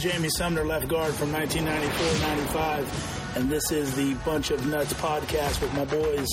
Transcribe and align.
Jamie 0.00 0.30
Sumner, 0.30 0.64
left 0.64 0.88
guard 0.88 1.12
from 1.12 1.30
1994-95, 1.30 3.36
and 3.36 3.50
this 3.50 3.70
is 3.70 3.94
the 3.94 4.14
Bunch 4.24 4.50
of 4.50 4.66
Nuts 4.66 4.94
podcast 4.94 5.60
with 5.60 5.74
my 5.74 5.84
boys 5.84 6.26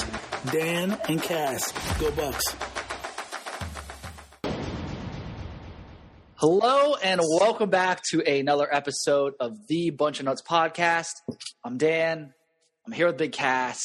Dan 0.54 0.98
and 1.10 1.22
Cass. 1.22 1.74
Go 2.00 2.10
Bucks! 2.12 2.56
Hello 6.36 6.96
and 7.04 7.20
welcome 7.42 7.70
back 7.70 8.04
to 8.12 8.22
another 8.22 8.74
episode 8.74 9.34
of 9.42 9.68
the 9.68 9.90
Bunch 9.90 10.22
of 10.22 10.28
Nuts 10.28 10.44
podcast. 10.44 11.12
I'm 11.62 11.78
Dan. 11.78 12.34
I'm 12.86 12.94
here 12.94 13.08
with 13.08 13.18
Big 13.18 13.34
Cass. 13.34 13.82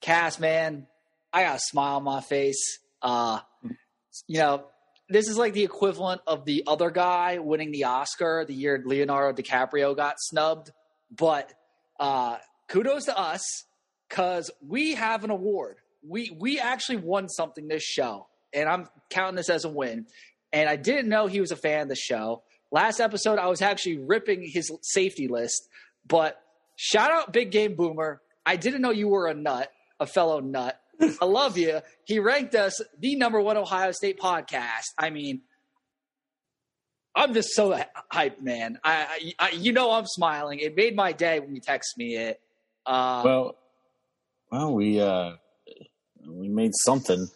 Cass, 0.00 0.38
man, 0.38 0.86
I 1.32 1.42
got 1.42 1.56
a 1.56 1.60
smile 1.60 1.96
on 1.96 2.04
my 2.04 2.20
face. 2.20 2.78
Uh, 3.02 3.40
you 4.28 4.38
know, 4.38 4.66
this 5.12 5.28
is 5.28 5.36
like 5.36 5.52
the 5.52 5.64
equivalent 5.64 6.20
of 6.26 6.44
the 6.44 6.64
other 6.66 6.90
guy 6.90 7.38
winning 7.38 7.72
the 7.72 7.84
Oscar 7.84 8.44
the 8.46 8.54
year 8.54 8.82
Leonardo 8.84 9.40
DiCaprio 9.40 9.96
got 9.96 10.16
snubbed. 10.18 10.70
But 11.10 11.52
uh, 11.98 12.38
kudos 12.68 13.06
to 13.06 13.18
us 13.18 13.42
because 14.08 14.50
we 14.66 14.94
have 14.94 15.24
an 15.24 15.30
award. 15.30 15.78
We 16.06 16.36
we 16.38 16.58
actually 16.58 16.96
won 16.96 17.28
something 17.28 17.68
this 17.68 17.82
show, 17.82 18.26
and 18.52 18.68
I'm 18.68 18.88
counting 19.10 19.36
this 19.36 19.50
as 19.50 19.64
a 19.64 19.68
win. 19.68 20.06
And 20.52 20.68
I 20.68 20.76
didn't 20.76 21.08
know 21.08 21.26
he 21.26 21.40
was 21.40 21.50
a 21.50 21.56
fan 21.56 21.82
of 21.82 21.88
the 21.88 21.96
show. 21.96 22.42
Last 22.70 23.00
episode, 23.00 23.38
I 23.38 23.46
was 23.46 23.62
actually 23.62 23.98
ripping 23.98 24.42
his 24.42 24.70
safety 24.82 25.28
list. 25.28 25.68
But 26.06 26.38
shout 26.76 27.10
out 27.10 27.32
Big 27.32 27.50
Game 27.50 27.74
Boomer. 27.74 28.20
I 28.44 28.56
didn't 28.56 28.82
know 28.82 28.90
you 28.90 29.08
were 29.08 29.28
a 29.28 29.34
nut, 29.34 29.70
a 30.00 30.06
fellow 30.06 30.40
nut. 30.40 30.78
I 31.20 31.24
love 31.24 31.58
you. 31.58 31.80
He 32.04 32.18
ranked 32.18 32.54
us 32.54 32.80
the 32.98 33.16
number 33.16 33.40
one 33.40 33.56
Ohio 33.56 33.92
State 33.92 34.18
podcast. 34.20 34.86
I 34.98 35.10
mean, 35.10 35.42
I'm 37.14 37.34
just 37.34 37.50
so 37.50 37.78
hyped, 38.12 38.40
man. 38.40 38.78
I, 38.82 39.32
I, 39.38 39.50
you 39.50 39.72
know, 39.72 39.92
I'm 39.92 40.06
smiling. 40.06 40.60
It 40.60 40.76
made 40.76 40.96
my 40.96 41.12
day 41.12 41.40
when 41.40 41.54
you 41.54 41.60
text 41.60 41.98
me 41.98 42.16
it. 42.16 42.40
Uh, 42.86 43.22
well, 43.24 43.56
well, 44.50 44.74
we 44.74 45.00
uh, 45.00 45.32
we 46.26 46.48
made 46.48 46.72
something. 46.74 47.28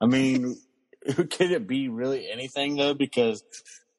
I 0.00 0.06
mean, 0.06 0.56
could 1.06 1.52
it 1.52 1.66
be 1.66 1.88
really 1.88 2.30
anything 2.30 2.76
though? 2.76 2.94
Because 2.94 3.42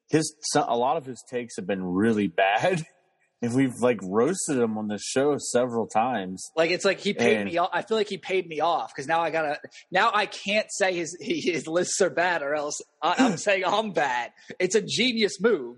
his 0.10 0.36
a 0.56 0.76
lot 0.76 0.98
of 0.98 1.06
his 1.06 1.24
takes 1.30 1.56
have 1.56 1.68
been 1.68 1.84
really 1.84 2.28
bad. 2.28 2.86
If 3.42 3.54
we've 3.54 3.76
like 3.80 4.00
roasted 4.04 4.58
him 4.58 4.78
on 4.78 4.88
the 4.88 5.00
show 5.00 5.38
several 5.40 5.88
times, 5.88 6.52
like 6.56 6.70
it's 6.70 6.86
like 6.86 7.00
he 7.00 7.14
paid 7.14 7.38
and, 7.38 7.50
me 7.50 7.58
off. 7.58 7.72
I 7.74 7.82
feel 7.82 7.98
like 7.98 8.08
he 8.08 8.20
paid 8.20 8.48
me 8.48 8.60
off 8.60 8.94
because 8.94 9.08
now 9.08 9.20
I 9.22 9.32
gotta. 9.32 9.60
Now 9.92 10.12
I 10.14 10.28
can't 10.28 10.68
say 10.70 10.94
his 10.94 11.18
his 11.20 11.66
lists 11.66 12.00
are 12.02 12.12
bad, 12.12 12.44
or 12.44 12.54
else 12.54 12.82
I, 13.02 13.16
I'm 13.18 13.38
saying 13.38 13.64
I'm 13.66 13.94
bad. 13.94 14.32
It's 14.60 14.76
a 14.76 14.82
genius 14.82 15.42
move. 15.42 15.78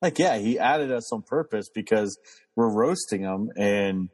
Like 0.00 0.20
yeah, 0.20 0.38
he 0.38 0.58
added 0.58 0.92
us 0.92 1.12
on 1.12 1.22
purpose 1.22 1.68
because 1.74 2.16
we're 2.54 2.72
roasting 2.72 3.22
him, 3.22 3.50
and 3.56 4.08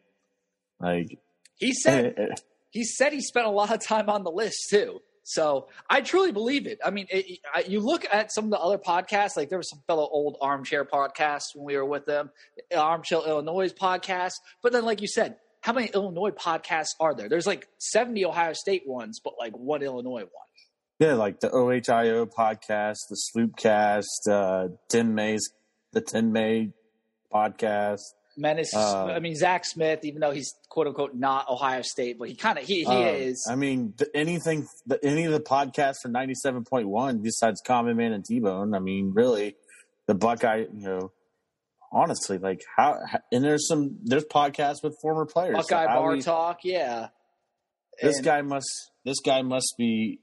like 0.80 1.18
he 1.56 1.74
said, 1.74 2.16
he 2.70 2.84
said 2.84 3.12
he 3.12 3.20
spent 3.20 3.46
a 3.46 3.50
lot 3.50 3.72
of 3.72 3.84
time 3.84 4.08
on 4.08 4.24
the 4.24 4.30
list 4.30 4.68
too. 4.70 5.00
So 5.28 5.68
I 5.90 6.00
truly 6.00 6.32
believe 6.32 6.66
it. 6.66 6.78
I 6.82 6.88
mean, 6.88 7.06
it, 7.10 7.40
you 7.68 7.80
look 7.80 8.06
at 8.10 8.32
some 8.32 8.46
of 8.46 8.50
the 8.50 8.58
other 8.58 8.78
podcasts, 8.78 9.36
like 9.36 9.50
there 9.50 9.58
was 9.58 9.68
some 9.68 9.82
fellow 9.86 10.08
old 10.10 10.38
armchair 10.40 10.86
podcasts 10.86 11.54
when 11.54 11.66
we 11.66 11.76
were 11.76 11.84
with 11.84 12.06
them, 12.06 12.30
Armchair 12.74 13.18
Illinois 13.26 13.70
podcast. 13.70 14.36
But 14.62 14.72
then, 14.72 14.86
like 14.86 15.02
you 15.02 15.06
said, 15.06 15.36
how 15.60 15.74
many 15.74 15.88
Illinois 15.88 16.30
podcasts 16.30 16.94
are 16.98 17.14
there? 17.14 17.28
There's 17.28 17.46
like 17.46 17.68
70 17.76 18.24
Ohio 18.24 18.54
State 18.54 18.84
ones, 18.88 19.20
but 19.22 19.34
like 19.38 19.52
one 19.52 19.82
Illinois 19.82 20.22
one. 20.22 20.46
Yeah, 20.98 21.12
like 21.12 21.40
the 21.40 21.50
OHIO 21.50 22.24
podcast, 22.24 23.00
the 23.10 23.18
Sloopcast, 23.36 24.30
uh, 24.30 24.68
Tim 24.88 25.14
May's, 25.14 25.50
the 25.92 26.00
Tim 26.00 26.32
May 26.32 26.72
podcast. 27.30 28.00
Menace. 28.38 28.74
Uh, 28.74 29.06
I 29.06 29.18
mean, 29.18 29.34
Zach 29.34 29.64
Smith, 29.64 30.00
even 30.04 30.20
though 30.20 30.30
he's 30.30 30.54
quote 30.68 30.86
unquote 30.86 31.14
not 31.14 31.48
Ohio 31.48 31.82
State, 31.82 32.18
but 32.18 32.28
he 32.28 32.34
kind 32.34 32.58
of 32.58 32.64
he, 32.64 32.84
he 32.84 32.86
uh, 32.86 33.12
is. 33.12 33.46
I 33.50 33.56
mean, 33.56 33.94
anything, 34.14 34.66
the, 34.86 35.04
any 35.04 35.24
of 35.24 35.32
the 35.32 35.40
podcasts 35.40 35.96
for 36.02 36.08
ninety 36.08 36.34
seven 36.34 36.64
point 36.64 36.88
one 36.88 37.18
besides 37.18 37.60
Common 37.66 37.96
Man 37.96 38.12
and 38.12 38.24
T 38.24 38.40
Bone. 38.40 38.74
I 38.74 38.78
mean, 38.78 39.12
really, 39.14 39.56
the 40.06 40.14
Buckeye. 40.14 40.66
You 40.72 40.88
know, 40.88 41.12
honestly, 41.92 42.38
like 42.38 42.62
how 42.76 43.00
and 43.32 43.44
there's 43.44 43.66
some 43.68 43.98
there's 44.04 44.24
podcasts 44.24 44.82
with 44.82 44.96
former 45.02 45.26
players. 45.26 45.56
Buckeye 45.56 45.86
so 45.86 45.88
Bar 45.88 46.12
we, 46.12 46.22
Talk, 46.22 46.60
yeah. 46.64 47.08
This 48.00 48.16
and, 48.16 48.24
guy 48.24 48.42
must. 48.42 48.90
This 49.04 49.18
guy 49.20 49.42
must 49.42 49.74
be. 49.76 50.20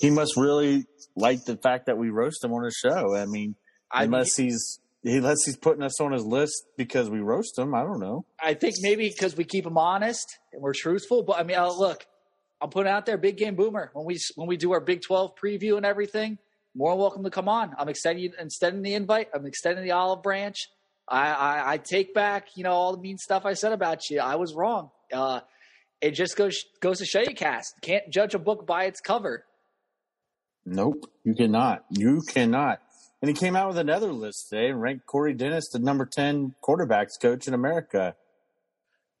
He 0.00 0.10
must 0.10 0.36
really 0.36 0.86
like 1.14 1.44
the 1.44 1.56
fact 1.56 1.86
that 1.86 1.98
we 1.98 2.10
roast 2.10 2.42
him 2.42 2.52
on 2.52 2.64
his 2.64 2.74
show. 2.74 3.14
I 3.14 3.26
mean, 3.26 3.54
unless 3.92 4.38
mean, 4.38 4.48
he's 4.48 4.80
unless 5.04 5.44
he's 5.44 5.56
putting 5.56 5.82
us 5.82 6.00
on 6.00 6.12
his 6.12 6.24
list 6.24 6.64
because 6.76 7.10
we 7.10 7.20
roast 7.20 7.58
him. 7.58 7.74
I 7.74 7.82
don't 7.82 8.00
know. 8.00 8.24
I 8.42 8.54
think 8.54 8.76
maybe 8.80 9.08
because 9.08 9.36
we 9.36 9.44
keep 9.44 9.66
him 9.66 9.78
honest 9.78 10.26
and 10.52 10.62
we're 10.62 10.74
truthful. 10.74 11.22
But 11.22 11.38
I 11.38 11.42
mean, 11.42 11.56
uh, 11.56 11.72
look, 11.72 12.06
I'm 12.60 12.70
putting 12.70 12.92
out 12.92 13.06
there, 13.06 13.18
big 13.18 13.36
game 13.36 13.56
boomer. 13.56 13.90
When 13.92 14.06
we 14.06 14.18
when 14.36 14.46
we 14.48 14.56
do 14.56 14.72
our 14.72 14.80
Big 14.80 15.02
12 15.02 15.32
preview 15.34 15.76
and 15.76 15.84
everything, 15.84 16.38
more 16.74 16.96
welcome 16.96 17.24
to 17.24 17.30
come 17.30 17.48
on. 17.48 17.74
I'm 17.76 17.88
extending 17.88 18.32
extending 18.38 18.82
the 18.82 18.94
invite. 18.94 19.28
I'm 19.34 19.46
extending 19.46 19.84
the 19.84 19.92
olive 19.92 20.22
branch. 20.22 20.68
I, 21.08 21.32
I, 21.32 21.72
I 21.72 21.78
take 21.78 22.14
back, 22.14 22.48
you 22.54 22.62
know, 22.62 22.70
all 22.70 22.94
the 22.94 23.02
mean 23.02 23.18
stuff 23.18 23.44
I 23.44 23.54
said 23.54 23.72
about 23.72 24.08
you. 24.08 24.20
I 24.20 24.36
was 24.36 24.54
wrong. 24.54 24.90
Uh, 25.12 25.40
it 26.00 26.12
just 26.12 26.36
goes 26.36 26.64
goes 26.80 26.98
to 26.98 27.04
show 27.04 27.20
you, 27.20 27.34
Cass 27.34 27.72
can't 27.82 28.08
judge 28.10 28.34
a 28.34 28.38
book 28.38 28.66
by 28.66 28.84
its 28.84 29.00
cover. 29.00 29.44
Nope, 30.64 31.10
you 31.24 31.34
cannot. 31.34 31.84
You 31.90 32.22
cannot. 32.28 32.80
And 33.22 33.28
he 33.28 33.34
came 33.34 33.54
out 33.54 33.68
with 33.68 33.78
another 33.78 34.12
list 34.12 34.48
today 34.50 34.68
and 34.68 34.82
ranked 34.82 35.06
Corey 35.06 35.32
Dennis 35.32 35.68
the 35.72 35.78
number 35.78 36.04
10 36.04 36.56
quarterbacks 36.60 37.20
coach 37.20 37.46
in 37.46 37.54
America. 37.54 38.16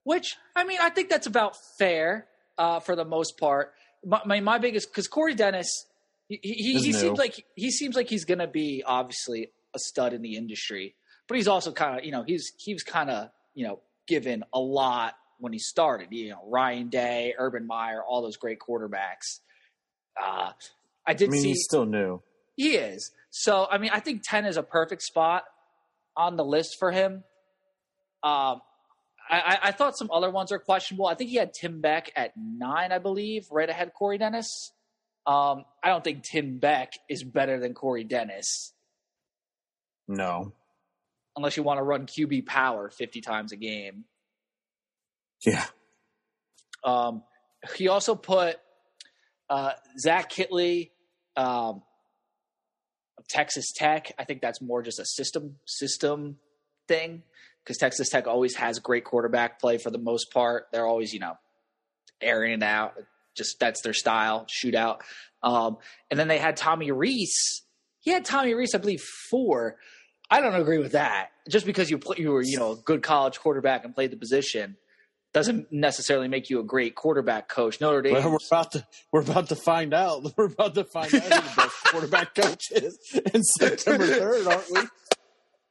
Which, 0.02 0.34
I 0.56 0.64
mean, 0.64 0.78
I 0.82 0.90
think 0.90 1.08
that's 1.08 1.28
about 1.28 1.54
fair 1.78 2.26
uh, 2.58 2.80
for 2.80 2.96
the 2.96 3.04
most 3.04 3.38
part. 3.38 3.72
My, 4.04 4.20
my, 4.26 4.40
my 4.40 4.58
biggest, 4.58 4.90
because 4.90 5.06
Corey 5.06 5.36
Dennis, 5.36 5.86
he, 6.26 6.40
he, 6.42 6.74
he 6.80 6.92
seems 6.92 7.16
like 7.16 7.44
he 7.54 7.70
seems 7.70 7.94
like 7.94 8.08
he's 8.08 8.24
going 8.24 8.40
to 8.40 8.48
be 8.48 8.82
obviously 8.84 9.52
a 9.74 9.78
stud 9.78 10.12
in 10.12 10.22
the 10.22 10.34
industry, 10.34 10.96
but 11.28 11.36
he's 11.36 11.46
also 11.46 11.70
kind 11.70 11.98
of, 11.98 12.04
you 12.04 12.10
know, 12.10 12.24
he's 12.26 12.52
he 12.58 12.72
was 12.72 12.82
kind 12.82 13.10
of, 13.10 13.28
you 13.54 13.64
know, 13.64 13.78
given 14.08 14.42
a 14.52 14.58
lot 14.58 15.14
when 15.38 15.52
he 15.52 15.60
started. 15.60 16.08
You 16.10 16.30
know, 16.30 16.42
Ryan 16.48 16.88
Day, 16.88 17.34
Urban 17.38 17.66
Meyer, 17.66 18.02
all 18.02 18.22
those 18.22 18.36
great 18.36 18.58
quarterbacks. 18.58 19.38
Uh, 20.20 20.50
I 21.06 21.14
did 21.14 21.28
I 21.28 21.32
mean, 21.32 21.42
see. 21.42 21.48
He's 21.50 21.64
still 21.64 21.86
new. 21.86 22.22
He 22.56 22.76
is. 22.76 23.12
So, 23.34 23.66
I 23.68 23.78
mean, 23.78 23.90
I 23.92 24.00
think 24.00 24.22
10 24.22 24.44
is 24.44 24.58
a 24.58 24.62
perfect 24.62 25.00
spot 25.02 25.44
on 26.14 26.36
the 26.36 26.44
list 26.44 26.76
for 26.78 26.92
him. 26.92 27.24
Um, 28.22 28.60
I, 29.30 29.58
I, 29.62 29.72
thought 29.72 29.96
some 29.96 30.10
other 30.12 30.30
ones 30.30 30.52
are 30.52 30.58
questionable. 30.58 31.06
I 31.06 31.14
think 31.14 31.30
he 31.30 31.36
had 31.36 31.54
Tim 31.54 31.80
Beck 31.80 32.12
at 32.14 32.32
nine, 32.36 32.92
I 32.92 32.98
believe, 32.98 33.46
right 33.50 33.68
ahead 33.68 33.88
of 33.88 33.94
Corey 33.94 34.18
Dennis. 34.18 34.72
Um, 35.26 35.64
I 35.82 35.88
don't 35.88 36.04
think 36.04 36.24
Tim 36.24 36.58
Beck 36.58 36.92
is 37.08 37.24
better 37.24 37.58
than 37.58 37.72
Corey 37.72 38.04
Dennis. 38.04 38.74
No. 40.06 40.52
Unless 41.34 41.56
you 41.56 41.62
want 41.62 41.78
to 41.78 41.82
run 41.82 42.06
QB 42.06 42.44
power 42.44 42.90
50 42.90 43.22
times 43.22 43.52
a 43.52 43.56
game. 43.56 44.04
Yeah. 45.46 45.64
Um, 46.84 47.22
he 47.76 47.88
also 47.88 48.14
put 48.14 48.56
uh, 49.48 49.72
Zach 49.98 50.30
Kittley, 50.30 50.90
um, 51.34 51.82
Texas 53.32 53.72
Tech, 53.74 54.12
I 54.18 54.24
think 54.24 54.42
that's 54.42 54.60
more 54.60 54.82
just 54.82 54.98
a 54.98 55.06
system 55.06 55.56
system 55.66 56.36
thing 56.86 57.22
because 57.64 57.78
Texas 57.78 58.08
Tech 58.10 58.26
always 58.26 58.56
has 58.56 58.78
great 58.78 59.04
quarterback 59.04 59.60
play 59.60 59.78
for 59.78 59.90
the 59.90 59.98
most 59.98 60.32
part. 60.32 60.66
They're 60.72 60.86
always, 60.86 61.12
you 61.12 61.20
know, 61.20 61.38
airing 62.20 62.52
it 62.52 62.62
out. 62.62 62.94
Just 63.34 63.58
that's 63.58 63.80
their 63.82 63.94
style, 63.94 64.46
shootout. 64.46 65.00
Um, 65.42 65.78
and 66.10 66.20
then 66.20 66.28
they 66.28 66.38
had 66.38 66.56
Tommy 66.56 66.92
Rees. 66.92 67.62
He 68.00 68.10
had 68.10 68.24
Tommy 68.24 68.52
Rees, 68.54 68.74
I 68.74 68.78
believe, 68.78 69.02
four. 69.30 69.76
I 70.30 70.40
don't 70.40 70.54
agree 70.54 70.78
with 70.78 70.92
that. 70.92 71.30
Just 71.48 71.64
because 71.64 71.90
you 71.90 71.98
play, 71.98 72.16
you 72.18 72.30
were, 72.30 72.42
you 72.42 72.58
know, 72.58 72.72
a 72.72 72.76
good 72.76 73.02
college 73.02 73.38
quarterback 73.40 73.84
and 73.84 73.94
played 73.94 74.10
the 74.10 74.16
position 74.16 74.76
doesn't 75.32 75.72
necessarily 75.72 76.28
make 76.28 76.50
you 76.50 76.60
a 76.60 76.62
great 76.62 76.94
quarterback 76.94 77.48
coach. 77.48 77.80
Notre 77.80 78.02
Dame. 78.02 78.14
Well, 78.14 78.32
we're 78.32 78.38
about 78.46 78.72
to 78.72 78.86
we're 79.10 79.22
about 79.22 79.48
to 79.48 79.56
find 79.56 79.94
out. 79.94 80.22
We're 80.36 80.46
about 80.46 80.74
to 80.74 80.84
find 80.84 81.14
out 81.14 81.22
who 81.22 81.28
the 81.28 81.52
best 81.56 81.84
quarterback 81.86 82.34
coach 82.34 82.70
is 82.70 82.98
in 83.32 83.42
September 83.42 84.06
third, 84.06 84.46
aren't 84.46 84.70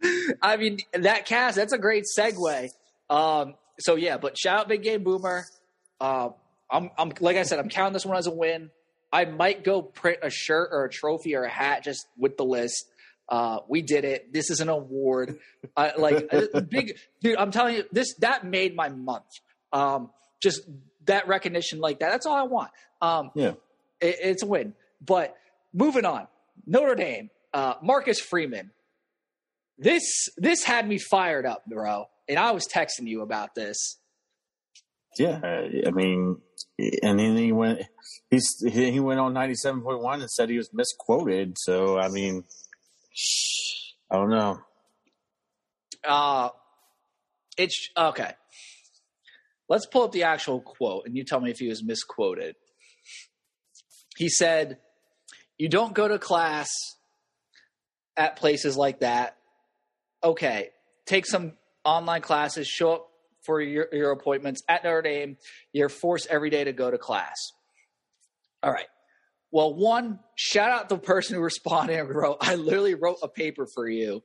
we? 0.02 0.34
I 0.42 0.58
mean 0.58 0.80
that 0.94 1.26
Cass. 1.26 1.56
That's 1.56 1.74
a 1.74 1.78
great 1.78 2.06
segue. 2.18 2.70
Um, 3.10 3.56
so 3.80 3.96
yeah, 3.96 4.18
but 4.18 4.38
shout 4.38 4.62
out 4.62 4.68
Big 4.68 4.84
Game 4.84 5.04
Boomer. 5.04 5.46
Uh, 6.00 6.30
I'm, 6.70 6.90
I'm 6.98 7.12
like 7.20 7.38
I 7.38 7.44
said, 7.44 7.60
I'm 7.60 7.70
counting 7.70 7.94
this 7.94 8.06
one 8.06 8.18
as 8.18 8.28
a 8.28 8.32
win. 8.32 8.72
I 9.14 9.26
might 9.26 9.64
go 9.64 9.82
print 9.82 10.20
a 10.24 10.30
shirt 10.30 10.70
or 10.72 10.86
a 10.86 10.90
trophy 10.90 11.36
or 11.36 11.44
a 11.44 11.50
hat 11.50 11.84
just 11.84 12.08
with 12.18 12.38
the 12.38 12.46
list. 12.46 12.86
Uh, 13.28 13.60
we 13.70 13.82
did 13.82 14.06
it. 14.06 14.34
This 14.34 14.50
is 14.50 14.60
an 14.62 14.70
award. 14.70 15.38
Uh, 15.76 15.92
like 15.98 16.30
big 16.70 16.98
dude, 17.22 17.38
I'm 17.38 17.52
telling 17.52 17.76
you, 17.76 17.84
this 17.92 18.16
that 18.20 18.46
made 18.46 18.76
my 18.76 18.90
month. 18.90 19.26
Um, 19.74 20.10
just 20.42 20.62
that 21.06 21.28
recognition 21.28 21.80
like 21.80 22.00
that. 22.00 22.12
That's 22.12 22.26
all 22.26 22.36
I 22.36 22.44
want. 22.44 22.72
Um, 23.02 23.32
yeah, 23.36 23.54
it, 24.00 24.16
it's 24.22 24.44
a 24.44 24.48
win. 24.48 24.74
But 25.00 25.36
moving 25.74 26.06
on, 26.06 26.28
Notre 26.66 26.96
Dame, 26.96 27.30
uh, 27.54 27.76
Marcus 27.82 28.20
Freeman. 28.20 28.72
this 29.78 30.28
this 30.38 30.64
had 30.64 30.88
me 30.88 30.98
fired 31.00 31.46
up, 31.46 31.64
bro. 31.66 32.06
And 32.30 32.38
I 32.40 32.52
was 32.52 32.68
texting 32.68 33.08
you 33.08 33.22
about 33.22 33.56
this. 33.56 33.98
Yeah, 35.20 35.40
I 35.44 35.92
mean, 35.92 36.38
and 37.04 37.20
then 37.20 37.36
he 37.36 37.52
went. 37.52 37.82
He's 38.30 38.48
he 38.66 39.00
went 39.02 39.20
on 39.20 39.34
ninety 39.34 39.56
seven 39.56 39.82
point 39.82 40.02
one 40.02 40.22
and 40.22 40.30
said 40.30 40.50
he 40.50 40.58
was 40.58 40.70
misquoted. 40.74 41.58
So 41.58 42.00
I 42.00 42.08
mean, 42.08 42.46
I 44.10 44.16
don't 44.16 44.30
know. 44.30 44.60
Uh 46.08 46.50
it's 47.58 47.90
okay. 47.98 48.34
Let's 49.72 49.86
pull 49.86 50.04
up 50.04 50.12
the 50.12 50.24
actual 50.24 50.60
quote, 50.60 51.06
and 51.06 51.16
you 51.16 51.24
tell 51.24 51.40
me 51.40 51.50
if 51.50 51.60
he 51.60 51.70
was 51.70 51.82
misquoted. 51.82 52.58
He 54.18 54.28
said, 54.28 54.80
"You 55.58 55.70
don't 55.70 55.94
go 55.94 56.10
to 56.10 56.20
class 56.20 56.70
at 58.18 58.36
places 58.36 58.76
like 58.76 59.00
that. 59.00 59.38
Okay, 60.22 60.72
take 61.06 61.26
some 61.26 61.54
online 61.86 62.20
classes. 62.20 62.68
Show 62.68 62.96
up 62.96 63.08
for 63.46 63.62
your, 63.62 63.88
your 63.94 64.12
appointments 64.12 64.62
at 64.68 64.84
Notre 64.84 65.04
Dame. 65.04 65.38
You're 65.72 65.88
forced 65.88 66.28
every 66.30 66.50
day 66.50 66.66
to 66.66 66.74
go 66.74 66.92
to 66.92 66.98
class. 66.98 67.38
All 68.62 68.74
right. 68.74 68.90
Well, 69.52 69.74
one, 69.74 70.20
shout 70.36 70.70
out 70.70 70.90
the 70.90 70.98
person 70.98 71.36
who 71.36 71.42
responded 71.42 71.98
and 71.98 72.14
wrote, 72.14 72.40
I 72.42 72.56
literally 72.56 72.96
wrote 72.96 73.20
a 73.24 73.30
paper 73.30 73.68
for 73.74 73.88
you. 73.88 74.22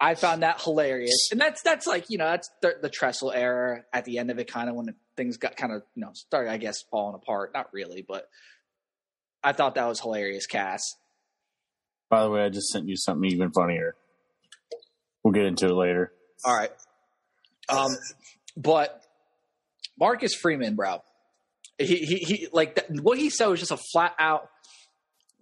I 0.00 0.14
found 0.14 0.42
that 0.42 0.62
hilarious. 0.62 1.28
And 1.30 1.40
that's, 1.40 1.62
that's 1.62 1.86
like, 1.86 2.06
you 2.08 2.16
know, 2.16 2.24
that's 2.24 2.50
the, 2.62 2.76
the 2.80 2.88
Tressel 2.88 3.32
era 3.32 3.84
at 3.92 4.06
the 4.06 4.18
end 4.18 4.30
of 4.30 4.38
it, 4.38 4.50
kind 4.50 4.70
of 4.70 4.74
when 4.74 4.94
things 5.16 5.36
got 5.36 5.56
kind 5.56 5.72
of, 5.72 5.82
you 5.94 6.00
know, 6.00 6.12
started, 6.14 6.50
I 6.50 6.56
guess, 6.56 6.82
falling 6.90 7.14
apart. 7.14 7.52
Not 7.52 7.72
really, 7.72 8.02
but 8.06 8.28
I 9.44 9.52
thought 9.52 9.74
that 9.74 9.86
was 9.86 10.00
hilarious, 10.00 10.46
Cass. 10.46 10.82
By 12.08 12.22
the 12.22 12.30
way, 12.30 12.42
I 12.42 12.48
just 12.48 12.70
sent 12.70 12.88
you 12.88 12.96
something 12.96 13.30
even 13.30 13.52
funnier. 13.52 13.94
We'll 15.22 15.32
get 15.32 15.44
into 15.44 15.66
it 15.66 15.74
later. 15.74 16.12
All 16.44 16.56
right. 16.56 16.70
Um, 17.68 17.90
but 18.56 19.02
Marcus 19.98 20.34
Freeman, 20.34 20.74
bro, 20.74 21.02
he 21.78 21.98
he, 21.98 22.16
he 22.16 22.48
like 22.52 22.76
that, 22.76 22.86
what 23.02 23.18
he 23.18 23.30
said 23.30 23.46
was 23.46 23.60
just 23.60 23.70
a 23.70 23.78
flat 23.92 24.14
out 24.18 24.48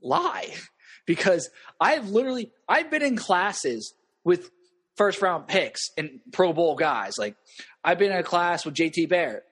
lie 0.03 0.53
because 1.07 1.49
I've 1.81 2.11
literally 2.11 2.51
I've 2.69 2.91
been 2.91 3.03
in 3.03 3.17
classes 3.17 3.95
with 4.25 4.51
first 4.97 5.23
round 5.23 5.47
picks 5.47 5.91
and 5.97 6.21
Pro 6.33 6.53
Bowl 6.53 6.75
guys. 6.77 7.15
Like 7.19 7.37
I've 7.85 7.99
been 7.99 8.11
in 8.13 8.19
a 8.19 8.23
class 8.23 8.65
with 8.65 8.75
JT 8.75 9.09
Barrett, 9.09 9.45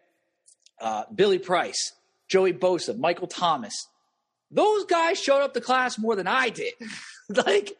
uh, 0.80 1.04
Billy 1.14 1.38
Price, 1.38 1.92
Joey 2.28 2.52
Bosa, 2.52 2.96
Michael 2.98 3.28
Thomas. 3.28 3.74
Those 4.50 4.84
guys 4.84 5.18
showed 5.20 5.42
up 5.42 5.54
to 5.54 5.60
class 5.60 5.98
more 5.98 6.14
than 6.16 6.26
I 6.28 6.50
did. 6.50 6.72
like 7.28 7.72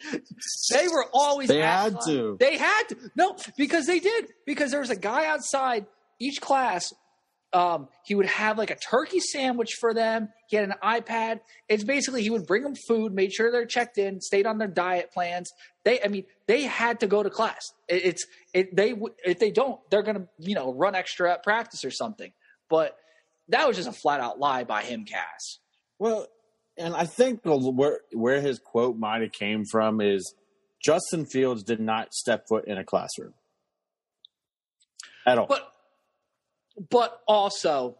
they 0.72 0.88
were 0.88 1.04
always 1.12 1.48
They 1.48 1.60
had 1.60 1.92
class. 1.92 2.06
to. 2.06 2.36
They 2.40 2.56
had 2.56 2.82
to. 2.88 2.96
No, 3.14 3.36
because 3.56 3.86
they 3.86 4.00
did. 4.00 4.26
Because 4.46 4.70
there 4.72 4.80
was 4.80 4.90
a 4.90 4.96
guy 4.96 5.26
outside 5.26 5.86
each 6.20 6.40
class. 6.40 6.92
Um, 7.56 7.88
he 8.04 8.14
would 8.14 8.26
have 8.26 8.58
like 8.58 8.70
a 8.70 8.76
turkey 8.76 9.18
sandwich 9.18 9.76
for 9.80 9.94
them. 9.94 10.28
He 10.46 10.56
had 10.56 10.68
an 10.68 10.74
iPad. 10.82 11.40
It's 11.70 11.84
basically 11.84 12.22
he 12.22 12.28
would 12.28 12.46
bring 12.46 12.62
them 12.62 12.74
food, 12.86 13.14
made 13.14 13.32
sure 13.32 13.50
they're 13.50 13.64
checked 13.64 13.96
in, 13.96 14.20
stayed 14.20 14.44
on 14.44 14.58
their 14.58 14.68
diet 14.68 15.10
plans. 15.10 15.50
They, 15.82 16.02
I 16.02 16.08
mean, 16.08 16.26
they 16.46 16.64
had 16.64 17.00
to 17.00 17.06
go 17.06 17.22
to 17.22 17.30
class. 17.30 17.72
It, 17.88 18.04
it's 18.04 18.26
it, 18.52 18.76
they 18.76 18.94
if 19.24 19.38
they 19.38 19.50
don't, 19.50 19.80
they're 19.88 20.02
gonna 20.02 20.26
you 20.38 20.54
know 20.54 20.74
run 20.74 20.94
extra 20.94 21.32
at 21.32 21.42
practice 21.42 21.82
or 21.82 21.90
something. 21.90 22.30
But 22.68 22.98
that 23.48 23.66
was 23.66 23.78
just 23.78 23.88
a 23.88 23.92
flat 23.92 24.20
out 24.20 24.38
lie 24.38 24.64
by 24.64 24.82
him, 24.82 25.06
Cass. 25.06 25.58
Well, 25.98 26.26
and 26.76 26.94
I 26.94 27.06
think 27.06 27.40
where 27.42 28.00
where 28.12 28.42
his 28.42 28.58
quote 28.58 28.98
might 28.98 29.22
have 29.22 29.32
came 29.32 29.64
from 29.64 30.02
is 30.02 30.34
Justin 30.84 31.24
Fields 31.24 31.62
did 31.62 31.80
not 31.80 32.12
step 32.12 32.48
foot 32.50 32.66
in 32.66 32.76
a 32.76 32.84
classroom 32.84 33.32
at 35.26 35.38
all. 35.38 35.46
But 35.46 35.72
but 36.90 37.20
also 37.26 37.96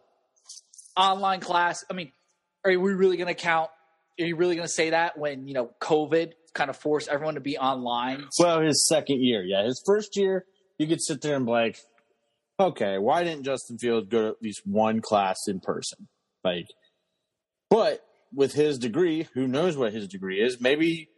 online 0.95 1.39
class. 1.39 1.83
I 1.89 1.93
mean, 1.93 2.11
are 2.65 2.71
we 2.71 2.93
really 2.93 3.17
going 3.17 3.27
to 3.27 3.39
count? 3.39 3.69
Are 4.19 4.25
you 4.25 4.35
really 4.35 4.55
going 4.55 4.67
to 4.67 4.73
say 4.73 4.91
that 4.91 5.17
when 5.17 5.47
you 5.47 5.53
know 5.53 5.71
COVID 5.81 6.31
kind 6.53 6.69
of 6.69 6.77
forced 6.77 7.07
everyone 7.07 7.35
to 7.35 7.41
be 7.41 7.57
online? 7.57 8.25
well, 8.39 8.61
his 8.61 8.87
second 8.87 9.21
year, 9.21 9.43
yeah, 9.43 9.63
his 9.63 9.81
first 9.85 10.17
year, 10.17 10.45
you 10.77 10.87
could 10.87 11.01
sit 11.01 11.21
there 11.21 11.35
and 11.35 11.45
be 11.45 11.51
like, 11.51 11.77
okay, 12.59 12.97
why 12.97 13.23
didn't 13.23 13.43
Justin 13.43 13.77
Fields 13.77 14.07
go 14.09 14.21
to 14.21 14.27
at 14.29 14.41
least 14.41 14.61
one 14.65 15.01
class 15.01 15.37
in 15.47 15.59
person? 15.59 16.07
Like, 16.43 16.67
but 17.69 18.03
with 18.33 18.53
his 18.53 18.77
degree, 18.77 19.27
who 19.33 19.47
knows 19.47 19.77
what 19.77 19.93
his 19.93 20.07
degree 20.07 20.41
is? 20.41 20.59
Maybe 20.59 21.09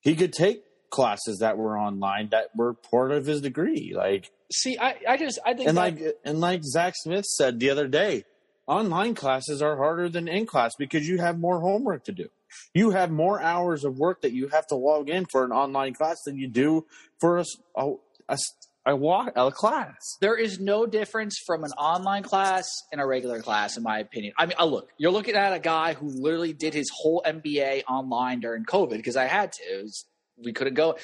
he 0.00 0.14
could 0.14 0.32
take 0.32 0.62
classes 0.92 1.38
that 1.40 1.58
were 1.58 1.76
online 1.76 2.28
that 2.30 2.54
were 2.54 2.74
part 2.74 3.10
of 3.10 3.26
his 3.26 3.40
degree. 3.40 3.92
Like, 3.96 4.30
See, 4.52 4.78
I, 4.78 4.96
I 5.08 5.16
just 5.16 5.38
I 5.44 5.54
think 5.54 5.68
and 5.68 5.76
that- 5.78 5.82
like 5.98 6.16
and 6.24 6.38
like 6.40 6.62
Zach 6.62 6.94
Smith 6.96 7.24
said 7.24 7.58
the 7.58 7.70
other 7.70 7.88
day, 7.88 8.24
online 8.66 9.14
classes 9.14 9.60
are 9.62 9.76
harder 9.76 10.08
than 10.08 10.28
in 10.28 10.46
class 10.46 10.72
because 10.78 11.08
you 11.08 11.18
have 11.18 11.38
more 11.40 11.60
homework 11.60 12.04
to 12.04 12.12
do. 12.12 12.28
You 12.74 12.90
have 12.90 13.10
more 13.10 13.40
hours 13.40 13.82
of 13.82 13.96
work 13.98 14.20
that 14.22 14.32
you 14.32 14.48
have 14.48 14.66
to 14.68 14.74
log 14.76 15.08
in 15.08 15.24
for 15.24 15.42
an 15.44 15.52
online 15.52 15.94
class 15.94 16.18
than 16.26 16.36
you 16.36 16.48
do 16.48 16.86
for 17.18 17.38
a 17.38 17.44
a, 17.76 17.92
a 18.28 18.38
a 18.84 18.96
walk 18.96 19.32
a 19.36 19.50
class. 19.52 19.94
there 20.20 20.36
is 20.36 20.58
no 20.58 20.86
difference 20.86 21.38
from 21.46 21.62
an 21.62 21.70
online 21.78 22.24
class 22.24 22.68
and 22.90 23.00
a 23.00 23.06
regular 23.06 23.40
class, 23.40 23.76
in 23.76 23.82
my 23.84 24.00
opinion. 24.00 24.32
I 24.36 24.46
mean, 24.46 24.56
uh, 24.58 24.64
look, 24.66 24.90
you're 24.98 25.12
looking 25.12 25.36
at 25.36 25.52
a 25.52 25.60
guy 25.60 25.94
who 25.94 26.08
literally 26.08 26.52
did 26.52 26.74
his 26.74 26.90
whole 26.92 27.22
MBA 27.24 27.84
online 27.88 28.40
during 28.40 28.64
COVID 28.64 28.96
because 28.96 29.16
I 29.16 29.26
had 29.26 29.52
to. 29.52 29.62
It 29.62 29.82
was- 29.84 30.04
we 30.44 30.52
couldn't 30.52 30.74
go. 30.74 30.96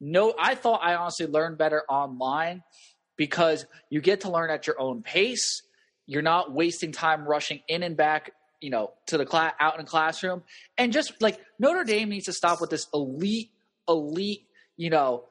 No, 0.00 0.34
I 0.38 0.54
thought 0.54 0.80
I 0.82 0.94
honestly 0.94 1.26
learned 1.26 1.58
better 1.58 1.82
online 1.88 2.62
because 3.16 3.66
you 3.90 4.00
get 4.00 4.22
to 4.22 4.30
learn 4.30 4.50
at 4.50 4.66
your 4.66 4.80
own 4.80 5.02
pace. 5.02 5.62
You're 6.06 6.22
not 6.22 6.52
wasting 6.52 6.92
time 6.92 7.26
rushing 7.26 7.60
in 7.68 7.82
and 7.82 7.96
back, 7.96 8.32
you 8.60 8.70
know, 8.70 8.92
to 9.06 9.18
the 9.18 9.26
class 9.26 9.54
out 9.60 9.78
in 9.78 9.84
the 9.84 9.90
classroom. 9.90 10.42
And 10.76 10.92
just 10.92 11.20
like 11.20 11.38
Notre 11.58 11.84
Dame 11.84 12.08
needs 12.08 12.26
to 12.26 12.32
stop 12.32 12.60
with 12.60 12.70
this 12.70 12.86
elite, 12.94 13.50
elite, 13.88 14.46
you 14.76 14.90
know, 14.90 15.24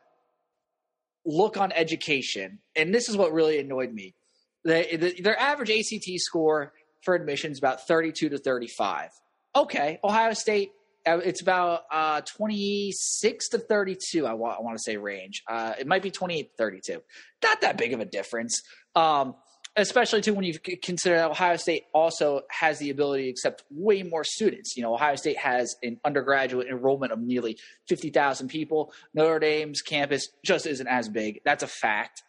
look 1.28 1.58
on 1.58 1.72
education, 1.74 2.60
and 2.76 2.96
this 2.96 3.10
is 3.10 3.18
what 3.18 3.34
really 3.34 3.60
annoyed 3.60 3.94
me. 3.94 4.16
They, 4.64 4.96
the, 4.96 5.22
their 5.22 5.40
average 5.40 5.70
ACT 5.70 6.10
score 6.18 6.74
for 7.04 7.14
admissions 7.14 7.58
about 7.60 7.86
32 7.88 8.30
to 8.30 8.38
35. 8.38 9.10
Okay, 9.56 10.00
Ohio 10.04 10.34
State, 10.34 10.72
it's 11.16 11.42
about 11.42 11.82
uh, 11.92 12.22
26 12.22 13.50
to 13.50 13.58
32, 13.58 14.26
I, 14.26 14.34
wa- 14.34 14.56
I 14.58 14.62
want 14.62 14.78
to 14.78 14.84
say 14.84 14.98
range. 14.98 15.44
Uh, 15.48 15.74
it 15.80 15.88
might 15.88 16.02
be 16.02 16.12
28 16.12 16.44
to 16.44 16.58
32. 16.58 17.02
Not 17.44 17.62
that 17.62 17.78
big 17.78 17.94
of 17.94 18.00
a 18.00 18.06
difference. 18.06 18.62
Um, 18.96 19.36
especially 19.76 20.22
too 20.22 20.34
when 20.34 20.44
you 20.44 20.56
consider 20.82 21.16
that 21.16 21.30
Ohio 21.30 21.56
State 21.56 21.84
also 21.94 22.42
has 22.50 22.80
the 22.80 22.90
ability 22.90 23.26
to 23.26 23.30
accept 23.30 23.64
way 23.70 24.02
more 24.02 24.24
students. 24.24 24.76
You 24.76 24.84
know, 24.84 24.94
Ohio 24.94 25.16
State 25.16 25.38
has 25.38 25.76
an 25.84 26.00
undergraduate 26.04 26.68
enrollment 26.68 27.12
of 27.12 27.20
nearly 27.20 27.58
50,000 27.88 28.48
people. 28.48 28.92
Notre 29.14 29.40
Dame's 29.40 29.82
campus 29.82 30.28
just 30.44 30.66
isn't 30.66 30.88
as 30.88 31.08
big. 31.10 31.42
That's 31.46 31.64
a 31.64 31.68
fact. 31.68 32.24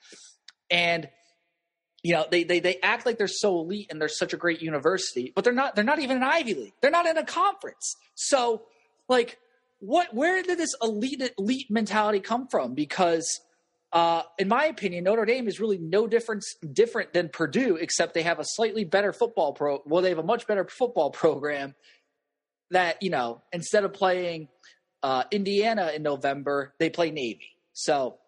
And 0.71 1.09
you 2.03 2.15
know, 2.15 2.27
they, 2.31 2.45
they 2.45 2.61
they 2.61 2.79
act 2.83 3.07
like 3.07 3.19
they're 3.19 3.27
so 3.27 3.59
elite 3.59 3.89
and 3.91 4.01
they're 4.01 4.09
such 4.09 4.33
a 4.33 4.37
great 4.37 4.63
university, 4.63 5.33
but 5.35 5.45
they're 5.45 5.53
not 5.53 5.75
they're 5.75 5.85
not 5.85 5.99
even 5.99 6.19
an 6.19 6.23
Ivy 6.23 6.55
League. 6.55 6.75
They're 6.81 6.91
not 6.91 7.07
in 7.07 7.17
a 7.17 7.25
conference. 7.25 7.97
So, 8.15 8.63
like 9.09 9.39
what 9.81 10.15
where 10.15 10.43
did 10.43 10.59
this 10.59 10.75
elite 10.83 11.23
elite 11.39 11.71
mentality 11.71 12.21
come 12.21 12.47
from? 12.49 12.75
Because 12.75 13.41
uh, 13.93 14.23
in 14.39 14.49
my 14.49 14.67
opinion, 14.67 15.05
Notre 15.05 15.25
Dame 15.25 15.49
is 15.49 15.61
really 15.61 15.79
no 15.79 16.07
difference 16.07 16.55
different 16.73 17.15
than 17.15 17.31
Purdue, 17.31 17.77
except 17.77 18.15
they 18.15 18.23
have 18.23 18.39
a 18.39 18.45
slightly 18.45 18.85
better 18.85 19.13
football 19.13 19.53
pro. 19.53 19.83
Well, 19.87 20.03
they 20.03 20.11
have 20.11 20.19
a 20.19 20.25
much 20.25 20.47
better 20.47 20.67
football 20.67 21.11
program. 21.11 21.75
That 22.71 23.03
you 23.03 23.11
know, 23.11 23.43
instead 23.53 23.85
of 23.85 23.95
playing 23.95 24.49
uh, 25.03 25.25
Indiana 25.31 25.93
in 25.95 26.03
November, 26.03 26.75
they 26.79 26.91
play 26.91 27.11
Navy. 27.11 27.57
So 27.73 28.19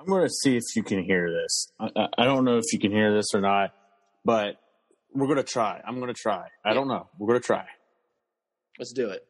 I'm 0.00 0.06
going 0.06 0.22
to 0.22 0.30
see 0.30 0.56
if 0.56 0.64
you 0.74 0.82
can 0.82 1.04
hear 1.04 1.30
this. 1.30 1.70
I, 1.78 2.08
I, 2.16 2.24
don't 2.24 2.46
know 2.46 2.56
if 2.56 2.72
you 2.72 2.78
can 2.78 2.90
hear 2.90 3.14
this 3.14 3.34
or 3.34 3.42
not, 3.42 3.74
but 4.24 4.56
we're 5.12 5.26
going 5.26 5.36
to 5.36 5.44
try. 5.44 5.80
I'm 5.86 5.96
going 5.96 6.12
to 6.12 6.18
try. 6.18 6.48
I 6.64 6.72
don't 6.72 6.88
know. 6.88 7.10
We're 7.18 7.28
going 7.28 7.40
to 7.40 7.46
try. 7.46 7.66
let's 8.78 8.94
do 8.94 9.10
it. 9.10 9.26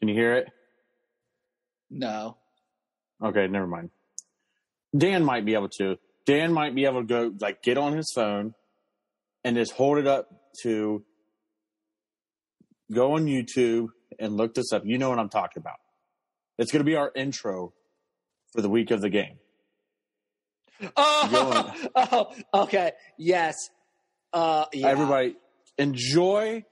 Can 0.00 0.08
you 0.08 0.14
hear 0.16 0.34
it? 0.34 0.48
No, 1.88 2.36
Okay, 3.22 3.46
never 3.46 3.66
mind. 3.66 3.90
Dan 4.96 5.24
might 5.24 5.44
be 5.44 5.54
able 5.54 5.68
to. 5.78 5.96
Dan 6.26 6.52
might 6.52 6.74
be 6.74 6.84
able 6.84 7.02
to 7.02 7.06
go 7.06 7.32
like 7.40 7.62
get 7.62 7.78
on 7.78 7.96
his 7.96 8.10
phone 8.14 8.54
and 9.44 9.56
just 9.56 9.72
hold 9.72 9.98
it 9.98 10.06
up 10.06 10.28
to 10.62 11.04
go 12.92 13.14
on 13.14 13.26
YouTube 13.26 13.88
and 14.18 14.36
look 14.36 14.54
this 14.54 14.72
up. 14.72 14.82
You 14.84 14.98
know 14.98 15.08
what 15.08 15.18
I'm 15.18 15.28
talking 15.28 15.60
about. 15.60 15.76
It's 16.58 16.72
going 16.72 16.80
to 16.80 16.84
be 16.84 16.96
our 16.96 17.12
intro 17.14 17.72
for 18.52 18.62
the 18.62 18.68
week 18.68 18.90
of 18.90 19.00
the 19.00 19.10
game. 19.10 19.38
Oh, 20.96 21.74
oh, 21.94 22.34
okay. 22.62 22.92
Yes. 23.18 23.54
Uh, 24.32 24.66
yeah. 24.72 24.88
Everybody 24.88 25.36
enjoy 25.78 26.64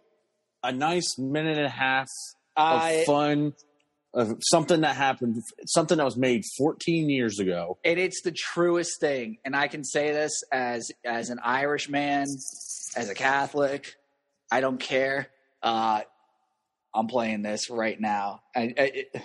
a 0.63 0.73
nice 0.73 1.19
minute 1.19 1.59
and 1.59 1.67
a 1.67 1.71
half 1.71 2.09
of 2.57 2.81
I 2.81 3.05
fun 3.05 3.55
of 4.15 4.39
something 4.41 4.83
that 4.83 4.97
happened, 4.97 5.43
something 5.67 5.99
that 5.99 6.05
was 6.05 6.17
made 6.17 6.43
14 6.57 7.11
years 7.11 7.39
ago. 7.39 7.79
And 7.85 7.99
it's 7.99 8.23
the 8.23 8.33
truest 8.33 9.01
thing. 9.01 9.39
And 9.45 9.57
I 9.57 9.69
can 9.69 9.85
say 9.85 10.13
this 10.13 10.43
as 10.53 10.91
as 11.05 11.31
an 11.31 11.39
Irish 11.43 11.89
man, 11.89 12.27
as 12.97 13.09
a 13.09 13.15
Catholic. 13.15 13.97
I 14.51 14.61
don't 14.61 14.79
care. 14.79 15.29
Uh, 15.63 16.03
I'm 16.95 17.09
playing 17.09 17.43
this 17.43 17.71
right 17.71 18.01
now. 18.01 18.43
I, 18.55 18.61
I, 18.61 18.83
it, 18.83 19.17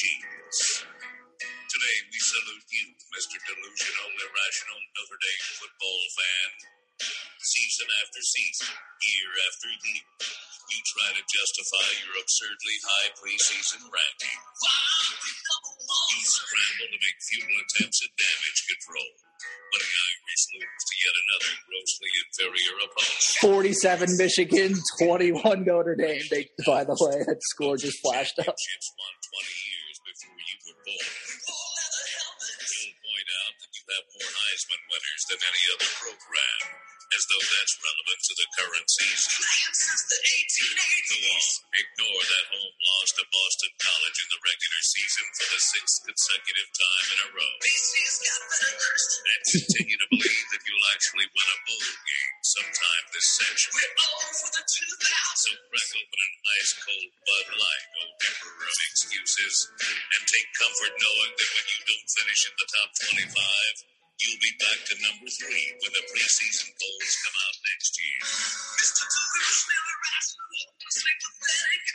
Jeans. 0.00 0.88
Today 1.44 1.96
we 2.08 2.18
salute 2.24 2.68
you, 2.72 2.88
Mr. 3.12 3.36
Delusional, 3.36 4.08
Irrational 4.16 4.80
Notre 4.96 5.20
Dame 5.20 5.44
football 5.60 6.00
fan. 6.16 6.48
Season 7.36 7.88
after 8.00 8.22
season, 8.24 8.72
year 8.72 9.28
after 9.44 9.68
year, 9.68 10.04
you 10.72 10.78
try 10.96 11.08
to 11.20 11.24
justify 11.28 11.88
your 12.00 12.16
absurdly 12.16 12.76
high 12.80 13.10
preseason 13.12 13.84
ranking. 13.92 14.40
You 16.16 16.22
scramble 16.24 16.88
to 16.96 17.00
make 17.04 17.18
futile 17.20 17.60
attempts 17.60 18.00
at 18.00 18.12
damage 18.16 18.60
control. 18.72 19.10
But 19.68 19.84
the 19.84 19.92
Irish 20.00 20.44
lose 20.56 20.84
to 20.88 20.94
yet 20.96 21.16
another 21.20 21.52
grossly 21.68 22.12
inferior 22.24 22.74
opponent. 22.88 23.20
47 23.44 24.16
Michigan, 24.16 24.70
21 24.96 25.68
Notre 25.68 25.92
Dame. 25.92 26.24
They, 26.32 26.48
by 26.64 26.88
the 26.88 26.96
way, 26.96 27.20
that 27.20 27.40
score 27.52 27.76
just 27.76 28.00
flashed 28.00 28.40
up. 28.40 28.56
Born. 30.98 31.70
You'll 32.70 32.98
point 33.04 33.30
out 33.44 33.54
that 33.60 33.72
you 33.76 33.84
have 33.94 34.06
more 34.14 34.32
Heisman 34.34 34.82
winners 34.90 35.24
than 35.30 35.40
any 35.40 35.64
other 35.74 35.90
program, 36.00 36.89
as 37.10 37.22
though 37.26 37.42
that's 37.42 37.74
relevant 37.82 38.20
to 38.22 38.34
the 38.38 38.48
current 38.54 38.86
season. 38.86 39.30
Go 41.10 41.18
on, 41.26 41.42
ignore 41.74 42.22
that 42.22 42.46
home 42.54 42.76
loss 42.78 43.08
to 43.18 43.24
Boston 43.26 43.72
College 43.82 44.18
in 44.22 44.28
the 44.30 44.40
regular 44.46 44.82
season 44.86 45.26
for 45.34 45.46
the 45.50 45.60
sixth 45.60 45.98
consecutive 46.06 46.70
time 46.70 47.06
in 47.10 47.18
a 47.26 47.28
row. 47.34 47.52
BC's 47.66 48.16
got 48.22 48.40
better 48.46 48.74
Christian. 48.78 49.22
And 49.26 49.42
continue 49.50 49.98
to 49.98 50.08
believe 50.10 50.46
that 50.54 50.62
you'll 50.62 50.88
actually 50.94 51.26
win 51.34 51.48
a 51.50 51.58
bowl 51.66 51.90
game 51.90 52.34
sometime 52.46 53.04
this 53.10 53.28
century. 53.42 53.74
We're 53.74 53.96
all 54.06 54.30
for 54.30 54.50
the 54.54 54.64
2000s. 54.64 55.38
So 55.40 55.50
crack 55.66 55.90
open 55.98 56.20
an 56.20 56.32
ice 56.62 56.72
cold 56.78 57.10
Bud 57.26 57.48
Light, 57.58 57.86
old 58.06 58.16
emperor 58.22 58.64
of 58.70 58.78
excuses, 58.86 59.54
and 59.82 60.22
take 60.30 60.48
comfort 60.62 60.94
knowing 60.94 61.32
that 61.34 61.50
when 61.58 61.66
you 61.74 61.80
don't 61.90 62.08
finish 62.22 62.40
in 62.46 62.54
the 62.54 62.68
top 62.70 62.88
25, 63.02 63.99
you'll 64.20 64.42
be 64.42 64.54
back 64.60 64.78
to 64.86 64.94
number 65.00 65.28
three 65.28 65.66
when 65.80 65.92
the 65.96 66.04
preseason 66.12 66.68
polls 66.76 67.12
come 67.24 67.36
out 67.40 67.56
next 67.64 67.92
year. 67.96 68.20
Mr. 68.20 69.04
Delusional 69.08 69.86
Irrational, 69.90 70.66
sympathetic 70.90 71.90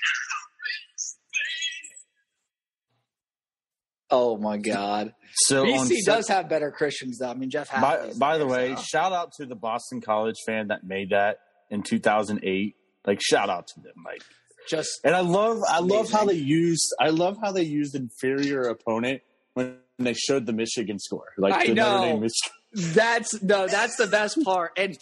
Oh 4.12 4.38
my 4.38 4.58
God. 4.58 5.14
So 5.34 5.66
BC 5.66 5.98
set- 5.98 6.16
does 6.16 6.28
have 6.28 6.48
better 6.48 6.72
Christians, 6.72 7.18
though. 7.20 7.30
I 7.30 7.34
mean, 7.34 7.50
Jeff 7.50 7.72
by, 7.72 8.12
by 8.18 8.38
the 8.38 8.46
way, 8.46 8.76
so. 8.76 8.82
shout 8.82 9.12
out 9.12 9.32
to 9.34 9.46
the 9.46 9.56
Boston 9.56 10.00
College 10.00 10.36
fan 10.46 10.68
that 10.68 10.84
made 10.84 11.10
that 11.10 11.40
in 11.70 11.84
2008. 11.84 12.76
Like 13.06 13.20
shout 13.22 13.50
out 13.50 13.68
to 13.68 13.82
them. 13.82 13.94
Like 14.06 14.22
just 14.70 15.00
And 15.04 15.16
I 15.16 15.20
love 15.20 15.62
I 15.68 15.80
love 15.80 16.10
how 16.12 16.26
they 16.26 16.34
used 16.34 16.94
I 17.00 17.10
love 17.10 17.38
how 17.42 17.52
they 17.52 17.64
used 17.64 17.96
inferior 17.96 18.62
opponent 18.62 19.22
when 19.54 19.78
they 19.98 20.14
showed 20.14 20.46
the 20.46 20.54
Michigan 20.54 21.00
score. 21.00 21.34
Like 21.38 21.54
I 21.54 21.68
the 21.68 21.74
know. 21.74 21.92
Notre 21.98 22.12
Dame 22.12 22.20
Michigan. 22.22 22.94
That's 22.94 23.42
no, 23.42 23.68
that's 23.68 23.96
the 23.96 24.08
best 24.08 24.44
part. 24.44 24.74
And 24.78 24.98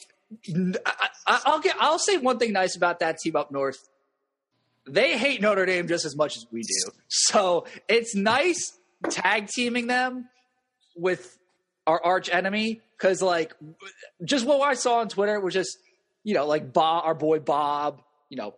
I, 0.85 1.07
I- 1.27 1.41
I'll 1.45 1.59
get, 1.59 1.75
I'll 1.79 1.99
say 1.99 2.17
one 2.17 2.37
thing 2.37 2.53
nice 2.53 2.75
about 2.75 2.99
that 2.99 3.17
team 3.19 3.35
up 3.35 3.51
north. 3.51 3.77
They 4.87 5.17
hate 5.17 5.41
Notre 5.41 5.65
Dame 5.65 5.87
just 5.87 6.05
as 6.05 6.15
much 6.15 6.35
as 6.37 6.45
we 6.51 6.61
do. 6.61 6.91
So 7.07 7.65
it's 7.87 8.15
nice 8.15 8.77
tag 9.09 9.47
teaming 9.47 9.87
them 9.87 10.27
with 10.95 11.37
our 11.87 12.03
arch 12.03 12.29
enemy 12.29 12.81
because, 12.97 13.21
like, 13.21 13.53
just 14.23 14.45
what 14.45 14.59
I 14.61 14.73
saw 14.73 14.99
on 14.99 15.07
Twitter 15.09 15.39
was 15.39 15.53
just, 15.53 15.77
you 16.23 16.33
know, 16.33 16.45
like 16.47 16.73
Bob, 16.73 17.05
our 17.05 17.15
boy 17.15 17.39
Bob, 17.39 18.01
you 18.29 18.37
know, 18.37 18.55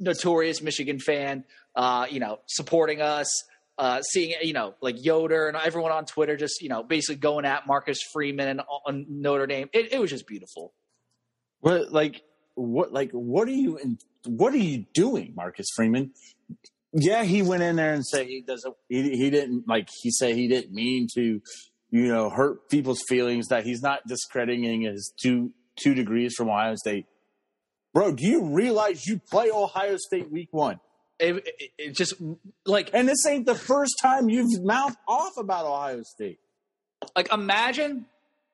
notorious 0.00 0.62
Michigan 0.62 0.98
fan, 0.98 1.44
uh, 1.76 2.06
you 2.10 2.20
know, 2.20 2.38
supporting 2.46 3.00
us 3.02 3.44
uh, 3.78 4.02
seeing 4.02 4.34
you 4.42 4.52
know 4.52 4.74
like 4.80 5.02
Yoder 5.04 5.48
and 5.48 5.56
everyone 5.56 5.92
on 5.92 6.04
Twitter 6.04 6.36
just 6.36 6.60
you 6.60 6.68
know 6.68 6.82
basically 6.82 7.16
going 7.16 7.44
at 7.44 7.66
Marcus 7.66 8.00
Freeman 8.12 8.48
and 8.48 8.62
on 8.86 9.06
Notre 9.08 9.46
Dame. 9.46 9.68
It, 9.72 9.92
it 9.92 10.00
was 10.00 10.10
just 10.10 10.26
beautiful. 10.26 10.72
What 11.60 11.92
like 11.92 12.22
what 12.54 12.92
like 12.92 13.10
what 13.12 13.48
are 13.48 13.52
you 13.52 13.78
in, 13.78 13.98
what 14.26 14.52
are 14.52 14.58
you 14.58 14.84
doing, 14.92 15.32
Marcus 15.36 15.66
Freeman? 15.74 16.12
Yeah, 16.92 17.22
he 17.22 17.42
went 17.42 17.62
in 17.62 17.76
there 17.76 17.94
and 17.94 18.04
said 18.04 18.26
he 18.26 18.42
doesn't 18.42 18.74
he, 18.88 19.16
he 19.16 19.30
didn't 19.30 19.68
like 19.68 19.88
he 20.02 20.10
said 20.10 20.34
he 20.34 20.48
didn't 20.48 20.72
mean 20.72 21.06
to 21.14 21.40
you 21.90 22.08
know 22.08 22.30
hurt 22.30 22.68
people's 22.68 23.02
feelings 23.08 23.48
that 23.48 23.64
he's 23.64 23.82
not 23.82 24.00
discrediting 24.08 24.82
his 24.82 25.12
two 25.22 25.52
two 25.76 25.94
degrees 25.94 26.34
from 26.34 26.48
Ohio 26.48 26.74
State. 26.74 27.06
Bro, 27.94 28.16
do 28.16 28.26
you 28.26 28.44
realize 28.44 29.06
you 29.06 29.18
play 29.18 29.50
Ohio 29.50 29.96
State 29.96 30.30
week 30.30 30.48
1? 30.50 30.78
It, 31.20 31.36
it, 31.36 31.70
it 31.78 31.96
just 31.96 32.14
like 32.64 32.90
And 32.92 33.08
this 33.08 33.26
ain't 33.26 33.46
the 33.46 33.54
first 33.54 33.94
time 34.00 34.28
you've 34.28 34.62
mouthed 34.62 34.96
off 35.08 35.36
about 35.36 35.66
Ohio 35.66 36.02
State. 36.02 36.38
like 37.16 37.32
imagine 37.32 38.06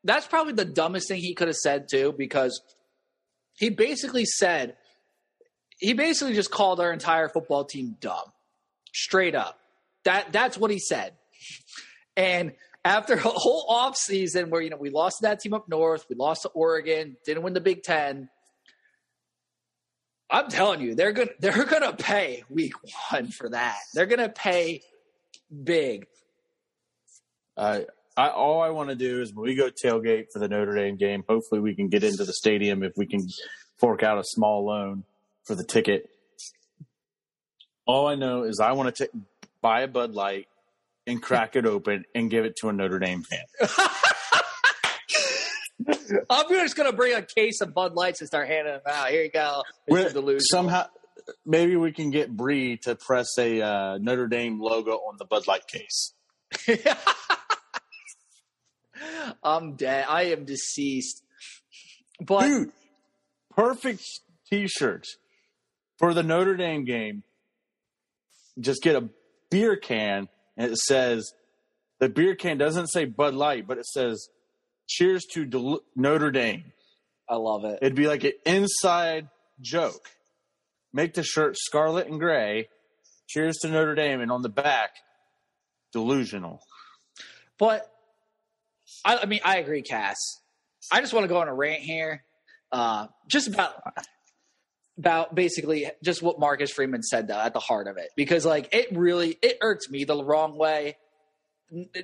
that's 0.03 0.27
probably 0.27 0.53
the 0.53 0.65
dumbest 0.65 1.09
thing 1.09 1.21
he 1.21 1.35
could 1.35 1.49
have 1.49 1.57
said 1.57 1.87
too 1.91 2.15
because 2.17 2.61
he 3.57 3.71
basically 3.71 4.25
said 4.25 4.77
he 5.79 5.93
basically 5.93 6.35
just 6.35 6.51
called 6.51 6.81
our 6.81 6.93
entire 6.93 7.29
football 7.29 7.65
team 7.65 7.97
dumb. 8.01 8.33
Straight 8.95 9.35
up. 9.35 9.59
That 10.05 10.33
that's 10.33 10.57
what 10.57 10.71
he 10.71 10.79
said. 10.79 11.15
And 12.17 12.53
after 12.85 13.15
a 13.15 13.19
whole 13.21 13.67
off 13.69 13.97
season 13.97 14.51
where 14.51 14.61
you 14.61 14.71
know 14.71 14.77
we 14.77 14.91
lost 14.91 15.19
to 15.19 15.23
that 15.23 15.41
team 15.41 15.55
up 15.55 15.69
north 15.69 16.05
we 16.09 16.17
lost 16.17 16.43
to 16.43 16.49
oregon 16.51 17.17
didn't 17.25 17.43
win 17.43 17.55
the 17.55 17.61
big 17.61 17.83
ten 17.83 18.29
i'm 20.35 20.49
telling 20.51 20.81
you 20.81 20.95
they're 20.95 21.13
gonna 21.13 21.31
they're 21.39 21.65
gonna 21.65 21.93
pay 21.95 22.43
week 22.51 22.75
one 23.11 23.29
for 23.29 23.49
that 23.49 23.79
they're 23.95 24.07
gonna 24.07 24.29
pay 24.29 24.83
big 25.63 26.07
Uh, 27.57 27.81
I, 28.17 28.29
all 28.31 28.61
I 28.63 28.71
want 28.71 28.91
to 28.91 28.97
do 28.97 29.21
is 29.23 29.33
when 29.35 29.45
we 29.45 29.55
go 29.57 29.71
tailgate 29.71 30.27
for 30.33 30.39
the 30.39 30.49
Notre 30.49 30.75
Dame 30.75 30.97
game, 30.97 31.25
hopefully 31.29 31.61
we 31.61 31.75
can 31.75 31.89
get 31.89 32.05
into 32.05 32.25
the 32.25 32.33
stadium 32.33 32.83
if 32.83 32.93
we 32.97 33.07
can 33.07 33.27
fork 33.79 34.03
out 34.03 34.19
a 34.19 34.25
small 34.25 34.65
loan 34.65 35.05
for 35.45 35.55
the 35.57 35.65
ticket. 35.65 36.09
All 37.87 38.07
I 38.07 38.15
know 38.15 38.45
is 38.45 38.61
I 38.61 38.73
want 38.73 38.95
to 38.97 39.09
buy 39.61 39.83
a 39.83 39.89
Bud 39.89 40.13
Light 40.15 40.47
and 41.07 41.21
crack 41.23 41.55
it 41.57 41.67
open 41.67 42.05
and 42.15 42.31
give 42.31 42.45
it 42.45 42.57
to 42.61 42.69
a 42.69 42.73
Notre 42.73 42.99
Dame 42.99 43.23
fan. 43.23 43.69
I'm 46.31 46.49
just 46.49 46.77
gonna 46.77 46.93
bring 46.93 47.15
a 47.15 47.23
case 47.23 47.61
of 47.61 47.75
Bud 47.75 47.95
Lights 47.95 48.21
and 48.21 48.29
start 48.29 48.49
handing 48.49 48.75
them 48.75 48.83
out. 48.87 49.09
Here 49.11 49.25
you 49.25 49.31
go. 49.31 49.63
Somehow, 50.51 50.87
maybe 51.45 51.77
we 51.77 51.93
can 51.93 52.11
get 52.11 52.35
Bree 52.35 52.77
to 52.85 52.95
press 52.95 53.37
a 53.39 53.61
uh, 53.61 53.99
Notre 53.99 54.29
Dame 54.29 54.61
logo 54.61 54.93
on 54.93 55.17
the 55.19 55.25
Bud 55.25 55.47
Light 55.47 55.67
case. 55.67 56.15
I'm 59.43 59.75
dead. 59.77 60.07
I 60.09 60.25
am 60.25 60.45
deceased. 60.45 61.23
But 62.21 62.47
Dude, 62.47 62.73
perfect 63.51 64.03
t-shirts 64.49 65.17
for 65.99 66.15
the 66.15 66.23
Notre 66.23 66.57
Dame 66.57 66.85
game. 66.85 67.25
Just 68.59 68.83
get 68.83 68.95
a 68.95 69.09
beer 69.51 69.77
can 69.77 70.29
and 70.57 70.73
it 70.73 70.79
says 70.79 71.33
the 71.99 72.09
beer 72.09 72.35
can 72.35 72.59
doesn't 72.59 72.89
say 72.89 73.05
Bud 73.05 73.35
Light, 73.35 73.67
but 73.67 73.79
it 73.79 73.87
says 73.87 74.29
"Cheers 74.89 75.25
to 75.33 75.45
Del- 75.45 75.81
Notre 75.97 76.31
Dame." 76.31 76.73
I 77.29 77.37
love 77.37 77.65
it. 77.65 77.79
It'd 77.81 77.95
be 77.95 78.07
like 78.07 78.25
an 78.25 78.33
inside 78.45 79.29
joke. 79.61 80.11
Make 80.93 81.15
the 81.15 81.23
shirt 81.23 81.57
scarlet 81.57 82.07
and 82.07 82.21
gray. 82.21 82.69
Cheers 83.29 83.57
to 83.63 83.69
Notre 83.69 83.95
Dame, 83.95 84.21
and 84.21 84.31
on 84.31 84.43
the 84.43 84.49
back, 84.49 84.91
delusional. 85.93 86.61
But 87.59 87.91
I, 89.05 89.19
I 89.19 89.27
mean, 89.27 89.41
I 89.45 89.59
agree, 89.59 89.83
Cass. 89.83 90.19
I 90.93 91.01
just 91.01 91.15
want 91.15 91.25
to 91.25 91.29
go 91.29 91.39
on 91.39 91.49
a 91.49 91.55
rant 91.55 91.81
here, 91.83 92.25
uh, 92.71 93.07
just 93.29 93.49
about 93.49 93.83
about 94.99 95.35
basically 95.35 95.91
just 96.03 96.23
what 96.23 96.39
Marcus 96.39 96.71
Freeman 96.71 97.03
said 97.03 97.27
though 97.27 97.41
at 97.41 97.53
the 97.53 97.61
heart 97.61 97.89
of 97.89 97.97
it, 97.97 98.11
because 98.17 98.45
like 98.45 98.69
it 98.73 98.89
really 98.93 99.39
it 99.43 99.59
irks 99.61 99.89
me 99.89 100.05
the 100.05 100.23
wrong 100.23 100.57
way. 100.57 100.97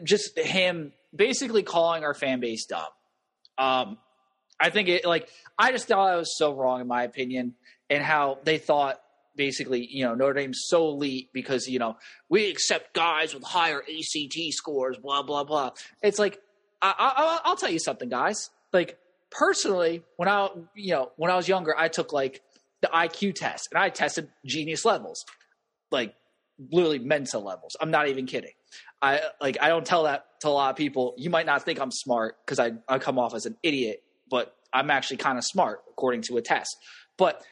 Just 0.02 0.38
him 0.38 0.92
basically 1.14 1.62
calling 1.62 2.04
our 2.04 2.14
fan 2.14 2.40
base 2.40 2.66
dumb. 2.66 2.84
Um, 3.58 3.98
I 4.58 4.70
think 4.70 4.88
it 4.88 5.04
like 5.04 5.28
I 5.58 5.72
just 5.72 5.88
thought 5.88 6.10
I 6.12 6.16
was 6.16 6.36
so 6.36 6.54
wrong 6.54 6.80
in 6.80 6.86
my 6.86 7.02
opinion, 7.04 7.54
and 7.88 8.02
how 8.02 8.38
they 8.44 8.58
thought 8.58 9.00
basically 9.36 9.86
you 9.90 10.04
know 10.04 10.14
Notre 10.14 10.34
Dame's 10.34 10.64
so 10.66 10.88
elite 10.88 11.30
because 11.32 11.66
you 11.68 11.78
know 11.78 11.96
we 12.28 12.50
accept 12.50 12.94
guys 12.94 13.32
with 13.34 13.42
higher 13.42 13.80
ACT 13.82 14.38
scores, 14.50 14.96
blah 14.98 15.22
blah 15.22 15.44
blah. 15.44 15.70
It's 16.02 16.18
like 16.18 16.38
I, 16.82 16.94
I, 16.98 17.12
I'll- 17.16 17.40
I'll 17.44 17.56
tell 17.56 17.70
you 17.70 17.78
something, 17.78 18.08
guys. 18.08 18.50
Like 18.72 18.98
personally, 19.30 20.02
when 20.16 20.28
I 20.28 20.48
you 20.74 20.92
know 20.92 21.10
when 21.16 21.30
I 21.30 21.36
was 21.36 21.48
younger, 21.48 21.74
I 21.76 21.88
took 21.88 22.12
like 22.12 22.42
the 22.82 22.88
IQ 22.88 23.34
test, 23.34 23.68
and 23.72 23.82
I 23.82 23.88
tested 23.90 24.28
genius 24.46 24.84
levels, 24.84 25.24
like 25.90 26.14
literally 26.70 26.98
Mensa 26.98 27.38
levels. 27.38 27.76
I'm 27.80 27.90
not 27.90 28.08
even 28.08 28.26
kidding. 28.26 28.52
I 29.02 29.20
like 29.40 29.58
I 29.60 29.68
don't 29.68 29.86
tell 29.86 30.04
that 30.04 30.26
to 30.40 30.48
a 30.48 30.50
lot 30.50 30.70
of 30.70 30.76
people. 30.76 31.14
You 31.16 31.30
might 31.30 31.46
not 31.46 31.64
think 31.64 31.80
I'm 31.80 31.90
smart 31.90 32.36
because 32.44 32.58
I 32.58 32.72
I 32.88 32.98
come 32.98 33.18
off 33.18 33.34
as 33.34 33.46
an 33.46 33.56
idiot, 33.62 34.02
but 34.30 34.54
I'm 34.72 34.90
actually 34.90 35.18
kind 35.18 35.38
of 35.38 35.44
smart 35.44 35.82
according 35.90 36.22
to 36.22 36.36
a 36.36 36.42
test. 36.42 36.76
But 37.16 37.42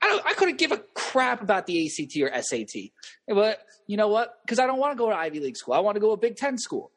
I 0.00 0.08
don't, 0.08 0.26
I 0.26 0.32
couldn't 0.34 0.58
give 0.58 0.72
a 0.72 0.78
crap 0.94 1.42
about 1.42 1.66
the 1.66 1.86
ACT 1.86 2.16
or 2.22 2.42
SAT. 2.42 2.90
But 3.26 3.60
you 3.86 3.96
know 3.96 4.08
what? 4.08 4.38
Because 4.44 4.58
I 4.58 4.66
don't 4.66 4.78
want 4.78 4.92
to 4.92 4.98
go 4.98 5.10
to 5.10 5.16
Ivy 5.16 5.40
League 5.40 5.56
school. 5.56 5.74
I 5.74 5.80
want 5.80 5.96
to 5.96 6.00
go 6.00 6.08
to 6.08 6.12
a 6.12 6.16
Big 6.16 6.36
Ten 6.36 6.58
school. 6.58 6.92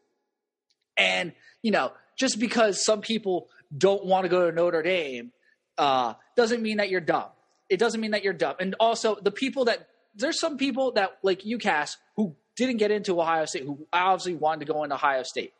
And 0.97 1.33
you 1.63 1.71
know, 1.71 1.91
just 2.17 2.39
because 2.39 2.83
some 2.83 3.01
people 3.01 3.49
don't 3.75 4.05
want 4.05 4.25
to 4.25 4.29
go 4.29 4.49
to 4.49 4.55
Notre 4.55 4.83
Dame 4.83 5.31
uh, 5.77 6.13
doesn't 6.35 6.61
mean 6.61 6.77
that 6.77 6.89
you're 6.89 7.01
dumb. 7.01 7.29
It 7.69 7.77
doesn't 7.77 8.01
mean 8.01 8.11
that 8.11 8.23
you're 8.23 8.33
dumb. 8.33 8.55
And 8.59 8.75
also, 8.79 9.15
the 9.15 9.31
people 9.31 9.65
that 9.65 9.87
there's 10.15 10.39
some 10.39 10.57
people 10.57 10.91
that 10.93 11.17
like 11.23 11.41
UCAS 11.41 11.95
who 12.15 12.35
didn't 12.55 12.77
get 12.77 12.91
into 12.91 13.19
Ohio 13.19 13.45
State 13.45 13.63
who 13.63 13.87
obviously 13.93 14.35
wanted 14.35 14.65
to 14.65 14.73
go 14.73 14.83
into 14.83 14.95
Ohio 14.95 15.23
State. 15.23 15.53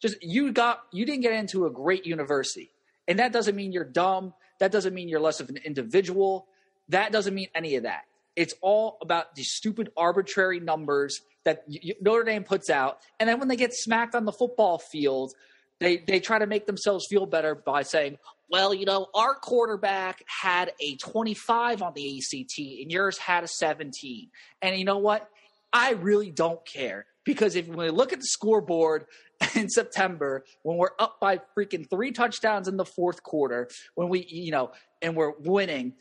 Just 0.00 0.16
you 0.22 0.52
got 0.52 0.82
you 0.92 1.06
didn't 1.06 1.22
get 1.22 1.32
into 1.32 1.66
a 1.66 1.70
great 1.70 2.06
university, 2.06 2.70
and 3.08 3.18
that 3.18 3.32
doesn't 3.32 3.56
mean 3.56 3.72
you're 3.72 3.84
dumb. 3.84 4.34
That 4.60 4.72
doesn't 4.72 4.94
mean 4.94 5.08
you're 5.08 5.20
less 5.20 5.40
of 5.40 5.48
an 5.48 5.58
individual. 5.64 6.46
That 6.88 7.12
doesn't 7.12 7.34
mean 7.34 7.48
any 7.54 7.76
of 7.76 7.84
that. 7.84 8.02
It's 8.36 8.54
all 8.60 8.98
about 9.00 9.34
these 9.34 9.50
stupid 9.50 9.90
arbitrary 9.96 10.60
numbers 10.60 11.20
that 11.44 11.64
Notre 12.00 12.24
Dame 12.24 12.44
puts 12.44 12.68
out, 12.68 12.98
and 13.18 13.28
then 13.28 13.38
when 13.38 13.48
they 13.48 13.56
get 13.56 13.72
smacked 13.72 14.14
on 14.14 14.26
the 14.26 14.32
football 14.32 14.78
field, 14.78 15.32
they 15.80 15.96
they 15.96 16.20
try 16.20 16.38
to 16.38 16.46
make 16.46 16.66
themselves 16.66 17.06
feel 17.08 17.24
better 17.24 17.54
by 17.54 17.82
saying, 17.82 18.18
"Well, 18.50 18.74
you 18.74 18.84
know, 18.84 19.06
our 19.14 19.34
quarterback 19.34 20.22
had 20.26 20.72
a 20.80 20.96
25 20.96 21.80
on 21.80 21.94
the 21.94 22.18
ACT, 22.18 22.58
and 22.82 22.90
yours 22.90 23.16
had 23.16 23.44
a 23.44 23.48
17." 23.48 24.30
And 24.60 24.78
you 24.78 24.84
know 24.84 24.98
what? 24.98 25.30
I 25.76 25.90
really 25.90 26.30
don't 26.30 26.64
care 26.64 27.04
because 27.26 27.54
if 27.54 27.68
we 27.68 27.90
look 27.90 28.14
at 28.14 28.20
the 28.20 28.26
scoreboard 28.26 29.04
in 29.54 29.68
September 29.68 30.42
when 30.62 30.78
we're 30.78 30.94
up 30.98 31.20
by 31.20 31.40
freaking 31.56 31.88
three 31.90 32.12
touchdowns 32.12 32.66
in 32.66 32.78
the 32.78 32.86
fourth 32.86 33.22
quarter, 33.22 33.68
when 33.94 34.08
we 34.08 34.24
you 34.26 34.52
know, 34.52 34.72
and 35.02 35.14
we're 35.14 35.34
winning, 35.38 35.92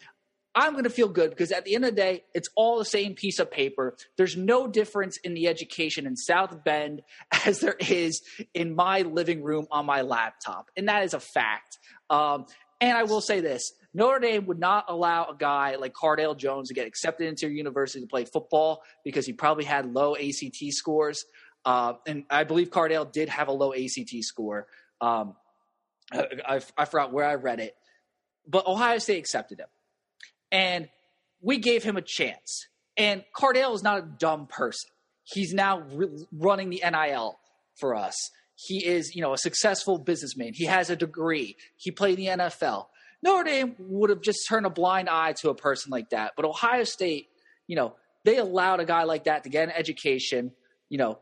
I'm 0.56 0.72
going 0.72 0.86
to 0.86 0.90
feel 0.90 1.10
good 1.10 1.32
because 1.32 1.52
at 1.52 1.66
the 1.66 1.76
end 1.76 1.84
of 1.84 1.94
the 1.94 2.02
day, 2.02 2.24
it's 2.34 2.48
all 2.56 2.80
the 2.80 2.86
same 2.86 3.16
piece 3.16 3.38
of 3.38 3.52
paper. 3.52 3.98
There's 4.16 4.38
no 4.38 4.66
difference 4.66 5.18
in 5.26 5.34
the 5.34 5.50
education 5.50 6.08
in 6.08 6.16
South 6.16 6.64
Bend 6.64 7.02
as 7.46 7.60
there 7.60 7.76
is 7.78 8.22
in 8.54 8.76
my 8.76 9.02
living 9.02 9.44
room 9.44 9.68
on 9.72 9.86
my 9.86 10.04
laptop. 10.04 10.72
And 10.78 10.88
that 10.88 11.04
is 11.04 11.14
a 11.14 11.20
fact. 11.20 11.80
Um, 12.10 12.46
and 12.80 12.98
I 12.98 13.04
will 13.04 13.20
say 13.20 13.42
this 13.42 13.74
Notre 13.96 14.20
Dame 14.20 14.46
would 14.48 14.60
not 14.60 14.86
allow 14.90 15.24
a 15.24 15.36
guy 15.38 15.78
like 15.78 15.94
Cardale 15.94 16.36
Jones 16.38 16.68
to 16.68 16.74
get 16.74 16.86
accepted 16.86 17.28
into 17.30 17.48
your 17.48 17.56
university 17.56 18.02
to 18.02 18.08
play 18.08 18.26
football 18.26 18.84
because 19.06 19.26
he 19.26 19.32
probably 19.32 19.64
had 19.64 19.94
low 19.94 20.18
ACT 20.18 20.62
scores. 20.72 21.24
Uh, 21.64 21.94
and 22.06 22.26
I 22.30 22.44
believe 22.44 22.72
Cardale 22.72 23.10
did 23.10 23.30
have 23.30 23.48
a 23.48 23.54
low 23.54 23.74
ACT 23.74 24.14
score. 24.20 24.68
Um, 25.00 25.36
I, 26.12 26.28
I, 26.46 26.62
I 26.78 26.86
forgot 26.86 27.14
where 27.14 27.26
I 27.26 27.36
read 27.36 27.62
it. 27.62 27.74
But 28.46 28.68
Ohio 28.68 28.98
State 28.98 29.18
accepted 29.18 29.62
him 29.62 29.68
and 30.52 30.90
we 31.42 31.58
gave 31.58 31.82
him 31.84 31.96
a 31.96 32.02
chance. 32.02 32.68
And 32.98 33.24
Cardale 33.34 33.74
is 33.76 33.82
not 33.82 34.00
a 34.00 34.02
dumb 34.02 34.48
person. 34.48 34.90
He's 35.24 35.54
now 35.54 35.80
re- 35.80 36.26
running 36.34 36.70
the 36.70 36.84
NIL 36.84 37.40
for 37.80 37.96
us. 37.96 38.16
He 38.56 38.86
is, 38.86 39.16
you 39.16 39.22
know, 39.22 39.34
a 39.34 39.38
successful 39.38 40.00
businessman. 40.00 40.52
He 40.54 40.66
has 40.66 40.90
a 40.90 40.98
degree. 40.98 41.56
He 41.78 41.92
played 41.92 42.20
in 42.20 42.38
the 42.38 42.44
NFL. 42.44 42.88
Notre 43.26 43.44
Dame 43.44 43.76
would 43.80 44.12
have 44.12 44.22
just 44.22 44.48
turned 44.48 44.68
a 44.68 44.70
blind 44.70 45.10
eye 45.10 45.34
to 45.42 45.50
a 45.50 45.56
person 45.56 45.90
like 45.90 46.12
that. 46.12 46.34
But 46.36 46.46
Ohio 46.46 46.84
State, 46.84 47.28
you 47.66 47.76
know, 47.76 47.96
they 48.24 48.38
allowed 48.38 48.80
a 48.82 48.86
guy 48.86 49.04
like 49.04 49.24
that 49.24 49.44
to 49.46 49.50
get 49.50 49.68
an 49.68 49.74
education, 49.76 50.52
you 50.90 51.00
know, 51.00 51.18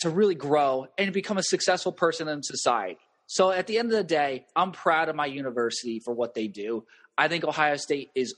to 0.00 0.10
really 0.10 0.34
grow 0.34 0.88
and 0.98 1.12
become 1.12 1.38
a 1.38 1.42
successful 1.44 1.92
person 1.92 2.26
in 2.26 2.42
society. 2.42 2.98
So 3.26 3.52
at 3.52 3.68
the 3.68 3.78
end 3.78 3.92
of 3.92 3.96
the 3.96 4.04
day, 4.04 4.46
I'm 4.56 4.72
proud 4.72 5.08
of 5.08 5.14
my 5.14 5.26
university 5.26 6.00
for 6.00 6.12
what 6.12 6.34
they 6.34 6.48
do. 6.48 6.84
I 7.16 7.28
think 7.28 7.44
Ohio 7.44 7.76
State 7.76 8.10
is 8.16 8.34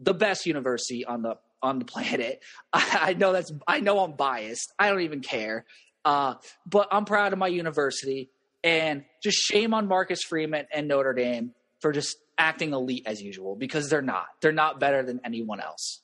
the 0.00 0.14
best 0.14 0.44
university 0.44 1.04
on 1.04 1.22
the 1.22 1.36
on 1.62 1.78
the 1.78 1.84
planet. 1.84 2.42
I, 2.72 3.14
know 3.14 3.32
that's 3.32 3.52
I 3.68 3.78
know 3.78 4.00
I'm 4.00 4.12
biased. 4.12 4.72
I 4.76 4.88
don't 4.90 5.02
even 5.02 5.20
care. 5.20 5.66
Uh, 6.04 6.34
but 6.66 6.88
I'm 6.90 7.04
proud 7.04 7.32
of 7.32 7.38
my 7.38 7.48
university, 7.48 8.30
and 8.64 9.04
just 9.22 9.38
shame 9.38 9.72
on 9.72 9.86
Marcus 9.86 10.22
Freeman 10.22 10.66
and 10.72 10.88
Notre 10.88 11.12
Dame 11.12 11.52
for 11.80 11.92
just 11.92 12.16
acting 12.38 12.72
elite 12.72 13.04
as 13.06 13.22
usual 13.22 13.56
because 13.56 13.88
they're 13.88 14.02
not. 14.02 14.26
They're 14.40 14.52
not 14.52 14.80
better 14.80 15.02
than 15.02 15.20
anyone 15.24 15.60
else. 15.60 16.02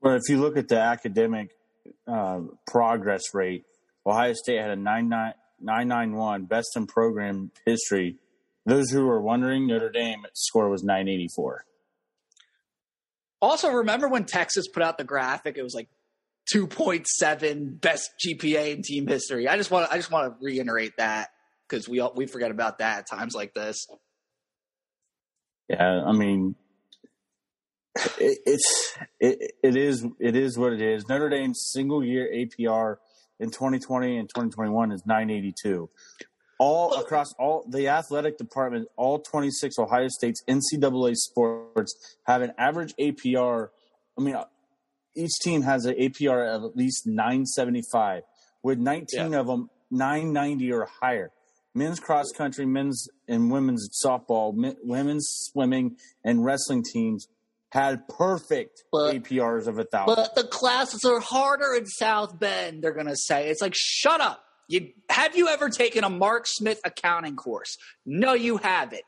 Well, 0.00 0.14
if 0.14 0.22
you 0.28 0.38
look 0.38 0.56
at 0.56 0.68
the 0.68 0.78
academic 0.78 1.50
uh, 2.06 2.40
progress 2.66 3.34
rate, 3.34 3.64
Ohio 4.06 4.32
State 4.32 4.60
had 4.60 4.70
a 4.70 4.76
991 4.76 6.44
best 6.44 6.76
in 6.76 6.86
program 6.86 7.50
history 7.66 8.18
those 8.68 8.90
who 8.90 9.08
are 9.08 9.20
wondering, 9.20 9.66
Notre 9.66 9.88
Dame 9.88 10.26
score 10.34 10.68
was 10.68 10.82
984. 10.82 11.64
Also, 13.40 13.70
remember 13.70 14.08
when 14.08 14.26
Texas 14.26 14.68
put 14.68 14.82
out 14.82 14.98
the 14.98 15.04
graphic? 15.04 15.56
It 15.56 15.62
was 15.62 15.74
like 15.74 15.88
2.7 16.54 17.80
best 17.80 18.10
GPA 18.22 18.74
in 18.74 18.82
team 18.82 19.06
history. 19.06 19.48
I 19.48 19.56
just 19.56 19.70
want 19.70 19.86
to, 19.86 19.92
I 19.92 19.96
just 19.96 20.10
want 20.10 20.38
to 20.38 20.44
reiterate 20.44 20.98
that 20.98 21.30
because 21.66 21.88
we 21.88 22.00
all, 22.00 22.12
we 22.14 22.26
forget 22.26 22.50
about 22.50 22.80
that 22.80 22.98
at 22.98 23.06
times 23.08 23.34
like 23.34 23.54
this. 23.54 23.86
Yeah, 25.68 26.02
I 26.06 26.12
mean, 26.12 26.54
it, 28.18 28.38
it's 28.46 28.96
it, 29.20 29.52
it 29.62 29.76
is 29.76 30.06
it 30.18 30.36
is 30.36 30.56
what 30.56 30.72
it 30.72 30.82
is. 30.82 31.08
Notre 31.08 31.28
Dame's 31.28 31.70
single 31.72 32.04
year 32.04 32.28
APR 32.32 32.96
in 33.40 33.50
2020 33.50 34.18
and 34.18 34.28
2021 34.28 34.92
is 34.92 35.02
982 35.06 35.90
all 36.58 36.94
across 36.94 37.32
all 37.38 37.64
the 37.68 37.88
athletic 37.88 38.36
department, 38.36 38.88
all 38.96 39.20
26 39.20 39.78
Ohio 39.78 40.08
State's 40.08 40.42
NCAA 40.48 41.14
sports 41.14 41.94
have 42.26 42.42
an 42.42 42.52
average 42.58 42.94
APR. 43.00 43.68
I 44.18 44.22
mean, 44.22 44.36
each 45.16 45.30
team 45.42 45.62
has 45.62 45.84
an 45.84 45.94
APR 45.94 46.54
of 46.54 46.64
at 46.64 46.76
least 46.76 47.06
975, 47.06 48.24
with 48.62 48.78
19 48.78 49.32
yeah. 49.32 49.38
of 49.38 49.46
them 49.46 49.70
990 49.90 50.72
or 50.72 50.88
higher. 51.00 51.30
Men's 51.78 52.00
cross 52.00 52.32
country, 52.32 52.66
men's 52.66 53.08
and 53.28 53.50
women's 53.50 53.88
softball, 54.04 54.52
women's 54.82 55.26
swimming, 55.28 55.96
and 56.24 56.44
wrestling 56.44 56.82
teams 56.82 57.28
had 57.70 58.08
perfect 58.08 58.82
but, 58.90 59.14
APRs 59.14 59.66
of 59.66 59.78
a 59.78 59.84
thousand. 59.84 60.16
But 60.16 60.34
the 60.34 60.44
classes 60.44 61.04
are 61.04 61.20
harder 61.20 61.74
in 61.74 61.86
South 61.86 62.38
Bend. 62.38 62.82
They're 62.82 62.92
gonna 62.92 63.16
say 63.16 63.48
it's 63.48 63.62
like, 63.62 63.74
shut 63.76 64.20
up. 64.20 64.42
You 64.68 64.90
have 65.08 65.36
you 65.36 65.48
ever 65.48 65.70
taken 65.70 66.04
a 66.04 66.10
Mark 66.10 66.46
Smith 66.46 66.80
accounting 66.84 67.36
course? 67.36 67.76
No, 68.04 68.34
you 68.34 68.58
haven't. 68.58 69.02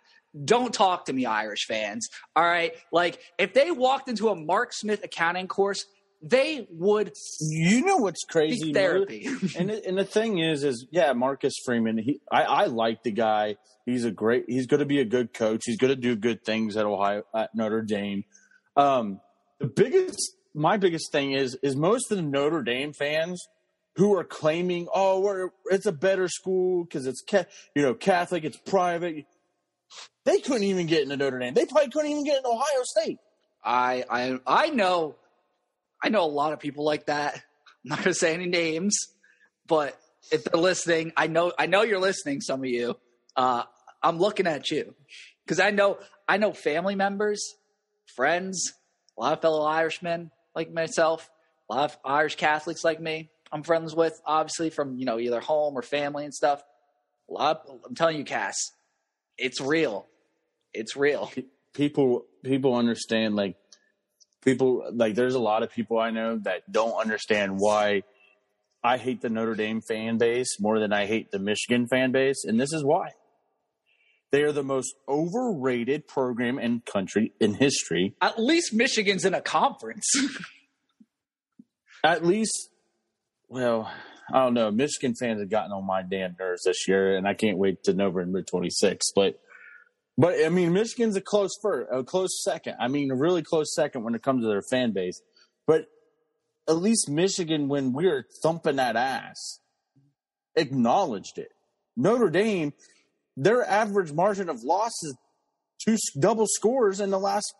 Don't 0.44 0.72
talk 0.72 1.06
to 1.06 1.12
me, 1.12 1.26
Irish 1.26 1.66
fans. 1.66 2.08
All 2.36 2.44
right, 2.44 2.72
like 2.92 3.20
if 3.38 3.52
they 3.52 3.70
walked 3.70 4.08
into 4.08 4.28
a 4.28 4.36
Mark 4.36 4.72
Smith 4.72 5.02
accounting 5.04 5.48
course, 5.48 5.84
they 6.22 6.66
would. 6.70 7.12
You 7.40 7.84
know 7.84 7.96
what's 7.96 8.24
crazy? 8.24 8.72
Therapy. 8.72 9.26
and 9.56 9.70
the, 9.70 9.82
and 9.86 9.98
the 9.98 10.04
thing 10.18 10.38
is, 10.38 10.64
is 10.64 10.86
yeah, 10.90 11.12
Marcus 11.12 11.54
Freeman. 11.64 11.98
He, 11.98 12.20
I, 12.30 12.42
I 12.42 12.64
like 12.66 13.02
the 13.02 13.12
guy. 13.12 13.56
He's 13.86 14.04
a 14.04 14.10
great. 14.10 14.44
He's 14.46 14.66
going 14.66 14.80
to 14.80 14.86
be 14.86 15.00
a 15.00 15.04
good 15.04 15.32
coach. 15.32 15.62
He's 15.64 15.78
going 15.78 15.94
to 15.94 16.00
do 16.00 16.16
good 16.16 16.44
things 16.44 16.76
at 16.76 16.84
Ohio 16.84 17.22
at 17.34 17.54
Notre 17.54 17.82
Dame. 17.82 18.24
Um, 18.76 19.20
the 19.58 19.66
biggest, 19.66 20.36
my 20.54 20.76
biggest 20.76 21.10
thing 21.12 21.32
is, 21.32 21.56
is 21.62 21.76
most 21.76 22.10
of 22.10 22.16
the 22.16 22.22
Notre 22.22 22.62
Dame 22.62 22.92
fans 22.92 23.42
who 23.96 24.14
are 24.14 24.24
claiming, 24.24 24.88
"Oh, 24.94 25.20
we're, 25.20 25.50
it's 25.66 25.86
a 25.86 25.92
better 25.92 26.28
school 26.28 26.84
because 26.84 27.06
it's 27.06 27.22
ca- 27.28 27.46
you 27.74 27.82
know 27.82 27.94
Catholic, 27.94 28.44
it's 28.44 28.58
private." 28.58 29.24
They 30.24 30.40
couldn't 30.40 30.64
even 30.64 30.86
get 30.86 31.02
into 31.02 31.16
Notre 31.16 31.38
Dame. 31.38 31.54
They 31.54 31.64
probably 31.64 31.90
couldn't 31.90 32.10
even 32.10 32.24
get 32.24 32.36
into 32.38 32.48
Ohio 32.50 32.82
State. 32.84 33.18
I 33.64 34.04
I 34.10 34.38
I 34.46 34.70
know, 34.70 35.16
I 36.02 36.08
know 36.08 36.24
a 36.24 36.26
lot 36.26 36.52
of 36.52 36.60
people 36.60 36.84
like 36.84 37.06
that. 37.06 37.34
I'm 37.34 37.88
not 37.88 37.98
going 37.98 38.12
to 38.12 38.14
say 38.14 38.34
any 38.34 38.46
names, 38.46 38.96
but 39.66 39.98
if 40.30 40.44
they're 40.44 40.60
listening, 40.60 41.12
I 41.16 41.26
know 41.26 41.52
I 41.58 41.66
know 41.66 41.82
you're 41.82 42.00
listening. 42.00 42.40
Some 42.40 42.60
of 42.60 42.66
you, 42.66 42.96
uh, 43.36 43.64
I'm 44.02 44.18
looking 44.18 44.46
at 44.46 44.70
you 44.70 44.94
because 45.44 45.60
I 45.60 45.70
know 45.70 45.98
I 46.28 46.36
know 46.36 46.52
family 46.52 46.94
members, 46.94 47.42
friends, 48.14 48.72
a 49.16 49.20
lot 49.20 49.32
of 49.32 49.40
fellow 49.40 49.64
Irishmen 49.64 50.30
like 50.54 50.72
myself, 50.72 51.30
a 51.70 51.74
lot 51.74 51.90
of 51.90 51.98
Irish 52.04 52.36
Catholics 52.36 52.84
like 52.84 53.00
me 53.00 53.30
I'm 53.52 53.62
friends 53.62 53.94
with, 53.94 54.20
obviously 54.24 54.70
from 54.70 54.96
you 54.98 55.04
know 55.04 55.18
either 55.18 55.40
home 55.40 55.76
or 55.76 55.82
family 55.82 56.24
and 56.24 56.34
stuff. 56.34 56.62
A 57.28 57.32
lot. 57.32 57.62
Of, 57.68 57.80
I'm 57.86 57.94
telling 57.94 58.16
you, 58.16 58.24
Cass, 58.24 58.56
it's 59.36 59.60
real. 59.60 60.06
It's 60.72 60.96
real. 60.96 61.32
People 61.74 62.26
people 62.44 62.74
understand 62.74 63.36
like 63.36 63.56
people 64.44 64.90
like 64.92 65.14
there's 65.14 65.34
a 65.34 65.40
lot 65.40 65.62
of 65.62 65.70
people 65.70 65.98
I 65.98 66.10
know 66.10 66.38
that 66.38 66.70
don't 66.70 66.94
understand 66.94 67.58
why 67.58 68.02
I 68.82 68.96
hate 68.96 69.20
the 69.20 69.28
Notre 69.28 69.54
Dame 69.54 69.80
fan 69.80 70.18
base 70.18 70.58
more 70.58 70.78
than 70.78 70.92
I 70.92 71.06
hate 71.06 71.30
the 71.30 71.38
Michigan 71.38 71.86
fan 71.88 72.12
base, 72.12 72.44
and 72.44 72.60
this 72.60 72.72
is 72.72 72.84
why. 72.84 73.10
They 74.32 74.42
are 74.42 74.52
the 74.52 74.62
most 74.62 74.94
overrated 75.08 76.06
program 76.06 76.58
in 76.58 76.82
country 76.82 77.32
in 77.40 77.54
history. 77.54 78.14
At 78.20 78.38
least 78.38 78.72
Michigan's 78.72 79.24
in 79.24 79.34
a 79.34 79.40
conference. 79.40 80.06
At 82.04 82.24
least, 82.24 82.70
well, 83.48 83.90
I 84.32 84.44
don't 84.44 84.54
know. 84.54 84.70
Michigan 84.70 85.14
fans 85.18 85.40
have 85.40 85.50
gotten 85.50 85.72
on 85.72 85.84
my 85.84 86.02
damn 86.02 86.36
nerves 86.38 86.62
this 86.64 86.86
year, 86.86 87.16
and 87.16 87.26
I 87.26 87.34
can't 87.34 87.58
wait 87.58 87.82
to 87.84 87.92
November 87.92 88.42
26. 88.42 89.10
But, 89.14 89.40
but 90.20 90.34
I 90.44 90.50
mean, 90.50 90.74
Michigan's 90.74 91.16
a 91.16 91.22
close 91.22 91.56
first, 91.62 91.88
a 91.90 92.04
close 92.04 92.42
second. 92.44 92.76
I 92.78 92.88
mean, 92.88 93.10
a 93.10 93.16
really 93.16 93.42
close 93.42 93.74
second 93.74 94.04
when 94.04 94.14
it 94.14 94.22
comes 94.22 94.44
to 94.44 94.48
their 94.48 94.60
fan 94.60 94.92
base. 94.92 95.22
But 95.66 95.86
at 96.68 96.76
least 96.76 97.08
Michigan, 97.08 97.68
when 97.68 97.94
we 97.94 98.06
were 98.06 98.26
thumping 98.42 98.76
that 98.76 98.96
ass, 98.96 99.60
acknowledged 100.54 101.38
it. 101.38 101.48
Notre 101.96 102.28
Dame, 102.28 102.74
their 103.34 103.64
average 103.64 104.12
margin 104.12 104.50
of 104.50 104.62
loss 104.62 104.92
is 105.02 105.16
two 105.82 105.96
double 106.18 106.46
scores 106.46 107.00
in 107.00 107.08
the 107.08 107.18
last 107.18 107.54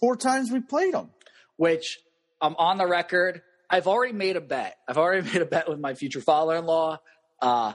four 0.00 0.16
times 0.16 0.50
we 0.50 0.58
played 0.60 0.92
them. 0.92 1.10
which 1.56 2.00
I'm 2.40 2.56
on 2.56 2.78
the 2.78 2.86
record. 2.88 3.42
I've 3.68 3.86
already 3.86 4.14
made 4.14 4.34
a 4.34 4.40
bet. 4.40 4.76
I've 4.88 4.98
already 4.98 5.30
made 5.32 5.40
a 5.40 5.46
bet 5.46 5.68
with 5.68 5.78
my 5.78 5.94
future 5.94 6.20
father-in-law. 6.20 6.98
Uh, 7.40 7.74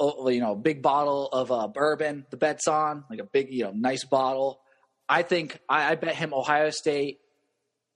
you 0.00 0.40
know, 0.40 0.54
big 0.54 0.82
bottle 0.82 1.28
of 1.28 1.52
uh, 1.52 1.68
bourbon. 1.68 2.26
The 2.30 2.36
bet's 2.36 2.66
on 2.68 3.04
like 3.10 3.20
a 3.20 3.24
big, 3.24 3.52
you 3.52 3.64
know, 3.64 3.72
nice 3.72 4.04
bottle. 4.04 4.60
I 5.08 5.22
think 5.22 5.58
I, 5.68 5.92
I 5.92 5.94
bet 5.96 6.14
him 6.14 6.32
Ohio 6.32 6.70
State 6.70 7.18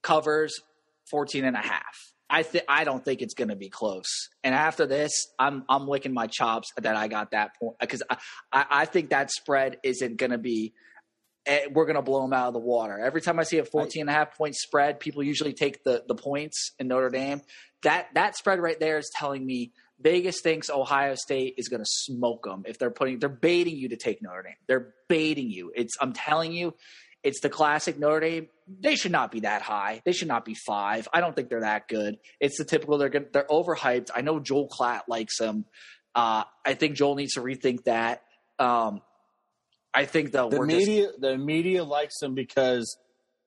covers 0.03 0.61
14 1.09 1.45
and 1.45 1.55
a 1.55 1.61
half. 1.61 2.13
I 2.29 2.43
th- 2.43 2.65
I 2.67 2.83
don't 2.83 3.05
think 3.05 3.21
it's 3.21 3.35
going 3.35 3.49
to 3.49 3.55
be 3.55 3.69
close. 3.69 4.29
And 4.43 4.55
after 4.55 4.85
this, 4.85 5.11
I'm 5.37 5.63
I'm 5.69 5.87
licking 5.87 6.13
my 6.13 6.27
chops 6.27 6.69
that 6.77 6.95
I 6.95 7.07
got 7.07 7.31
that 7.31 7.51
point 7.59 7.77
because 7.79 8.01
I, 8.09 8.17
I 8.51 8.65
I 8.69 8.85
think 8.85 9.11
that 9.11 9.31
spread 9.31 9.77
isn't 9.83 10.17
going 10.17 10.31
to 10.31 10.39
be 10.39 10.73
eh, 11.45 11.67
we're 11.71 11.85
going 11.85 11.95
to 11.95 12.01
blow 12.01 12.21
them 12.21 12.33
out 12.33 12.47
of 12.47 12.53
the 12.53 12.59
water. 12.59 12.99
Every 12.99 13.21
time 13.21 13.39
I 13.39 13.43
see 13.43 13.59
a 13.59 13.65
14 13.65 14.01
and 14.01 14.09
a 14.09 14.13
half 14.13 14.35
point 14.37 14.55
spread, 14.55 14.99
people 14.99 15.23
usually 15.23 15.53
take 15.53 15.83
the, 15.83 16.03
the 16.07 16.15
points 16.15 16.71
in 16.79 16.87
Notre 16.87 17.09
Dame. 17.09 17.41
That, 17.83 18.07
that 18.15 18.35
spread 18.35 18.59
right 18.59 18.79
there 18.79 18.97
is 18.97 19.11
telling 19.15 19.45
me 19.45 19.71
Vegas 19.99 20.41
thinks 20.41 20.69
Ohio 20.69 21.15
State 21.15 21.55
is 21.57 21.67
going 21.69 21.79
to 21.81 21.87
smoke 21.89 22.43
them 22.43 22.63
if 22.67 22.77
they're 22.77 22.91
putting, 22.91 23.19
they're 23.19 23.29
baiting 23.29 23.75
you 23.77 23.89
to 23.89 23.95
take 23.95 24.21
Notre 24.21 24.43
Dame. 24.43 24.55
They're 24.67 24.93
baiting 25.07 25.49
you. 25.49 25.71
It's, 25.75 25.93
I'm 26.01 26.13
telling 26.13 26.51
you, 26.51 26.73
it's 27.23 27.39
the 27.39 27.49
classic 27.49 27.97
Notre 27.97 28.19
Dame. 28.19 28.47
They 28.67 28.95
should 28.95 29.11
not 29.11 29.31
be 29.31 29.41
that 29.41 29.61
high. 29.61 30.01
They 30.05 30.11
should 30.11 30.27
not 30.27 30.43
be 30.45 30.55
five. 30.67 31.07
I 31.13 31.21
don't 31.21 31.35
think 31.35 31.49
they're 31.49 31.61
that 31.61 31.87
good. 31.87 32.17
It's 32.39 32.57
the 32.57 32.65
typical, 32.65 32.97
they're 32.97 33.09
going 33.09 33.27
they're 33.31 33.47
overhyped. 33.49 34.09
I 34.15 34.21
know 34.21 34.39
Joel 34.39 34.67
Klatt 34.69 35.01
likes 35.07 35.37
them. 35.37 35.65
Uh, 36.13 36.43
I 36.65 36.73
think 36.73 36.95
Joel 36.95 37.15
needs 37.15 37.33
to 37.33 37.41
rethink 37.41 37.85
that. 37.85 38.23
Um, 38.59 39.01
I 39.93 40.05
think 40.05 40.31
though 40.33 40.49
The 40.49 40.59
we're 40.59 40.67
just- 40.67 40.87
media, 40.87 41.07
the 41.17 41.37
media 41.37 41.83
likes 41.83 42.19
them 42.19 42.35
because 42.35 42.97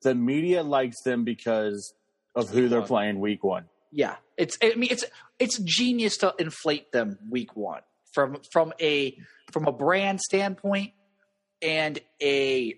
the 0.01 0.15
media 0.15 0.63
likes 0.63 1.01
them 1.03 1.23
because 1.25 1.93
of 2.35 2.49
who 2.49 2.69
they're 2.69 2.79
one. 2.79 2.87
playing 2.87 3.19
week 3.19 3.43
one. 3.43 3.65
Yeah, 3.91 4.15
it's. 4.37 4.57
I 4.61 4.75
mean, 4.75 4.89
it's 4.91 5.05
it's 5.39 5.57
genius 5.59 6.17
to 6.17 6.33
inflate 6.37 6.91
them 6.91 7.17
week 7.29 7.55
one 7.55 7.81
from 8.13 8.37
from 8.51 8.73
a 8.79 9.17
from 9.51 9.65
a 9.65 9.71
brand 9.71 10.21
standpoint 10.21 10.91
and 11.61 11.99
a 12.21 12.75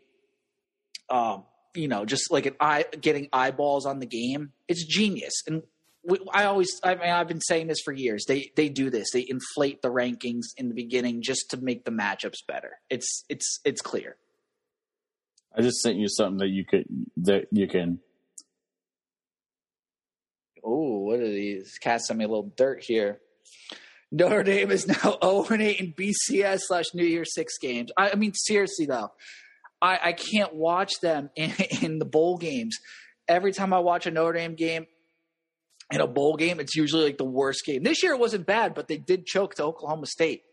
um 1.10 1.44
you 1.76 1.88
know 1.88 2.06
just 2.06 2.32
like 2.32 2.46
an 2.46 2.56
eye 2.60 2.86
getting 3.00 3.30
eyeballs 3.34 3.86
on 3.86 4.00
the 4.00 4.06
game. 4.06 4.52
It's 4.68 4.86
genius, 4.86 5.44
and 5.48 5.64
we, 6.04 6.20
I 6.34 6.46
always 6.46 6.80
I 6.84 6.96
mean 6.96 7.10
I've 7.10 7.28
been 7.28 7.42
saying 7.42 7.68
this 7.68 7.82
for 7.84 7.92
years. 7.92 8.26
They 8.28 8.52
they 8.56 8.70
do 8.70 8.90
this. 8.90 9.12
They 9.12 9.26
inflate 9.28 9.82
the 9.82 9.90
rankings 9.92 10.46
in 10.58 10.70
the 10.70 10.76
beginning 10.76 11.22
just 11.22 11.50
to 11.52 11.58
make 11.58 11.86
the 11.86 11.92
matchups 11.92 12.46
better. 12.48 12.80
It's 12.90 13.24
it's 13.30 13.60
it's 13.66 13.82
clear. 13.82 14.18
I 15.56 15.62
just 15.62 15.82
sent 15.82 15.98
you 15.98 16.08
something 16.08 16.38
that 16.38 16.50
you 16.50 16.66
could 16.66 16.86
that 17.18 17.48
you 17.52 17.68
can. 17.68 18.00
Oh, 20.64 21.00
what 21.00 21.20
are 21.20 21.28
these? 21.30 21.78
Cass 21.80 22.08
sent 22.08 22.20
me 22.20 22.26
a 22.26 22.28
little 22.28 22.52
dirt 22.56 22.84
here. 22.84 23.20
Notre 24.12 24.44
Dame 24.44 24.72
is 24.72 24.88
now 24.88 25.18
0 25.24 25.46
and 25.50 25.62
8 25.62 25.80
in 25.80 25.94
BCS 25.94 26.62
slash 26.68 26.86
New 26.94 27.06
Year 27.06 27.26
Six 27.26 27.58
games. 27.58 27.92
I, 27.98 28.12
I 28.12 28.16
mean, 28.16 28.34
seriously 28.34 28.86
though, 28.86 29.12
I, 29.82 30.00
I 30.04 30.14
can't 30.14 30.54
watch 30.54 31.00
them 31.02 31.30
in, 31.36 31.52
in 31.82 32.00
the 32.00 32.06
bowl 32.06 32.38
games. 32.38 32.78
Every 33.28 33.54
time 33.54 33.74
I 33.74 33.80
watch 33.80 34.06
a 34.06 34.12
Notre 34.12 34.34
Dame 34.34 34.56
game 34.56 34.88
in 35.92 36.02
a 36.02 36.08
bowl 36.08 36.36
game, 36.36 36.60
it's 36.60 36.76
usually 36.76 37.06
like 37.06 37.18
the 37.18 37.24
worst 37.24 37.66
game. 37.66 37.84
This 37.84 38.04
year 38.04 38.14
it 38.14 38.20
wasn't 38.20 38.46
bad, 38.46 38.74
but 38.74 38.88
they 38.88 38.98
did 38.98 39.26
choke 39.26 39.56
to 39.56 39.64
Oklahoma 39.64 40.06
State. 40.06 40.44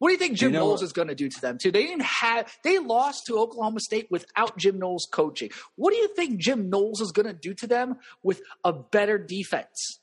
What 0.00 0.08
do 0.08 0.12
you 0.14 0.18
think 0.18 0.36
Jim 0.38 0.48
You 0.50 0.54
know 0.54 0.64
Knowles 0.64 0.80
what? 0.80 0.86
is 0.86 0.92
going 0.92 1.08
to 1.08 1.14
do 1.14 1.28
to 1.28 1.40
them 1.40 1.58
too? 1.58 1.70
They 1.70 1.84
didn't 1.86 2.04
have 2.04 2.50
they 2.64 2.78
lost 2.78 3.26
to 3.26 3.38
Oklahoma 3.38 3.80
State 3.80 4.10
without 4.10 4.56
Jim 4.56 4.78
Knowles 4.78 5.06
coaching. 5.12 5.50
What 5.76 5.92
do 5.92 5.98
you 5.98 6.08
think 6.16 6.38
Jim 6.40 6.70
Knowles 6.70 7.00
is 7.02 7.12
going 7.12 7.26
to 7.26 7.34
do 7.34 7.52
to 7.54 7.66
them 7.66 7.96
with 8.22 8.40
a 8.64 8.72
better 8.72 9.18
defense? 9.18 10.00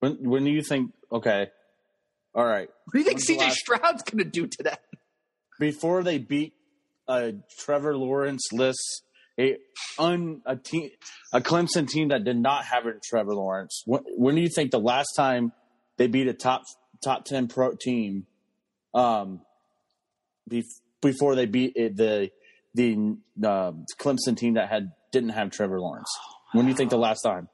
When 0.00 0.28
when 0.28 0.44
do 0.44 0.50
you 0.50 0.62
think? 0.62 0.92
Okay, 1.12 1.48
all 2.34 2.44
right. 2.46 2.68
What 2.86 2.92
do 2.94 2.98
you 3.00 3.04
think 3.04 3.18
When's 3.18 3.28
CJ 3.28 3.38
last- 3.38 3.56
Stroud's 3.58 4.02
going 4.02 4.18
to 4.24 4.30
do 4.30 4.46
to 4.46 4.62
them? 4.62 4.76
Before 5.60 6.02
they 6.02 6.18
beat 6.18 6.54
a 7.06 7.34
Trevor 7.58 7.96
Lawrence 7.96 8.48
list, 8.52 9.02
a 9.38 9.58
un 9.98 10.40
a 10.46 10.56
team 10.56 10.90
a 11.34 11.40
Clemson 11.40 11.86
team 11.86 12.08
that 12.08 12.24
did 12.24 12.38
not 12.38 12.64
have 12.64 12.86
a 12.86 12.92
Trevor 13.04 13.34
Lawrence. 13.34 13.82
When, 13.84 14.02
when 14.16 14.34
do 14.36 14.40
you 14.40 14.48
think 14.48 14.70
the 14.70 14.80
last 14.80 15.08
time 15.16 15.52
they 15.98 16.06
beat 16.06 16.28
a 16.28 16.32
top 16.32 16.62
top 17.04 17.24
ten 17.26 17.46
pro 17.48 17.74
team? 17.74 18.26
Um, 18.94 19.40
bef- 20.50 20.80
before 21.02 21.34
they 21.34 21.46
beat 21.46 21.72
it, 21.76 21.96
the 21.96 22.30
the 22.74 23.16
uh, 23.44 23.72
Clemson 24.00 24.36
team 24.36 24.54
that 24.54 24.68
had 24.68 24.92
didn't 25.12 25.30
have 25.30 25.50
Trevor 25.50 25.80
Lawrence. 25.80 26.10
When 26.52 26.64
do 26.64 26.70
you 26.70 26.76
think 26.76 26.90
the 26.90 26.98
last 26.98 27.22
time 27.22 27.48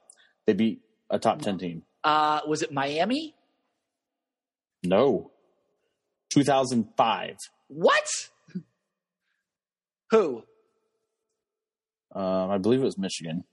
they 0.45 0.53
beat 0.53 0.81
a 1.09 1.19
top 1.19 1.41
ten 1.41 1.57
team? 1.57 1.83
Uh, 2.03 2.41
was 2.47 2.61
it 2.61 2.71
Miami? 2.71 3.35
No, 4.83 5.31
two 6.33 6.43
thousand 6.43 6.87
five. 6.95 7.37
What? 7.67 8.07
Who? 10.11 10.43
Um, 12.13 12.49
I 12.51 12.57
believe 12.59 12.79
it 12.81 12.85
was 12.85 12.97
Michigan. 12.97 13.43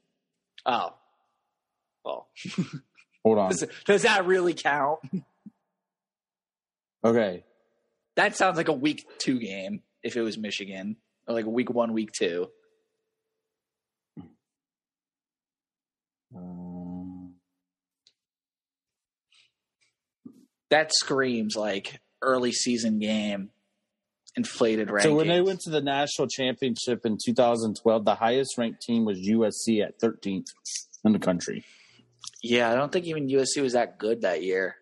Oh. 0.66 0.94
Well, 2.04 2.28
Hold 3.24 3.38
on. 3.38 3.50
does, 3.50 3.64
does 3.86 4.02
that 4.02 4.26
really 4.26 4.54
count? 4.54 5.00
Okay. 7.04 7.44
That 8.16 8.36
sounds 8.36 8.56
like 8.56 8.68
a 8.68 8.72
week 8.72 9.06
two 9.18 9.38
game 9.38 9.82
if 10.02 10.16
it 10.16 10.22
was 10.22 10.36
Michigan, 10.36 10.96
or 11.26 11.34
like 11.34 11.46
a 11.46 11.50
week 11.50 11.70
one, 11.70 11.92
week 11.92 12.10
two. 12.12 12.48
Um, 16.34 17.34
That 20.70 20.90
screams 20.94 21.54
like 21.54 22.00
early 22.22 22.50
season 22.52 22.98
game, 22.98 23.50
inflated 24.36 24.88
rankings. 24.88 25.02
so 25.02 25.14
when 25.14 25.28
they 25.28 25.42
went 25.42 25.60
to 25.60 25.70
the 25.70 25.82
national 25.82 26.28
championship 26.28 27.04
in 27.04 27.18
2012, 27.22 28.04
the 28.06 28.14
highest 28.14 28.56
ranked 28.56 28.80
team 28.80 29.04
was 29.04 29.18
USC 29.18 29.84
at 29.84 30.00
13th 30.00 30.46
in 31.04 31.12
the 31.12 31.18
country. 31.18 31.64
yeah, 32.42 32.70
I 32.70 32.74
don't 32.74 32.90
think 32.90 33.04
even 33.04 33.28
USC 33.28 33.60
was 33.60 33.74
that 33.74 33.98
good 33.98 34.22
that 34.22 34.42
year. 34.42 34.76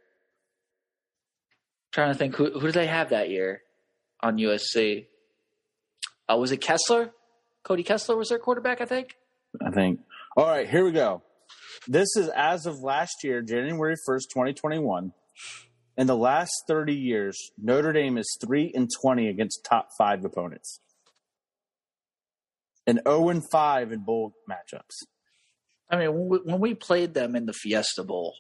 Trying 1.93 2.13
to 2.13 2.19
think 2.19 2.37
who 2.37 2.59
who 2.59 2.67
did 2.67 2.75
they 2.75 2.87
have 2.87 3.11
that 3.11 3.31
year 3.31 3.63
on 4.21 4.37
USC? 4.37 5.07
Uh, 6.31 6.37
was 6.37 6.53
it 6.53 6.59
Kessler? 6.59 7.13
Cody 7.63 7.83
Kessler 7.83 8.17
was 8.17 8.29
their 8.29 8.39
quarterback, 8.39 8.81
I 8.81 8.85
think. 8.85 9.17
I 9.65 9.71
think. 9.71 10.01
All 10.37 10.47
right, 10.47 10.69
here 10.69 10.85
we 10.85 10.93
go. 10.93 11.23
This 11.89 12.09
is 12.17 12.29
as 12.29 12.67
of 12.67 12.81
last 12.81 13.25
year, 13.25 13.43
January 13.43 13.97
1st, 14.09 14.29
2021. 14.33 15.13
In 15.97 16.07
the 16.07 16.17
last 16.17 16.53
30 16.69 16.95
years, 16.95 17.37
Notre 17.59 17.93
Dame 17.93 18.17
is 18.17 18.39
3 18.41 18.73
and 18.75 18.89
20 19.03 19.29
against 19.29 19.65
top 19.65 19.89
5 19.99 20.25
opponents. 20.25 20.81
And 22.87 23.01
0 23.07 23.29
and 23.31 23.43
5 23.51 23.93
in 23.93 24.01
bowl 24.01 24.35
matchups. 24.49 25.05
I 25.91 25.97
mean, 25.97 26.11
when 26.13 26.61
we 26.61 26.75
played 26.75 27.15
them 27.15 27.35
in 27.35 27.47
the 27.47 27.53
Fiesta 27.53 28.05
Bowl, 28.05 28.35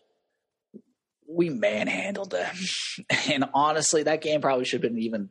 we 1.30 1.48
manhandled 1.48 2.30
them. 2.30 2.54
and 3.30 3.44
honestly, 3.54 4.02
that 4.02 4.20
game 4.20 4.40
probably 4.40 4.64
should 4.64 4.82
have 4.82 4.92
been 4.92 5.00
even 5.00 5.30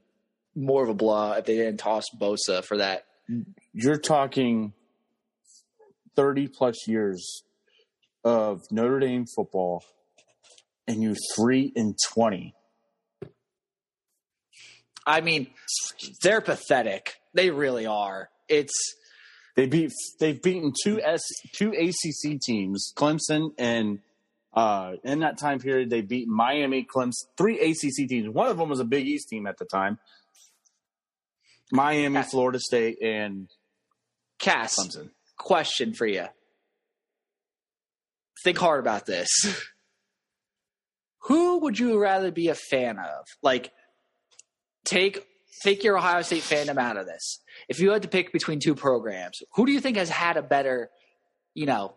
more 0.56 0.84
of 0.84 0.90
a 0.90 0.94
blowout 0.94 1.40
if 1.40 1.46
they 1.46 1.56
didn't 1.56 1.78
toss 1.78 2.06
Bosa 2.20 2.64
for 2.64 2.78
that. 2.78 3.06
You're 3.74 3.98
talking 3.98 4.74
30 6.16 6.48
plus 6.48 6.88
years 6.88 7.44
of 8.24 8.64
Notre 8.72 9.00
Dame 9.00 9.26
football 9.36 9.84
and 10.88 11.02
you 11.02 11.16
3 11.36 11.72
and 11.76 11.96
20. 12.14 12.56
I 15.06 15.22
mean, 15.22 15.48
they're 16.22 16.42
pathetic. 16.42 17.16
They 17.34 17.50
really 17.50 17.86
are. 17.86 18.30
It's 18.48 18.74
They 19.56 19.66
beat 19.66 19.92
they've 20.20 20.42
beaten 20.42 20.74
two 20.84 21.02
S 21.02 21.22
two 21.54 21.72
ACC 21.72 22.40
teams, 22.42 22.94
Clemson 22.96 23.52
and 23.58 24.00
uh, 24.54 24.94
in 25.04 25.20
that 25.20 25.38
time 25.38 25.60
period 25.60 25.90
they 25.90 26.02
beat 26.02 26.28
Miami, 26.28 26.84
Clemson, 26.86 27.26
three 27.38 27.60
ACC 27.60 28.08
teams. 28.10 28.30
One 28.30 28.48
of 28.48 28.58
them 28.58 28.70
was 28.70 28.80
a 28.80 28.86
Big 28.86 29.08
East 29.08 29.30
team 29.30 29.46
at 29.48 29.58
the 29.58 29.66
time. 29.66 30.00
Miami, 31.72 32.14
Yeah. 32.16 32.24
Florida 32.24 32.60
State, 32.60 32.98
and 33.02 33.48
Cass, 34.40 34.76
Clemson. 34.80 35.12
question 35.38 35.94
for 35.94 36.08
you. 36.08 36.26
Think 38.44 38.58
hard 38.58 38.80
about 38.80 39.06
this. 39.06 39.30
Who 41.24 41.60
would 41.60 41.78
you 41.78 42.00
rather 42.00 42.32
be 42.32 42.48
a 42.48 42.56
fan 42.56 42.98
of? 42.98 43.26
Like, 43.44 43.72
take 44.86 45.26
take 45.62 45.84
your 45.84 45.98
Ohio 45.98 46.22
State 46.22 46.44
fandom 46.44 46.78
out 46.78 46.96
of 46.98 47.06
this. 47.06 47.40
If 47.68 47.80
you 47.80 47.92
had 47.92 48.02
to 48.04 48.08
pick 48.08 48.32
between 48.32 48.60
two 48.60 48.74
programs, 48.76 49.42
who 49.56 49.66
do 49.66 49.72
you 49.74 49.82
think 49.82 49.98
has 49.98 50.10
had 50.10 50.38
a 50.38 50.42
better, 50.42 50.90
you 51.54 51.66
know, 51.66 51.94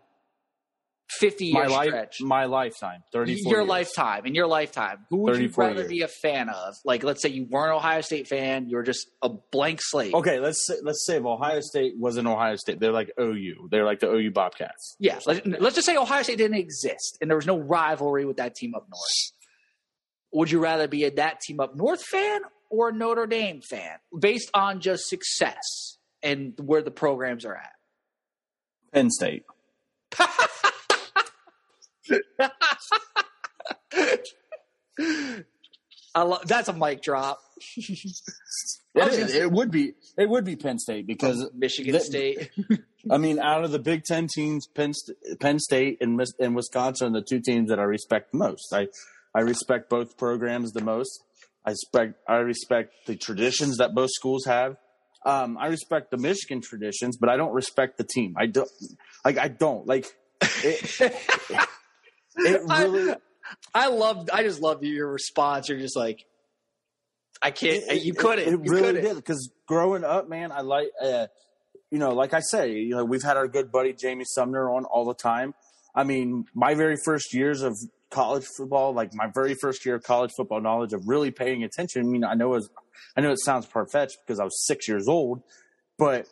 fifty 1.09 1.45
year 1.47 1.63
My 1.63 1.67
life, 1.67 1.87
stretch? 1.89 2.21
my 2.21 2.45
lifetime, 2.45 3.03
thirty. 3.11 3.35
your 3.45 3.63
lifetime 3.63 4.25
in 4.25 4.33
your 4.33 4.47
lifetime 4.47 5.05
who 5.09 5.17
would 5.17 5.37
you 5.37 5.49
rather 5.55 5.75
years. 5.81 5.87
be 5.87 6.01
a 6.01 6.07
fan 6.07 6.49
of 6.49 6.73
like 6.85 7.03
let's 7.03 7.21
say 7.21 7.29
you 7.29 7.45
weren't 7.45 7.71
an 7.71 7.75
ohio 7.77 8.01
state 8.01 8.27
fan 8.27 8.67
you 8.69 8.77
were 8.77 8.83
just 8.83 9.07
a 9.21 9.29
blank 9.29 9.79
slate 9.81 10.13
Okay, 10.13 10.39
let's 10.39 10.65
say, 10.65 10.75
let's 10.81 11.05
say 11.05 11.17
if 11.17 11.25
Ohio 11.25 11.59
State 11.61 11.93
wasn't 11.97 12.27
Ohio 12.27 12.55
State, 12.55 12.79
they're 12.79 12.91
like 12.91 13.11
OU. 13.19 13.67
They're 13.69 13.85
like 13.85 13.99
the 13.99 14.09
OU 14.11 14.31
Bobcats. 14.31 14.95
yeah 14.99 15.19
let, 15.27 15.45
let's 15.61 15.75
just 15.75 15.85
say 15.85 15.95
ohio 15.97 16.23
state 16.23 16.37
didn't 16.37 16.57
exist 16.57 17.17
and 17.21 17.29
there 17.29 17.37
was 17.37 17.45
no 17.45 17.59
rivalry 17.59 18.25
with 18.25 18.37
that 18.37 18.55
team 18.55 18.73
up 18.75 18.87
north 18.89 19.31
would 20.31 20.49
you 20.49 20.59
rather 20.59 20.87
be 20.87 21.03
a 21.03 21.11
that 21.11 21.39
team 21.41 21.59
up 21.59 21.75
north 21.75 22.01
fan 22.03 22.41
or 22.71 22.89
a 22.89 22.93
notre 22.93 23.27
dame 23.27 23.61
fan 23.61 23.97
based 24.17 24.49
on 24.55 24.79
just 24.79 25.07
success 25.07 25.97
and 26.23 26.53
where 26.59 26.81
the 26.81 26.89
programs 26.91 27.45
are 27.45 27.55
at 27.55 27.73
Penn 28.93 29.09
State. 29.11 29.43
I 36.15 36.21
lo- 36.21 36.39
that's 36.45 36.69
a 36.69 36.73
mic 36.73 37.01
drop 37.01 37.39
It, 38.95 39.13
is. 39.13 39.33
it 39.35 39.51
would 39.51 39.71
be 39.71 39.93
it 40.17 40.29
would 40.29 40.45
be 40.45 40.55
Penn 40.55 40.77
State 40.77 41.07
because 41.07 41.49
michigan 41.55 41.93
the- 41.93 41.99
state 41.99 42.51
I 43.11 43.17
mean, 43.17 43.37
out 43.37 43.65
of 43.65 43.71
the 43.71 43.79
Big 43.79 44.05
Ten 44.05 44.27
teams, 44.33 44.65
Penn, 44.65 44.93
St- 44.93 45.37
Penn 45.41 45.59
State 45.59 45.97
and, 45.99 46.15
Mis- 46.15 46.31
and 46.39 46.55
Wisconsin 46.55 47.13
are 47.13 47.19
the 47.19 47.25
two 47.25 47.41
teams 47.41 47.67
that 47.67 47.77
I 47.77 47.83
respect 47.83 48.31
the 48.31 48.37
most. 48.37 48.71
I, 48.71 48.87
I 49.35 49.41
respect 49.41 49.89
both 49.89 50.17
programs 50.17 50.71
the 50.71 50.81
most. 50.81 51.21
I 51.65 51.71
respect 51.71 52.13
I 52.29 52.35
respect 52.35 52.93
the 53.05 53.17
traditions 53.17 53.75
that 53.79 53.93
both 53.93 54.11
schools 54.13 54.45
have. 54.45 54.77
Um, 55.25 55.57
I 55.57 55.67
respect 55.67 56.11
the 56.11 56.17
Michigan 56.17 56.61
traditions, 56.61 57.17
but 57.17 57.27
I 57.27 57.35
don't 57.35 57.51
respect 57.53 57.97
the 57.97 58.05
team. 58.05 58.35
I 58.37 58.45
don't 58.45 58.69
like. 59.25 59.37
I 59.37 59.49
don't 59.49 59.85
like. 59.85 60.05
It, 60.41 61.13
it 62.37 62.61
really. 62.67 63.11
I, 63.11 63.15
I 63.73 63.87
love. 63.87 64.29
I 64.31 64.43
just 64.43 64.61
love 64.61 64.83
your 64.83 65.11
response. 65.11 65.69
You're 65.69 65.79
just 65.79 65.95
like, 65.97 66.25
I 67.41 67.51
can't. 67.51 67.83
It- 67.91 68.03
you 68.03 68.13
couldn't. 68.13 68.47
It, 68.47 68.51
you 68.51 68.71
really 68.71 68.81
couldn't. 68.93 69.03
did 69.03 69.15
because 69.15 69.51
growing 69.67 70.03
up, 70.03 70.29
man, 70.29 70.51
I 70.51 70.61
like, 70.61 70.87
uh, 71.01 71.27
you 71.91 71.99
know, 71.99 72.11
like 72.13 72.33
I 72.33 72.39
say, 72.39 72.71
you 72.73 72.95
know, 72.95 73.05
we've 73.05 73.23
had 73.23 73.37
our 73.37 73.47
good 73.47 73.71
buddy 73.71 73.93
Jamie 73.93 74.25
Sumner 74.25 74.69
on 74.69 74.85
all 74.85 75.05
the 75.05 75.13
time. 75.13 75.53
I 75.95 76.03
mean, 76.03 76.45
my 76.55 76.73
very 76.73 76.95
first 77.05 77.33
years 77.33 77.61
of 77.61 77.77
college 78.09 78.45
football, 78.57 78.93
like 78.93 79.13
my 79.13 79.27
very 79.33 79.55
first 79.55 79.85
year 79.85 79.95
of 79.95 80.03
college 80.03 80.31
football 80.35 80.61
knowledge 80.61 80.93
of 80.93 81.07
really 81.07 81.31
paying 81.31 81.63
attention. 81.63 82.01
I 82.01 82.05
mean, 82.05 82.23
I 82.23 82.33
know 82.33 82.47
it 82.53 82.57
was, 82.57 82.69
I 83.15 83.21
know 83.21 83.31
it 83.31 83.39
sounds 83.43 83.65
far 83.65 83.85
fetched 83.87 84.17
because 84.25 84.39
I 84.39 84.43
was 84.43 84.65
six 84.65 84.87
years 84.87 85.07
old, 85.07 85.43
but 85.99 86.27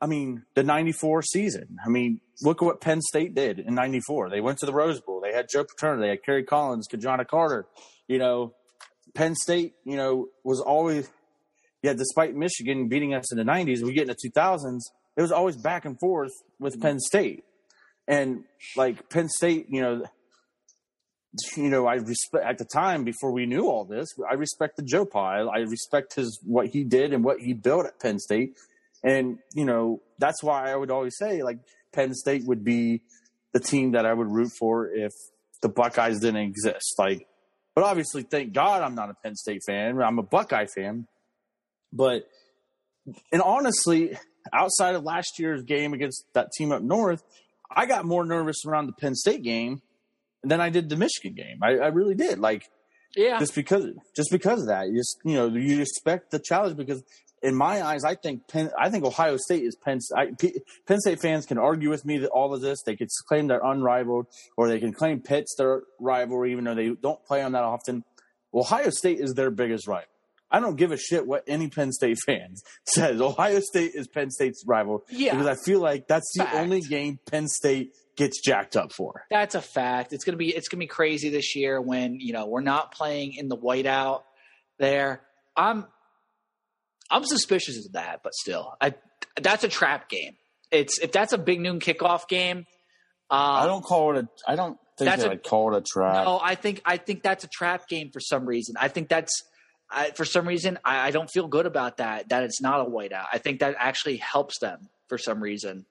I 0.00 0.06
mean, 0.06 0.44
the 0.54 0.62
'94 0.62 1.22
season. 1.22 1.78
I 1.84 1.88
mean, 1.88 2.20
look 2.42 2.62
at 2.62 2.64
what 2.64 2.80
Penn 2.80 3.00
State 3.02 3.34
did 3.34 3.58
in 3.58 3.74
'94. 3.74 4.30
They 4.30 4.40
went 4.40 4.58
to 4.58 4.66
the 4.66 4.72
Rose 4.72 5.00
Bowl. 5.00 5.20
They 5.20 5.32
had 5.32 5.46
Joe 5.52 5.64
Paterno. 5.64 6.00
They 6.00 6.08
had 6.08 6.22
Kerry 6.22 6.44
Collins, 6.44 6.86
Ki-Jana 6.90 7.24
Carter. 7.24 7.66
You 8.08 8.18
know, 8.18 8.54
Penn 9.14 9.34
State, 9.34 9.74
you 9.84 9.96
know, 9.96 10.28
was 10.42 10.60
always 10.60 11.10
yeah. 11.82 11.92
Despite 11.92 12.34
Michigan 12.34 12.88
beating 12.88 13.14
us 13.14 13.30
in 13.32 13.38
the 13.38 13.44
'90s, 13.44 13.82
we 13.82 13.92
get 13.92 14.08
in 14.08 14.08
the 14.08 14.30
2000s. 14.30 14.80
It 15.16 15.22
was 15.22 15.32
always 15.32 15.56
back 15.56 15.84
and 15.84 15.98
forth 15.98 16.32
with 16.58 16.80
Penn 16.80 16.98
State, 16.98 17.44
and 18.08 18.44
like 18.76 19.10
Penn 19.10 19.28
State, 19.28 19.66
you 19.68 19.82
know, 19.82 20.04
you 21.56 21.68
know, 21.68 21.86
I 21.86 21.94
respect 21.94 22.44
at 22.44 22.58
the 22.58 22.64
time 22.64 23.04
before 23.04 23.32
we 23.32 23.46
knew 23.46 23.66
all 23.66 23.84
this. 23.84 24.08
I 24.28 24.34
respected 24.34 24.86
Joe 24.86 25.04
Pye. 25.04 25.40
I 25.40 25.58
respect 25.58 26.14
his 26.14 26.40
what 26.44 26.68
he 26.68 26.84
did 26.84 27.12
and 27.12 27.22
what 27.22 27.40
he 27.40 27.52
built 27.52 27.86
at 27.86 28.00
Penn 28.00 28.18
State, 28.18 28.56
and 29.02 29.38
you 29.54 29.64
know 29.64 30.00
that's 30.18 30.42
why 30.42 30.70
I 30.70 30.76
would 30.76 30.90
always 30.90 31.16
say 31.16 31.42
like 31.42 31.58
Penn 31.92 32.14
State 32.14 32.44
would 32.46 32.64
be 32.64 33.02
the 33.52 33.60
team 33.60 33.92
that 33.92 34.06
I 34.06 34.12
would 34.12 34.30
root 34.30 34.52
for 34.58 34.88
if 34.88 35.12
the 35.62 35.68
Buckeyes 35.68 36.20
didn't 36.20 36.40
exist. 36.42 36.94
Like, 36.98 37.26
but 37.74 37.84
obviously, 37.84 38.22
thank 38.22 38.52
God 38.52 38.82
I'm 38.82 38.94
not 38.94 39.10
a 39.10 39.14
Penn 39.14 39.34
State 39.36 39.62
fan. 39.66 40.00
I'm 40.00 40.18
a 40.18 40.22
Buckeye 40.22 40.66
fan. 40.74 41.06
But 41.92 42.28
and 43.32 43.42
honestly, 43.42 44.16
outside 44.52 44.94
of 44.94 45.02
last 45.04 45.38
year's 45.38 45.62
game 45.62 45.92
against 45.94 46.24
that 46.34 46.48
team 46.56 46.70
up 46.72 46.82
north, 46.82 47.22
I 47.74 47.86
got 47.86 48.04
more 48.04 48.24
nervous 48.24 48.64
around 48.66 48.86
the 48.86 48.92
Penn 48.92 49.14
State 49.14 49.42
game 49.42 49.82
than 50.42 50.60
I 50.60 50.70
did 50.70 50.88
the 50.88 50.96
Michigan 50.96 51.34
game. 51.34 51.58
I, 51.62 51.76
I 51.78 51.86
really 51.88 52.14
did. 52.14 52.38
Like 52.38 52.70
Yeah. 53.16 53.38
just 53.38 53.54
because 53.54 53.86
just 54.14 54.30
because 54.30 54.62
of 54.62 54.68
that. 54.68 54.88
You 54.88 54.96
just 54.98 55.18
you 55.24 55.34
know 55.34 55.48
you 55.48 55.80
expect 55.82 56.30
the 56.30 56.38
challenge 56.38 56.76
because 56.76 57.02
in 57.42 57.54
my 57.54 57.82
eyes, 57.82 58.04
I 58.04 58.14
think 58.14 58.46
Penn, 58.48 58.70
I 58.78 58.90
think 58.90 59.04
Ohio 59.04 59.36
State 59.38 59.62
is 59.64 59.76
Penn. 59.76 59.98
I, 60.16 60.26
P, 60.38 60.60
Penn 60.86 61.00
State 61.00 61.20
fans 61.20 61.46
can 61.46 61.58
argue 61.58 61.88
with 61.90 62.04
me 62.04 62.18
that 62.18 62.28
all 62.30 62.52
of 62.54 62.60
this. 62.60 62.82
They 62.84 62.96
could 62.96 63.08
claim 63.28 63.46
they're 63.46 63.64
unrivaled, 63.64 64.26
or 64.56 64.68
they 64.68 64.78
can 64.78 64.92
claim 64.92 65.20
Pitt's 65.20 65.54
their 65.56 65.82
rivalry, 65.98 66.52
even 66.52 66.64
though 66.64 66.74
they 66.74 66.90
don't 66.90 67.24
play 67.24 67.40
them 67.40 67.52
that 67.52 67.62
often. 67.64 68.04
Ohio 68.52 68.90
State 68.90 69.20
is 69.20 69.34
their 69.34 69.50
biggest 69.50 69.86
rival. 69.86 70.06
I 70.52 70.58
don't 70.58 70.74
give 70.74 70.90
a 70.90 70.96
shit 70.96 71.26
what 71.26 71.44
any 71.46 71.68
Penn 71.68 71.92
State 71.92 72.18
fans 72.26 72.62
says. 72.84 73.20
Ohio 73.20 73.60
State 73.60 73.92
is 73.94 74.08
Penn 74.08 74.30
State's 74.30 74.64
rival 74.66 75.04
Yeah. 75.08 75.32
because 75.36 75.46
I 75.46 75.54
feel 75.64 75.80
like 75.80 76.08
that's 76.08 76.28
the 76.34 76.42
Fact. 76.44 76.56
only 76.56 76.80
game 76.80 77.20
Penn 77.30 77.46
State 77.46 77.94
gets 78.16 78.40
jacked 78.42 78.76
up 78.76 78.92
for. 78.92 79.24
That's 79.30 79.54
a 79.54 79.62
fact. 79.62 80.12
It's 80.12 80.24
gonna 80.24 80.36
be 80.36 80.48
it's 80.54 80.68
gonna 80.68 80.80
be 80.80 80.86
crazy 80.88 81.30
this 81.30 81.54
year 81.56 81.80
when 81.80 82.18
you 82.20 82.32
know 82.32 82.46
we're 82.46 82.60
not 82.60 82.92
playing 82.92 83.34
in 83.34 83.48
the 83.48 83.56
whiteout 83.56 84.22
there. 84.78 85.22
I'm 85.56 85.86
I'm 87.10 87.24
suspicious 87.24 87.84
of 87.86 87.92
that, 87.92 88.20
but 88.22 88.34
still, 88.34 88.74
I 88.80 88.94
that's 89.40 89.64
a 89.64 89.68
trap 89.68 90.08
game. 90.08 90.36
It's 90.70 90.98
if 91.00 91.12
that's 91.12 91.32
a 91.32 91.38
big 91.38 91.60
noon 91.60 91.80
kickoff 91.80 92.28
game. 92.28 92.58
Um, 93.30 93.38
I 93.38 93.66
don't 93.66 93.82
call 93.82 94.16
it 94.16 94.24
a. 94.24 94.50
I 94.50 94.56
don't 94.56 94.78
think 94.98 95.10
That's 95.10 95.22
that 95.22 95.30
a- 95.30 95.34
I 95.34 95.36
call 95.36 95.74
it 95.74 95.78
a 95.78 95.82
trap. 95.82 96.24
No, 96.24 96.40
I 96.42 96.54
think 96.54 96.82
I 96.84 96.96
think 96.96 97.22
that's 97.22 97.44
a 97.44 97.48
trap 97.48 97.88
game 97.88 98.10
for 98.12 98.20
some 98.20 98.44
reason. 98.46 98.74
I 98.78 98.88
think 98.88 99.08
that's 99.08 99.32
I, 99.90 100.10
for 100.10 100.24
some 100.24 100.46
reason 100.46 100.78
I, 100.84 101.08
I 101.08 101.10
don't 101.10 101.30
feel 101.30 101.48
good 101.48 101.66
about 101.66 101.98
that. 101.98 102.28
That 102.28 102.42
it's 102.44 102.60
not 102.60 102.80
a 102.80 102.84
whiteout. 102.84 103.26
I 103.32 103.38
think 103.38 103.60
that 103.60 103.76
actually 103.78 104.16
helps 104.16 104.58
them 104.58 104.88
for 105.08 105.18
some 105.18 105.42
reason. 105.42 105.86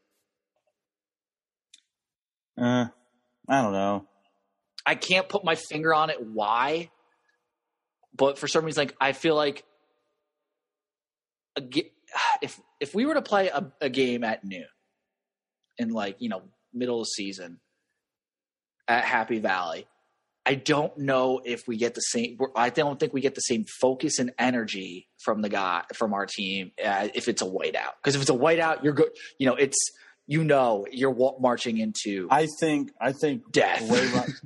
Uh, 2.57 2.87
I 3.47 3.61
don't 3.61 3.73
know. 3.73 4.05
I 4.85 4.95
can't 4.95 5.29
put 5.29 5.43
my 5.45 5.55
finger 5.55 5.93
on 5.93 6.09
it 6.09 6.17
why, 6.21 6.89
but 8.15 8.37
for 8.37 8.47
some 8.47 8.65
reason, 8.65 8.81
like 8.81 8.95
I 8.99 9.13
feel 9.13 9.35
like 9.35 9.63
a, 11.59 11.91
if 12.41 12.59
if 12.79 12.95
we 12.95 13.05
were 13.05 13.13
to 13.13 13.21
play 13.21 13.49
a, 13.49 13.71
a 13.81 13.89
game 13.89 14.23
at 14.23 14.43
noon 14.43 14.65
in 15.77 15.89
like 15.89 16.17
you 16.19 16.29
know 16.29 16.41
middle 16.73 17.01
of 17.01 17.07
season 17.07 17.59
at 18.87 19.03
Happy 19.03 19.39
Valley, 19.39 19.87
I 20.45 20.55
don't 20.55 20.97
know 20.97 21.41
if 21.43 21.67
we 21.67 21.77
get 21.77 21.93
the 21.93 22.01
same. 22.01 22.37
I 22.55 22.69
don't 22.69 22.99
think 22.99 23.13
we 23.13 23.21
get 23.21 23.35
the 23.35 23.41
same 23.41 23.65
focus 23.79 24.19
and 24.19 24.31
energy 24.39 25.07
from 25.23 25.41
the 25.41 25.49
guy 25.49 25.83
from 25.93 26.13
our 26.13 26.25
team 26.25 26.71
uh, 26.83 27.09
if 27.13 27.27
it's 27.27 27.41
a 27.41 27.45
whiteout. 27.45 27.93
Because 28.01 28.15
if 28.15 28.21
it's 28.21 28.29
a 28.29 28.33
whiteout, 28.33 28.83
you're 28.83 28.93
good. 28.93 29.09
You 29.37 29.45
know, 29.45 29.55
it's 29.55 29.77
you 30.25 30.43
know 30.43 30.87
you're 30.91 31.15
marching 31.39 31.77
into 31.77 32.27
I 32.31 32.47
think. 32.59 32.91
I 32.99 33.11
think. 33.11 33.51
death. 33.51 33.83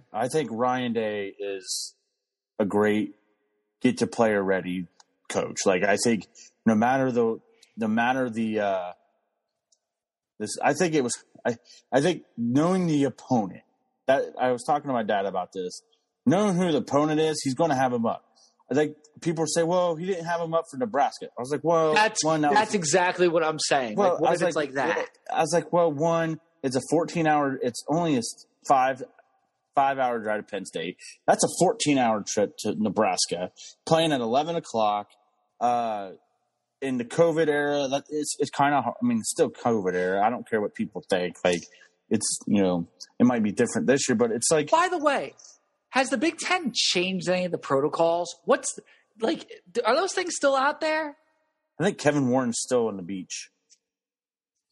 I 0.13 0.27
think 0.27 0.49
Ryan 0.51 0.93
Day 0.93 1.33
is 1.39 1.93
a 2.59 2.65
great 2.65 3.15
get 3.81 3.99
to 3.99 4.07
player 4.07 4.43
ready 4.43 4.87
coach. 5.29 5.65
Like 5.65 5.83
I 5.83 5.97
think 6.03 6.27
no 6.65 6.75
matter 6.75 7.11
the 7.11 7.39
no 7.77 7.87
matter 7.87 8.29
the 8.29 8.59
uh 8.59 8.91
this 10.39 10.51
I 10.63 10.73
think 10.73 10.95
it 10.95 11.03
was 11.03 11.13
I 11.45 11.55
I 11.91 12.01
think 12.01 12.23
knowing 12.37 12.87
the 12.87 13.03
opponent 13.05 13.61
that 14.07 14.23
I 14.39 14.51
was 14.51 14.63
talking 14.63 14.87
to 14.87 14.93
my 14.93 15.03
dad 15.03 15.25
about 15.25 15.53
this. 15.53 15.81
Knowing 16.25 16.55
who 16.55 16.71
the 16.71 16.77
opponent 16.77 17.19
is, 17.19 17.41
he's 17.43 17.53
going 17.53 17.69
to 17.69 17.75
have 17.75 17.91
him 17.91 18.05
up. 18.05 18.23
I 18.71 18.75
think 18.75 18.95
people 19.21 19.45
say, 19.45 19.63
"Well, 19.63 19.95
he 19.97 20.05
didn't 20.05 20.23
have 20.25 20.39
him 20.39 20.53
up 20.53 20.65
for 20.71 20.77
Nebraska." 20.77 21.25
I 21.37 21.41
was 21.41 21.51
like, 21.51 21.65
"Well, 21.65 21.93
That's 21.93 22.23
one, 22.23 22.41
that 22.41 22.51
was- 22.51 22.59
that's 22.59 22.73
exactly 22.73 23.27
what 23.27 23.43
I'm 23.43 23.59
saying. 23.59 23.97
like, 23.97 24.13
I 24.13 24.31
was 24.31 24.41
if 24.41 24.47
it's 24.47 24.55
like 24.55 24.71
that? 24.73 24.95
well, 24.95 25.05
I 25.33 25.41
was 25.41 25.53
like, 25.53 25.73
well, 25.73 25.91
one, 25.91 26.39
it's 26.63 26.77
a 26.77 26.81
14 26.89 27.27
hour, 27.27 27.59
it's 27.61 27.83
only 27.89 28.15
a 28.15 28.21
five, 28.67 29.03
five 29.75 29.99
hour 29.99 30.17
drive 30.19 30.45
to 30.45 30.49
Penn 30.49 30.63
State. 30.65 30.95
That's 31.27 31.43
a 31.43 31.49
14 31.59 31.97
hour 31.97 32.23
trip 32.25 32.55
to 32.59 32.73
Nebraska, 32.77 33.51
playing 33.85 34.13
at 34.13 34.21
11 34.21 34.55
o'clock. 34.55 35.09
Uh, 35.59 36.11
in 36.83 36.97
the 36.97 37.05
COVID 37.05 37.47
era, 37.47 37.87
that 37.89 38.03
it's, 38.09 38.35
it's 38.39 38.51
kind 38.51 38.75
of, 38.75 38.85
I 38.85 39.05
mean, 39.05 39.19
it's 39.19 39.31
still 39.31 39.49
COVID 39.49 39.93
era. 39.93 40.23
I 40.23 40.29
don't 40.29 40.47
care 40.47 40.61
what 40.61 40.75
people 40.75 41.03
think. 41.09 41.37
Like, 41.43 41.63
it's, 42.09 42.39
you 42.45 42.61
know, 42.61 42.87
it 43.19 43.25
might 43.25 43.41
be 43.41 43.51
different 43.51 43.87
this 43.87 44.07
year, 44.07 44.15
but 44.15 44.31
it's 44.31 44.51
like, 44.51 44.69
By 44.69 44.89
the 44.91 44.99
way, 44.99 45.33
has 45.89 46.09
the 46.09 46.17
Big 46.17 46.37
Ten 46.37 46.71
changed 46.73 47.29
any 47.29 47.45
of 47.45 47.51
the 47.51 47.57
protocols? 47.57 48.35
What's 48.45 48.77
like? 49.19 49.49
Are 49.85 49.95
those 49.95 50.13
things 50.13 50.35
still 50.35 50.55
out 50.55 50.81
there? 50.81 51.17
I 51.79 51.83
think 51.83 51.97
Kevin 51.97 52.29
Warren's 52.29 52.59
still 52.59 52.87
on 52.87 52.97
the 52.97 53.03
beach. 53.03 53.49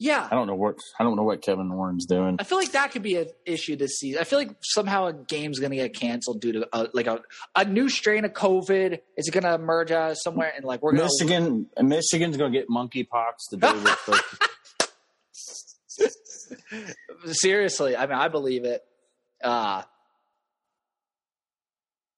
Yeah, 0.04 0.28
I 0.32 0.34
don't 0.34 0.48
know 0.48 0.56
what 0.56 0.80
I 1.00 1.04
don't 1.04 1.16
know 1.16 1.22
what 1.22 1.44
Kevin 1.44 1.72
Warren's 1.72 2.08
doing. 2.08 2.38
I 2.40 2.44
feel 2.44 2.58
like 2.58 2.72
that 2.72 2.92
could 2.92 3.04
be 3.04 3.18
an 3.18 3.28
issue 3.46 3.76
this 3.76 4.00
season. 4.00 4.20
I 4.20 4.24
feel 4.24 4.40
like 4.40 4.56
somehow 4.62 5.06
a 5.06 5.14
game's 5.14 5.60
going 5.60 5.70
to 5.70 5.76
get 5.76 5.94
canceled 5.94 6.42
due 6.42 6.54
to 6.54 6.68
a, 6.74 6.88
like 6.92 7.06
a, 7.06 7.22
a 7.56 7.66
new 7.66 7.88
strain 7.88 8.26
of 8.26 8.34
COVID. 8.34 9.00
Is 9.16 9.28
it 9.28 9.32
going 9.32 9.44
to 9.44 9.54
emerge 9.54 9.92
out 9.92 10.18
somewhere? 10.18 10.52
And 10.56 10.66
like 10.66 10.82
we're 10.82 10.94
gonna 10.94 11.08
Michigan, 11.20 11.68
Michigan's 11.80 12.36
going 12.36 12.52
to 12.52 12.60
get 12.60 12.68
monkeypox 12.68 13.50
to 13.52 13.58
do 13.58 13.74
with 13.76 14.06
the, 17.28 17.34
seriously. 17.34 17.96
I 17.96 18.08
mean, 18.08 18.18
I 18.18 18.28
believe 18.28 18.66
it. 18.66 18.84
Uh 19.44 19.84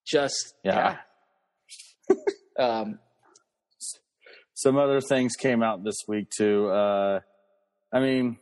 just 0.06 0.54
Yeah. 0.64 1.00
yeah. 2.10 2.16
um, 2.66 3.00
some 4.54 4.78
other 4.78 5.02
things 5.02 5.34
came 5.36 5.62
out 5.62 5.84
this 5.84 5.98
week 6.08 6.30
too. 6.30 6.70
Uh, 6.70 7.20
I 7.94 8.00
mean, 8.00 8.38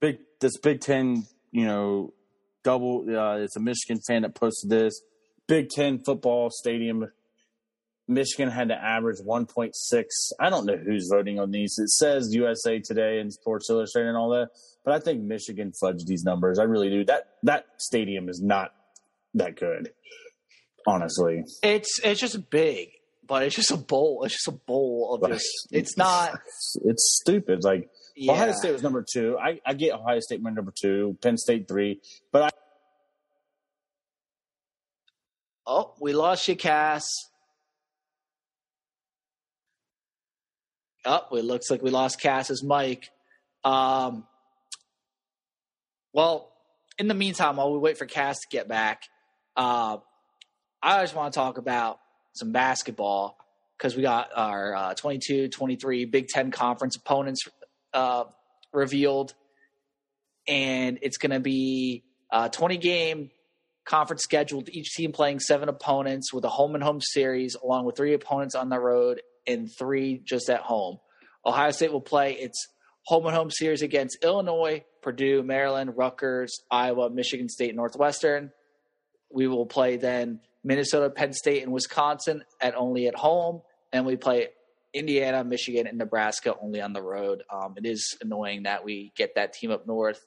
big 0.00 0.18
this 0.40 0.58
Big 0.58 0.80
Ten, 0.80 1.24
you 1.52 1.64
know, 1.64 2.12
double. 2.64 3.04
Uh, 3.08 3.38
it's 3.38 3.56
a 3.56 3.60
Michigan 3.60 4.00
fan 4.06 4.22
that 4.22 4.34
posted 4.34 4.68
this. 4.68 5.00
Big 5.46 5.68
Ten 5.70 6.02
football 6.04 6.50
stadium. 6.50 7.06
Michigan 8.08 8.48
had 8.48 8.68
to 8.68 8.74
average 8.74 9.18
1.6. 9.18 9.72
I 10.38 10.48
don't 10.48 10.64
know 10.64 10.76
who's 10.76 11.08
voting 11.10 11.40
on 11.40 11.50
these. 11.50 11.74
It 11.76 11.88
says 11.88 12.32
USA 12.32 12.78
Today 12.78 13.18
and 13.18 13.32
Sports 13.32 13.68
Illustrated 13.68 14.08
and 14.08 14.16
all 14.16 14.30
that, 14.30 14.50
but 14.84 14.94
I 14.94 15.00
think 15.00 15.22
Michigan 15.22 15.72
fudged 15.82 16.06
these 16.06 16.22
numbers. 16.22 16.58
I 16.58 16.64
really 16.64 16.88
do. 16.88 17.04
That 17.04 17.30
that 17.44 17.66
stadium 17.78 18.28
is 18.28 18.40
not 18.40 18.72
that 19.34 19.56
good, 19.56 19.92
honestly. 20.86 21.44
it's 21.62 21.98
it's 22.04 22.20
just 22.20 22.48
big, 22.50 22.90
but 23.26 23.42
it's 23.42 23.56
just 23.56 23.72
a 23.72 23.76
bowl. 23.76 24.22
It's 24.24 24.34
just 24.34 24.48
a 24.48 24.52
bowl 24.52 25.18
of 25.20 25.28
this. 25.30 25.44
It's 25.70 25.96
not. 25.96 26.38
It's 26.84 27.20
stupid. 27.22 27.64
Like 27.64 27.88
Yeah. 28.16 28.32
Ohio 28.32 28.52
State 28.52 28.72
was 28.72 28.82
number 28.82 29.04
two. 29.06 29.38
I, 29.38 29.60
I 29.64 29.74
get 29.74 29.92
Ohio 29.92 30.20
State 30.20 30.42
went 30.42 30.56
number 30.56 30.72
two, 30.74 31.18
Penn 31.20 31.36
State 31.36 31.68
three, 31.68 32.00
but 32.32 32.42
I, 32.44 32.48
Oh, 35.66 35.94
we 36.00 36.12
lost 36.12 36.46
you, 36.46 36.54
Cass. 36.54 37.08
Oh, 41.04 41.26
it 41.32 41.44
looks 41.44 41.70
like 41.70 41.82
we 41.82 41.90
lost 41.90 42.20
Cass's 42.20 42.62
mic. 42.62 43.10
Um, 43.64 44.24
well, 46.12 46.52
in 46.98 47.08
the 47.08 47.14
meantime, 47.14 47.56
while 47.56 47.72
we 47.72 47.78
wait 47.78 47.98
for 47.98 48.06
Cass 48.06 48.40
to 48.40 48.46
get 48.48 48.68
back, 48.68 49.02
uh, 49.56 49.98
I 50.82 51.02
just 51.02 51.16
want 51.16 51.32
to 51.32 51.38
talk 51.38 51.58
about 51.58 51.98
some 52.32 52.52
basketball 52.52 53.36
because 53.76 53.96
we 53.96 54.02
got 54.02 54.30
our 54.36 54.74
uh, 54.74 54.94
22 54.94 55.48
23 55.48 56.04
Big 56.04 56.28
Ten 56.28 56.52
conference 56.52 56.96
opponents 56.96 57.48
uh, 57.92 58.24
revealed. 58.72 59.34
And 60.48 60.98
it's 61.02 61.18
going 61.18 61.32
to 61.32 61.40
be 61.40 62.04
a 62.30 62.48
20 62.48 62.76
game 62.78 63.30
conference 63.84 64.22
scheduled, 64.22 64.68
each 64.68 64.92
team 64.94 65.12
playing 65.12 65.40
seven 65.40 65.68
opponents 65.68 66.32
with 66.32 66.44
a 66.44 66.48
home 66.48 66.74
and 66.74 66.84
home 66.84 67.00
series, 67.00 67.54
along 67.54 67.86
with 67.86 67.96
three 67.96 68.14
opponents 68.14 68.54
on 68.54 68.68
the 68.68 68.78
road 68.78 69.22
and 69.46 69.70
three 69.78 70.20
just 70.24 70.50
at 70.50 70.60
home. 70.60 70.98
Ohio 71.44 71.70
State 71.70 71.92
will 71.92 72.00
play 72.00 72.32
its 72.32 72.68
home 73.04 73.26
and 73.26 73.34
home 73.34 73.50
series 73.50 73.82
against 73.82 74.18
Illinois, 74.24 74.84
Purdue, 75.00 75.42
Maryland, 75.42 75.96
Rutgers, 75.96 76.60
Iowa, 76.70 77.08
Michigan 77.08 77.48
State, 77.48 77.74
Northwestern. 77.76 78.50
We 79.30 79.46
will 79.46 79.66
play 79.66 79.96
then 79.96 80.40
Minnesota, 80.64 81.08
Penn 81.08 81.32
State, 81.32 81.62
and 81.62 81.72
Wisconsin 81.72 82.42
at 82.60 82.74
only 82.74 83.06
at 83.06 83.14
home, 83.14 83.62
and 83.92 84.04
we 84.04 84.16
play 84.16 84.48
Indiana, 84.96 85.44
Michigan, 85.44 85.86
and 85.86 85.98
Nebraska 85.98 86.54
only 86.60 86.80
on 86.80 86.92
the 86.92 87.02
road. 87.02 87.42
Um, 87.50 87.74
it 87.76 87.86
is 87.86 88.16
annoying 88.20 88.64
that 88.64 88.84
we 88.84 89.12
get 89.16 89.34
that 89.36 89.52
team 89.52 89.70
up 89.70 89.86
north 89.86 90.24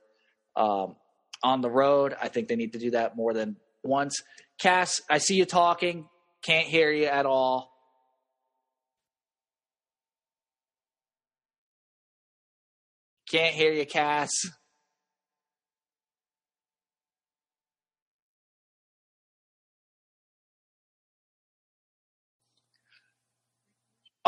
um, 0.56 0.96
on 1.44 1.62
the 1.62 1.70
road. 1.70 2.16
I 2.22 2.28
think 2.28 2.48
they 2.48 2.56
need 2.56 2.74
to 2.74 2.80
do 2.80 2.92
that 2.92 3.16
more 3.16 3.34
than 3.34 3.58
once. 3.84 4.22
Cass, 4.60 5.02
I 5.10 5.18
see 5.18 5.36
you 5.36 5.46
talking. 5.46 6.08
Can't 6.44 6.68
hear 6.68 6.92
you 6.92 7.06
at 7.06 7.26
all. 7.26 7.72
Can't 13.30 13.54
hear 13.54 13.72
you, 13.72 13.86
Cass. 13.86 14.32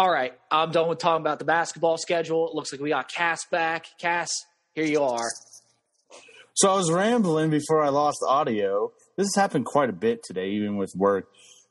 All 0.01 0.09
right, 0.09 0.33
I'm 0.49 0.71
done 0.71 0.89
with 0.89 0.97
talking 0.97 1.21
about 1.21 1.37
the 1.37 1.45
basketball 1.45 1.95
schedule. 1.95 2.49
It 2.49 2.55
looks 2.55 2.71
like 2.71 2.81
we 2.81 2.89
got 2.89 3.07
Cass 3.07 3.45
back. 3.51 3.85
Cass, 3.99 4.31
here 4.73 4.83
you 4.83 5.03
are. 5.03 5.29
so 6.55 6.71
I 6.71 6.75
was 6.75 6.91
rambling 6.91 7.51
before 7.51 7.83
I 7.83 7.89
lost 7.89 8.17
audio. 8.27 8.93
This 9.15 9.27
has 9.27 9.35
happened 9.35 9.65
quite 9.65 9.91
a 9.91 9.93
bit 9.93 10.23
today, 10.23 10.53
even 10.53 10.75
with 10.75 10.91
work. 10.95 11.27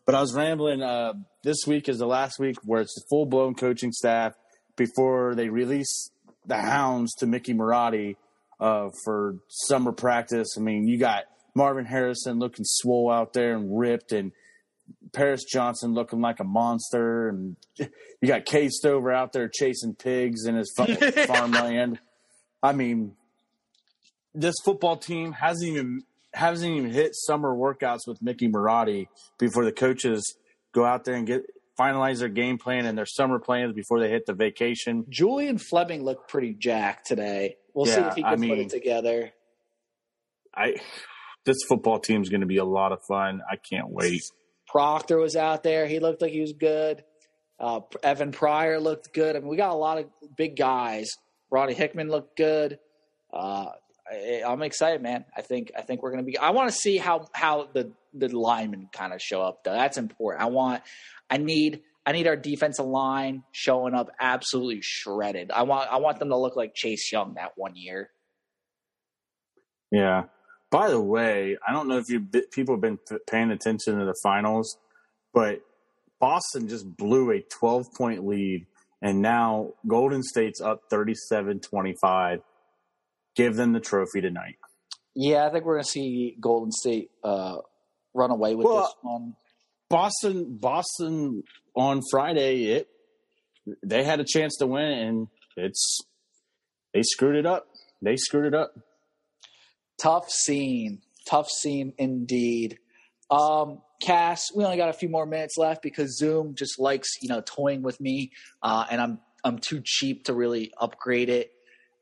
But 0.07 0.15
I 0.15 0.21
was 0.21 0.33
rambling. 0.33 0.81
Uh, 0.81 1.15
this 1.43 1.67
week 1.67 1.89
is 1.89 1.99
the 1.99 2.07
last 2.07 2.39
week 2.39 2.55
where 2.65 2.81
it's 2.81 2.95
the 2.95 3.03
full 3.11 3.27
blown 3.27 3.57
coaching 3.57 3.91
staff 3.91 4.35
before 4.77 5.35
they 5.35 5.49
release 5.49 6.13
the 6.47 6.59
hounds 6.59 7.13
to 7.17 7.27
Mickey 7.27 7.53
Marotti 7.53 8.15
uh, 8.61 8.91
for 9.05 9.39
summer 9.49 9.91
practice. 9.91 10.55
I 10.57 10.61
mean, 10.61 10.87
you 10.87 10.99
got 10.99 11.25
Marvin 11.57 11.85
Harrison 11.85 12.39
looking 12.39 12.65
swole 12.65 13.11
out 13.11 13.33
there 13.33 13.57
and 13.57 13.77
ripped, 13.77 14.13
and 14.13 14.31
Paris 15.13 15.45
Johnson 15.45 15.95
looking 15.95 16.21
like 16.21 16.41
a 16.41 16.45
monster, 16.45 17.29
and 17.29 17.57
you 17.79 18.29
got 18.29 18.45
Cade 18.45 18.71
Stover 18.71 19.13
out 19.13 19.33
there 19.33 19.49
chasing 19.49 19.95
pigs 19.95 20.47
in 20.47 20.57
his 20.57 20.73
fa- 20.77 21.27
farmland. 21.27 22.01
I 22.63 22.73
mean, 22.73 23.13
this 24.35 24.55
football 24.65 24.97
team 24.97 25.33
hasn't 25.33 25.71
even 25.71 26.03
hasn't 26.33 26.73
even 26.73 26.91
hit 26.91 27.15
summer 27.15 27.55
workouts 27.55 28.07
with 28.07 28.23
Mickey 28.23 28.49
Marotti 28.49 29.09
before 29.39 29.65
the 29.65 29.73
coaches 29.73 30.37
go 30.73 30.85
out 30.85 31.05
there 31.05 31.15
and 31.15 31.27
get 31.27 31.43
finalize 31.79 32.19
their 32.19 32.29
game 32.29 32.59
plan 32.59 32.87
and 32.87 32.97
their 32.97 33.07
summer 33.07 33.39
plans 33.39 33.73
before 33.73 34.01
they 34.01 34.09
hit 34.09 34.27
the 34.27 34.35
vacation. 34.35 35.07
Julian 35.09 35.59
Fleming 35.59 36.05
looked 36.05 36.29
pretty 36.29 36.55
jacked 36.55 37.07
today. 37.07 37.57
We'll 37.75 37.87
see 37.87 38.01
if 38.01 38.15
he 38.15 38.25
I 38.25 38.35
can 38.35 38.49
put 38.49 38.59
it 38.59 38.69
together. 38.69 39.33
I 40.55 40.77
this 41.45 41.59
football 41.69 41.99
team 41.99 42.23
is 42.23 42.29
going 42.29 42.43
to 42.43 42.47
be 42.47 42.59
a 42.59 42.65
lot 42.65 42.93
of 42.93 43.01
fun. 43.09 43.41
I 43.51 43.57
can't 43.57 43.89
wait. 43.89 44.23
Proctor 44.71 45.19
was 45.19 45.37
out 45.37 45.63
there. 45.63 45.87
He 45.87 45.99
looked 45.99 46.23
like 46.23 46.33
he 46.33 46.41
was 46.41 46.53
good. 46.53 47.03
Uh, 47.59 47.81
Evan 48.03 48.33
Pryor 48.33 48.81
looked 48.81 49.13
good. 49.13 49.37
I 49.37 49.41
mean, 49.41 49.49
we 49.49 49.57
got 49.57 49.71
a 49.71 49.75
lot 49.75 49.99
of 49.99 50.07
big 50.37 50.57
guys. 50.57 51.11
Ronnie 51.51 51.75
Hickman 51.75 52.09
looked 52.09 52.37
good. 52.37 52.79
Uh, 53.33 53.67
I, 54.11 54.43
I'm 54.47 54.63
excited, 54.63 55.03
man. 55.03 55.25
I 55.37 55.43
think 55.43 55.73
I 55.77 55.83
think 55.83 56.03
we're 56.03 56.11
gonna 56.11 56.23
be. 56.23 56.39
I 56.39 56.51
want 56.51 56.71
to 56.71 56.75
see 56.75 56.97
how 56.97 57.27
how 57.33 57.69
the 57.73 57.93
the 58.15 58.29
linemen 58.29 58.89
kind 58.93 59.13
of 59.13 59.21
show 59.21 59.43
up. 59.43 59.65
Though 59.65 59.73
that's 59.73 59.99
important. 59.99 60.43
I 60.43 60.47
want. 60.47 60.83
I 61.29 61.37
need. 61.37 61.83
I 62.07 62.13
need 62.13 62.27
our 62.27 62.37
defensive 62.37 62.87
line 62.87 63.45
showing 63.53 63.95
up 63.95 64.11
absolutely 64.19 64.81
shredded. 64.83 65.51
I 65.51 65.65
want. 65.65 65.93
I 65.93 65.97
want 65.99 66.19
them 66.19 66.31
to 66.31 66.37
look 66.37 66.57
like 66.57 66.75
Chase 66.75 67.13
Young 67.13 67.35
that 67.35 67.53
one 67.57 67.77
year. 67.77 68.11
Yeah. 69.91 70.25
By 70.71 70.89
the 70.91 71.01
way, 71.01 71.57
I 71.67 71.73
don't 71.73 71.89
know 71.89 71.99
if 71.99 72.09
you 72.09 72.21
people 72.53 72.75
have 72.75 72.81
been 72.81 72.99
paying 73.29 73.51
attention 73.51 73.99
to 73.99 74.05
the 74.05 74.15
finals, 74.23 74.79
but 75.35 75.63
Boston 76.21 76.69
just 76.69 76.97
blew 76.97 77.33
a 77.33 77.41
12 77.41 77.87
point 77.97 78.27
lead, 78.27 78.67
and 79.03 79.21
now 79.21 79.73
Golden 79.87 80.23
State's 80.23 80.61
up 80.61 80.83
37 80.91 81.61
25. 81.61 82.41
Give 83.35 83.57
them 83.57 83.73
the 83.73 83.81
trophy 83.81 84.21
tonight. 84.21 84.57
Yeah, 85.15 85.47
I 85.47 85.51
think 85.51 85.65
we're 85.65 85.77
gonna 85.77 85.85
see 85.85 86.37
Golden 86.41 86.71
State 86.71 87.11
uh, 87.25 87.57
run 88.15 88.31
away 88.31 88.55
with 88.55 88.67
Well, 88.67 88.83
this 88.83 88.95
one. 89.03 89.35
Boston, 89.89 90.57
Boston 90.61 91.43
on 91.75 92.01
Friday, 92.13 92.67
it 92.67 92.89
they 93.85 94.05
had 94.05 94.21
a 94.21 94.25
chance 94.25 94.57
to 94.59 94.67
win, 94.67 94.83
and 94.85 95.29
it's 95.57 95.99
they 96.95 97.03
screwed 97.03 97.37
it 97.37 97.47
up. 97.47 97.67
They 98.03 98.17
screwed 98.17 98.47
it 98.47 98.55
up. 98.55 98.73
Tough 100.01 100.31
scene. 100.31 101.03
Tough 101.29 101.49
scene 101.49 101.93
indeed. 101.99 102.79
Um, 103.31 103.83
Cass, 104.01 104.47
we 104.55 104.65
only 104.65 104.77
got 104.77 104.89
a 104.89 104.95
few 104.95 105.09
more 105.09 105.27
minutes 105.27 105.57
left 105.57 105.83
because 105.83 106.17
Zoom 106.17 106.55
just 106.55 106.81
likes, 106.81 107.09
you 107.21 107.29
know, 107.29 107.43
toying 107.45 107.83
with 107.83 108.01
me, 108.01 108.33
uh, 108.63 108.87
and 108.91 109.01
I'm 109.01 109.21
I'm 109.45 109.59
too 109.59 109.83
cheap 109.85 110.25
to 110.25 110.35
really 110.35 110.73
upgrade 110.79 111.29
it. 111.29 111.53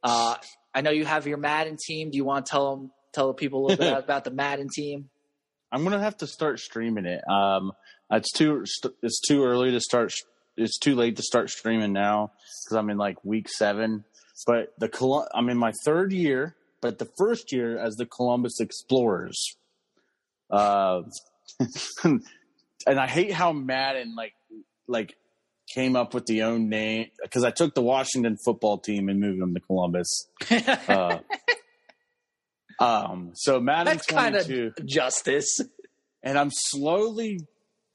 Uh, 0.03 0.37
I 0.75 0.81
know 0.81 0.91
you 0.91 1.05
have 1.05 1.27
your 1.27 1.39
Madden 1.39 1.77
team. 1.85 2.11
Do 2.11 2.17
you 2.17 2.25
want 2.25 2.47
to 2.47 2.51
tell 2.51 2.77
them 2.77 2.91
tell 3.13 3.29
the 3.29 3.35
people 3.35 3.61
a 3.61 3.63
little 3.67 3.85
bit 3.85 3.99
about 4.05 4.25
the 4.25 4.31
Madden 4.31 4.69
team? 4.73 5.11
I'm 5.73 5.83
gonna 5.83 6.01
have 6.01 6.17
to 6.19 6.27
start 6.27 6.61
streaming 6.61 7.05
it. 7.05 7.23
Um, 7.29 7.73
it's 8.11 8.33
too 8.33 8.65
it's 9.03 9.21
too 9.21 9.45
early 9.45 9.73
to 9.73 9.81
start. 9.81 10.15
It's 10.57 10.79
too 10.79 10.95
late 10.95 11.17
to 11.17 11.23
start 11.23 11.51
streaming 11.51 11.93
now 11.93 12.33
because 12.65 12.77
I'm 12.77 12.91
in 12.91 12.97
like 12.97 13.25
week 13.25 13.49
seven. 13.49 14.05
But 14.47 14.73
the 14.79 15.27
I'm 15.35 15.49
in 15.49 15.59
my 15.59 15.73
third 15.85 16.13
year, 16.13 16.55
but 16.81 16.99
the 16.99 17.09
first 17.19 17.53
year 17.53 17.79
as 17.79 17.97
the 17.97 18.07
Columbus 18.07 18.61
Explorers. 18.61 19.57
Uh, 20.51 21.03
and 22.05 22.23
I 22.87 23.07
hate 23.07 23.33
how 23.33 23.53
Madden 23.53 24.15
like 24.15 24.33
like 24.87 25.17
came 25.75 25.97
up 25.97 26.15
with 26.15 26.25
the 26.27 26.43
own 26.43 26.69
name 26.69 27.07
because 27.23 27.45
I 27.45 27.51
took 27.51 27.75
the 27.75 27.83
Washington 27.83 28.37
football 28.45 28.79
team 28.79 29.09
and 29.09 29.21
moved 29.21 29.41
them 29.41 29.55
to 29.55 29.61
Columbus. 29.61 30.29
Uh, 30.89 31.19
um, 32.81 33.33
so 33.35 33.59
Madden 33.61 33.97
That's 33.97 34.07
kind 34.07 34.35
22, 34.35 34.73
of 34.79 34.87
justice. 34.87 35.61
and 36.23 36.39
I'm 36.39 36.51
slowly, 36.53 37.41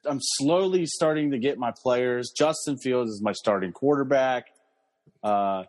I'm 0.05 0.19
slowly 0.21 0.86
starting 0.86 1.31
to 1.31 1.39
get 1.39 1.57
my 1.57 1.71
players. 1.71 2.34
Justin 2.38 2.77
Fields 2.77 3.09
is 3.09 3.21
my 3.21 3.31
starting 3.31 3.71
quarterback. 3.71 4.47
Uh, 5.23 5.63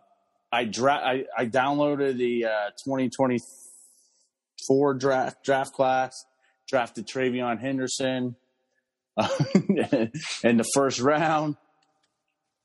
I 0.55 0.63
dra- 0.65 1.01
I, 1.03 1.25
I 1.37 1.45
downloaded 1.47 2.17
the 2.17 2.45
uh, 2.45 2.69
2024 2.85 4.93
draft 4.95 5.43
draft 5.43 5.73
class, 5.73 6.25
drafted 6.67 7.07
TreVeyon 7.07 7.59
Henderson 7.59 8.35
uh, 9.17 9.27
in 10.43 10.57
the 10.57 10.65
first 10.73 10.99
round 11.01 11.55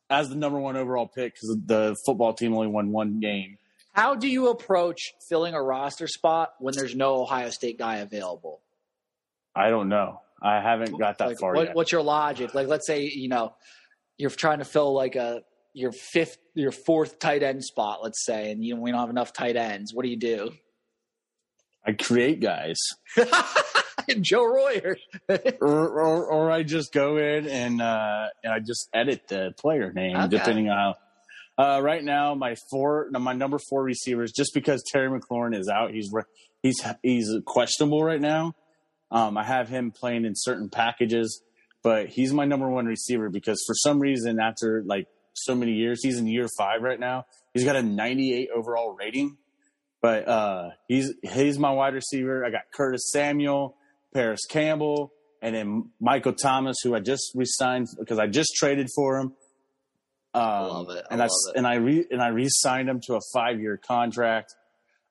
as 0.09 0.29
the 0.29 0.35
number 0.37 0.59
one 0.59 0.77
overall 0.77 1.07
pick 1.09 1.35
because 1.35 1.57
the 1.67 1.97
football 2.07 2.33
team 2.33 2.55
only 2.55 2.69
won 2.69 2.91
one 2.93 3.19
game. 3.21 3.59
How 3.93 4.15
do 4.15 4.29
you 4.29 4.49
approach 4.51 5.13
filling 5.29 5.55
a 5.55 5.63
roster 5.63 6.07
spot 6.07 6.53
when 6.61 6.75
there's 6.77 6.95
no 6.95 7.23
Ohio 7.23 7.51
State 7.51 7.77
guy 7.79 7.97
available? 7.97 8.61
I 9.55 9.71
don't 9.71 9.89
know. 9.89 10.21
I 10.41 10.61
haven't 10.61 10.97
got 10.99 11.19
that 11.19 11.29
Like, 11.29 11.39
far 11.39 11.55
what, 11.55 11.67
yet. 11.67 11.77
what's 11.77 11.93
your 11.93 12.03
logic? 12.03 12.55
Like, 12.55 12.69
let's 12.69 12.87
say 12.87 13.03
you 13.03 13.29
know 13.29 13.55
you're 14.17 14.31
trying 14.31 14.61
to 14.61 14.65
fill 14.65 14.95
like 14.95 15.17
a 15.17 15.43
your 15.73 15.93
fifth, 15.93 16.39
your 16.55 16.73
fourth 16.73 17.19
tight 17.19 17.43
end 17.43 17.65
spot, 17.65 18.01
let's 18.03 18.25
say, 18.25 18.51
and 18.51 18.65
you 18.65 18.77
we 18.77 18.91
don't 18.91 19.01
have 19.01 19.11
enough 19.11 19.33
tight 19.33 19.57
ends. 19.57 19.95
What 19.95 20.05
do 20.05 20.11
you 20.11 20.17
do? 20.19 20.53
I 21.87 21.93
create 21.93 22.41
guys, 22.41 22.77
Joe 24.21 24.45
Royer. 24.45 24.97
or, 25.61 25.89
or 26.01 26.27
or 26.27 26.51
I 26.51 26.63
just 26.63 26.93
go 26.93 27.17
in 27.17 27.47
and 27.49 27.81
uh, 27.81 28.27
and 28.45 28.53
I 28.53 28.59
just 28.59 28.89
edit 28.93 29.29
the 29.29 29.53
player 29.59 29.93
name 29.93 30.17
Okay. 30.17 30.29
depending 30.29 30.69
on 30.69 30.77
how. 30.77 30.95
Uh, 31.59 31.79
right 31.83 32.03
now, 32.03 32.35
my 32.35 32.55
four, 32.71 33.09
my 33.13 33.35
number 33.35 33.59
four 33.59 33.83
receivers, 33.83 34.33
just 34.33 34.55
because 34.55 34.83
Terry 34.91 35.11
McLaurin 35.11 35.55
is 35.55 35.69
out, 35.69 35.91
he's 35.91 36.09
re- 36.11 36.23
he's 36.63 36.81
he's 37.03 37.31
questionable 37.45 38.03
right 38.03 38.21
now. 38.21 38.55
Um, 39.11 39.37
I 39.37 39.45
have 39.45 39.69
him 39.69 39.91
playing 39.91 40.25
in 40.25 40.33
certain 40.35 40.71
packages, 40.71 41.43
but 41.83 42.07
he's 42.09 42.33
my 42.33 42.47
number 42.47 42.69
one 42.71 42.87
receiver 42.87 43.29
because 43.29 43.63
for 43.67 43.75
some 43.75 44.01
reason, 44.01 44.41
after 44.41 44.83
like 44.87 45.07
so 45.45 45.55
many 45.55 45.73
years, 45.73 46.03
he's 46.03 46.19
in 46.19 46.27
year 46.27 46.47
five 46.59 46.83
right 46.83 46.99
now. 46.99 47.27
He's 47.55 47.65
got 47.65 47.77
a 47.77 47.83
98 47.83 48.49
overall 48.55 48.97
rating, 48.99 49.37
but 50.01 50.29
uh, 50.29 50.71
he's 50.89 51.13
he's 51.23 51.59
my 51.59 51.73
wide 51.73 51.95
receiver. 51.95 52.45
I 52.45 52.51
got 52.51 52.63
Curtis 52.73 53.11
Samuel, 53.11 53.77
Parris 54.15 54.47
Campbell, 54.49 55.13
and 55.43 55.55
then 55.55 55.91
Michael 56.01 56.33
Thomas, 56.33 56.77
who 56.83 56.95
I 56.95 57.01
just 57.01 57.33
re-signed 57.35 57.89
because 57.99 58.19
I 58.19 58.27
just 58.27 58.55
traded 58.57 58.89
for 58.95 59.19
him. 59.19 59.33
Um, 60.33 60.45
love 60.45 60.91
it. 60.91 61.05
I 61.11 61.15
and 61.15 61.23
I 61.23 61.29
and 61.57 61.67
I 61.67 61.75
re 61.75 62.05
and 62.11 62.23
I 62.23 62.29
re-signed 62.29 62.89
him 62.89 63.01
to 63.07 63.15
a 63.15 63.21
five-year 63.35 63.79
contract. 63.79 64.55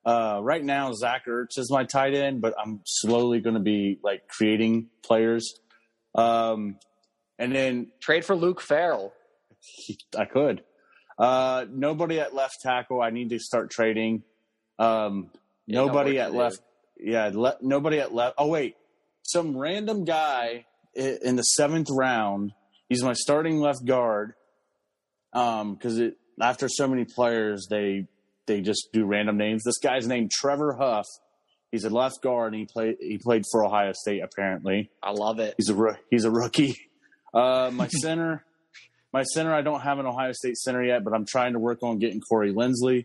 Uh, 0.04 0.40
right 0.42 0.64
now, 0.64 0.92
Zach 0.92 1.26
Ertz 1.26 1.58
is 1.58 1.70
my 1.70 1.84
tight 1.84 2.14
end, 2.14 2.40
but 2.40 2.54
I'm 2.58 2.80
slowly 2.86 3.40
going 3.40 3.54
to 3.54 3.60
be 3.60 3.98
like 4.02 4.28
creating 4.28 4.88
players. 5.02 5.60
Um, 6.14 6.78
and 7.38 7.54
then 7.54 7.88
Trade 8.00 8.24
for 8.24 8.34
Luke 8.34 8.60
Farrell. 8.60 9.12
I 10.18 10.24
could. 10.24 10.62
Uh, 11.18 11.66
nobody 11.70 12.18
at 12.20 12.34
left 12.34 12.54
tackle. 12.62 13.00
I 13.02 13.10
need 13.10 13.30
to 13.30 13.38
start 13.38 13.70
trading. 13.70 14.22
Um, 14.78 15.30
Yeah, 15.66 15.80
nobody 15.84 16.18
at 16.18 16.26
to 16.28 16.32
do. 16.32 16.38
left. 16.38 16.60
Yeah, 16.98 17.30
le- 17.32 17.58
nobody 17.60 17.98
at 18.00 18.14
left. 18.14 18.34
Oh 18.38 18.46
wait, 18.48 18.76
some 19.22 19.56
random 19.56 20.04
guy 20.04 20.64
in 20.94 21.36
the 21.36 21.42
seventh 21.42 21.88
round. 21.90 22.52
He's 22.88 23.02
my 23.02 23.12
starting 23.14 23.58
left 23.60 23.84
guard. 23.84 24.34
Um, 25.32 25.74
because 25.74 25.98
it 25.98 26.16
after 26.40 26.68
so 26.68 26.88
many 26.88 27.04
players, 27.04 27.66
they 27.70 28.06
they 28.46 28.60
just 28.62 28.88
do 28.92 29.04
random 29.04 29.36
names. 29.36 29.62
This 29.64 29.78
guy's 29.78 30.06
named 30.08 30.30
Trevor 30.30 30.74
Huff. 30.80 31.06
He's 31.70 31.84
a 31.84 31.90
left 31.90 32.20
guard, 32.22 32.52
and 32.52 32.60
he 32.60 32.66
played 32.66 32.96
he 33.00 33.18
played 33.18 33.44
for 33.52 33.64
Ohio 33.64 33.92
State 33.94 34.22
apparently. 34.24 34.90
I 35.02 35.12
love 35.12 35.38
it. 35.38 35.54
He's 35.56 35.70
a 35.70 35.98
he's 36.10 36.24
a 36.24 36.30
rookie. 36.30 36.76
Uh, 37.32 37.70
my 37.72 37.86
center, 38.02 38.44
my 39.12 39.22
center. 39.22 39.52
I 39.54 39.62
don't 39.62 39.80
have 39.80 39.98
an 39.98 40.06
Ohio 40.06 40.32
State 40.32 40.56
center 40.56 40.82
yet, 40.84 41.04
but 41.04 41.12
I'm 41.14 41.26
trying 41.26 41.54
to 41.54 41.58
work 41.58 41.82
on 41.82 41.98
getting 41.98 42.20
Corey 42.20 42.52
Linsley. 42.52 43.04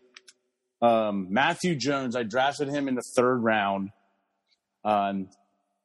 Um, 0.82 1.28
Matthew 1.32 1.76
Jones. 1.76 2.16
I 2.16 2.24
drafted 2.24 2.70
him 2.70 2.88
in 2.88 2.96
the 2.96 3.04
third 3.16 3.38
round. 3.38 3.90
Um, 4.84 5.30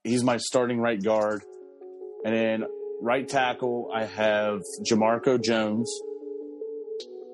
he's 0.04 0.22
my 0.22 0.36
starting 0.36 0.78
right 0.80 1.02
guard, 1.02 1.42
and 2.24 2.34
then 2.34 2.64
right 3.00 3.26
tackle. 3.26 3.90
I 3.94 4.04
have 4.04 4.60
Jamarco 4.90 5.42
Jones. 5.42 5.90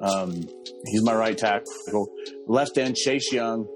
Um, 0.00 0.42
he's 0.84 1.02
my 1.02 1.14
right 1.14 1.36
tackle. 1.36 2.08
Left 2.46 2.76
end 2.78 2.96
Chase 2.96 3.32
Young. 3.32 3.66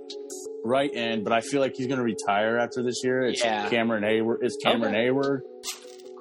Right 0.62 0.90
end, 0.94 1.24
but 1.24 1.32
I 1.32 1.40
feel 1.40 1.62
like 1.62 1.72
he's 1.74 1.86
going 1.86 1.98
to 1.98 2.04
retire 2.04 2.58
after 2.58 2.82
this 2.82 3.00
year. 3.02 3.22
It's 3.22 3.42
Yeah. 3.42 3.66
Cameron 3.70 4.02
Heyward. 4.04 4.38
It's 4.42 4.56
Cameron 4.62 4.94
Okay. 4.94 5.06
Heyward. 5.08 5.40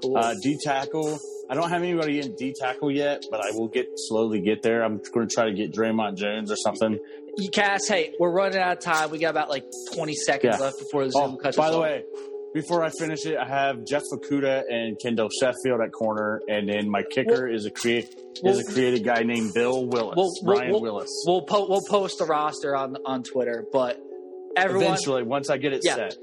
Cool. 0.01 0.17
Uh, 0.17 0.33
D 0.41 0.57
tackle. 0.63 1.19
I 1.49 1.55
don't 1.55 1.69
have 1.69 1.81
anybody 1.81 2.19
in 2.19 2.35
D 2.35 2.53
tackle 2.59 2.91
yet, 2.91 3.25
but 3.31 3.43
I 3.43 3.51
will 3.51 3.67
get 3.67 3.87
slowly 3.95 4.39
get 4.41 4.61
there. 4.61 4.83
I'm 4.83 5.01
going 5.13 5.27
to 5.27 5.33
try 5.33 5.45
to 5.45 5.53
get 5.53 5.73
Dre'Mont 5.73 6.15
Jones 6.15 6.51
or 6.51 6.55
something. 6.57 6.99
You 7.37 7.49
Cass, 7.49 7.87
hey, 7.87 8.13
we're 8.19 8.31
running 8.31 8.59
out 8.59 8.77
of 8.77 8.83
time. 8.83 9.09
We 9.09 9.17
got 9.17 9.31
about 9.31 9.49
like 9.49 9.63
20 9.95 10.13
seconds 10.13 10.57
Yeah. 10.59 10.63
left 10.65 10.77
before 10.79 11.05
the 11.05 11.13
oh, 11.15 11.25
Zoom 11.27 11.35
Oh, 11.35 11.37
cuts 11.37 11.57
by 11.57 11.69
the 11.71 11.77
off. 11.77 11.81
way, 11.83 12.03
before 12.53 12.83
I 12.83 12.89
finish 12.89 13.25
it, 13.25 13.37
I 13.37 13.47
have 13.47 13.85
Jeff 13.85 14.03
Okudah 14.13 14.63
and 14.69 14.99
Kendall 14.99 15.29
Sheffield 15.39 15.81
at 15.83 15.91
corner, 15.91 16.41
and 16.47 16.67
then 16.69 16.89
my 16.89 17.03
kicker 17.03 17.47
is 17.47 17.65
a 17.65 17.71
create 17.71 18.13
is 18.43 18.59
a 18.59 18.71
creative 18.71 19.03
guy 19.03 19.21
named 19.23 19.53
Bill 19.53 19.85
Willis. 19.85 20.15
We'll, 20.17 20.31
we'll, 20.43 20.57
Ryan 20.57 20.71
we'll, 20.71 20.81
Willis. 20.81 21.23
We'll, 21.25 21.41
po- 21.43 21.67
we'll 21.67 21.85
post 21.87 22.17
the 22.19 22.25
roster 22.25 22.75
on 22.75 22.95
on 23.05 23.23
Twitter, 23.23 23.65
but 23.71 23.99
everyone, 24.57 24.87
Eventually, 24.87 25.23
once 25.23 25.49
I 25.49 25.57
get 25.57 25.73
it 25.73 25.81
Yeah. 25.83 25.95
set. 25.95 26.17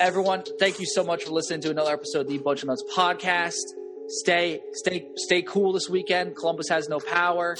everyone, 0.00 0.42
thank 0.58 0.80
you 0.80 0.86
so 0.86 1.04
much 1.04 1.24
for 1.24 1.30
listening 1.32 1.60
to 1.62 1.70
another 1.70 1.92
episode 1.92 2.20
of 2.22 2.28
the 2.28 2.38
Bunch 2.38 2.62
of 2.62 2.68
Nuts 2.68 2.82
podcast. 2.96 3.60
Stay, 4.08 4.60
stay, 4.72 5.08
stay 5.16 5.42
cool 5.42 5.72
this 5.72 5.88
weekend. 5.88 6.36
Columbus 6.36 6.68
has 6.68 6.88
no 6.88 6.98
power, 7.00 7.56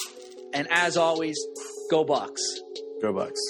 and 0.53 0.67
as 0.71 0.97
always, 0.97 1.37
go 1.91 2.05
Bucks. 2.05 2.43
Go 3.01 3.13
Bucks. 3.13 3.41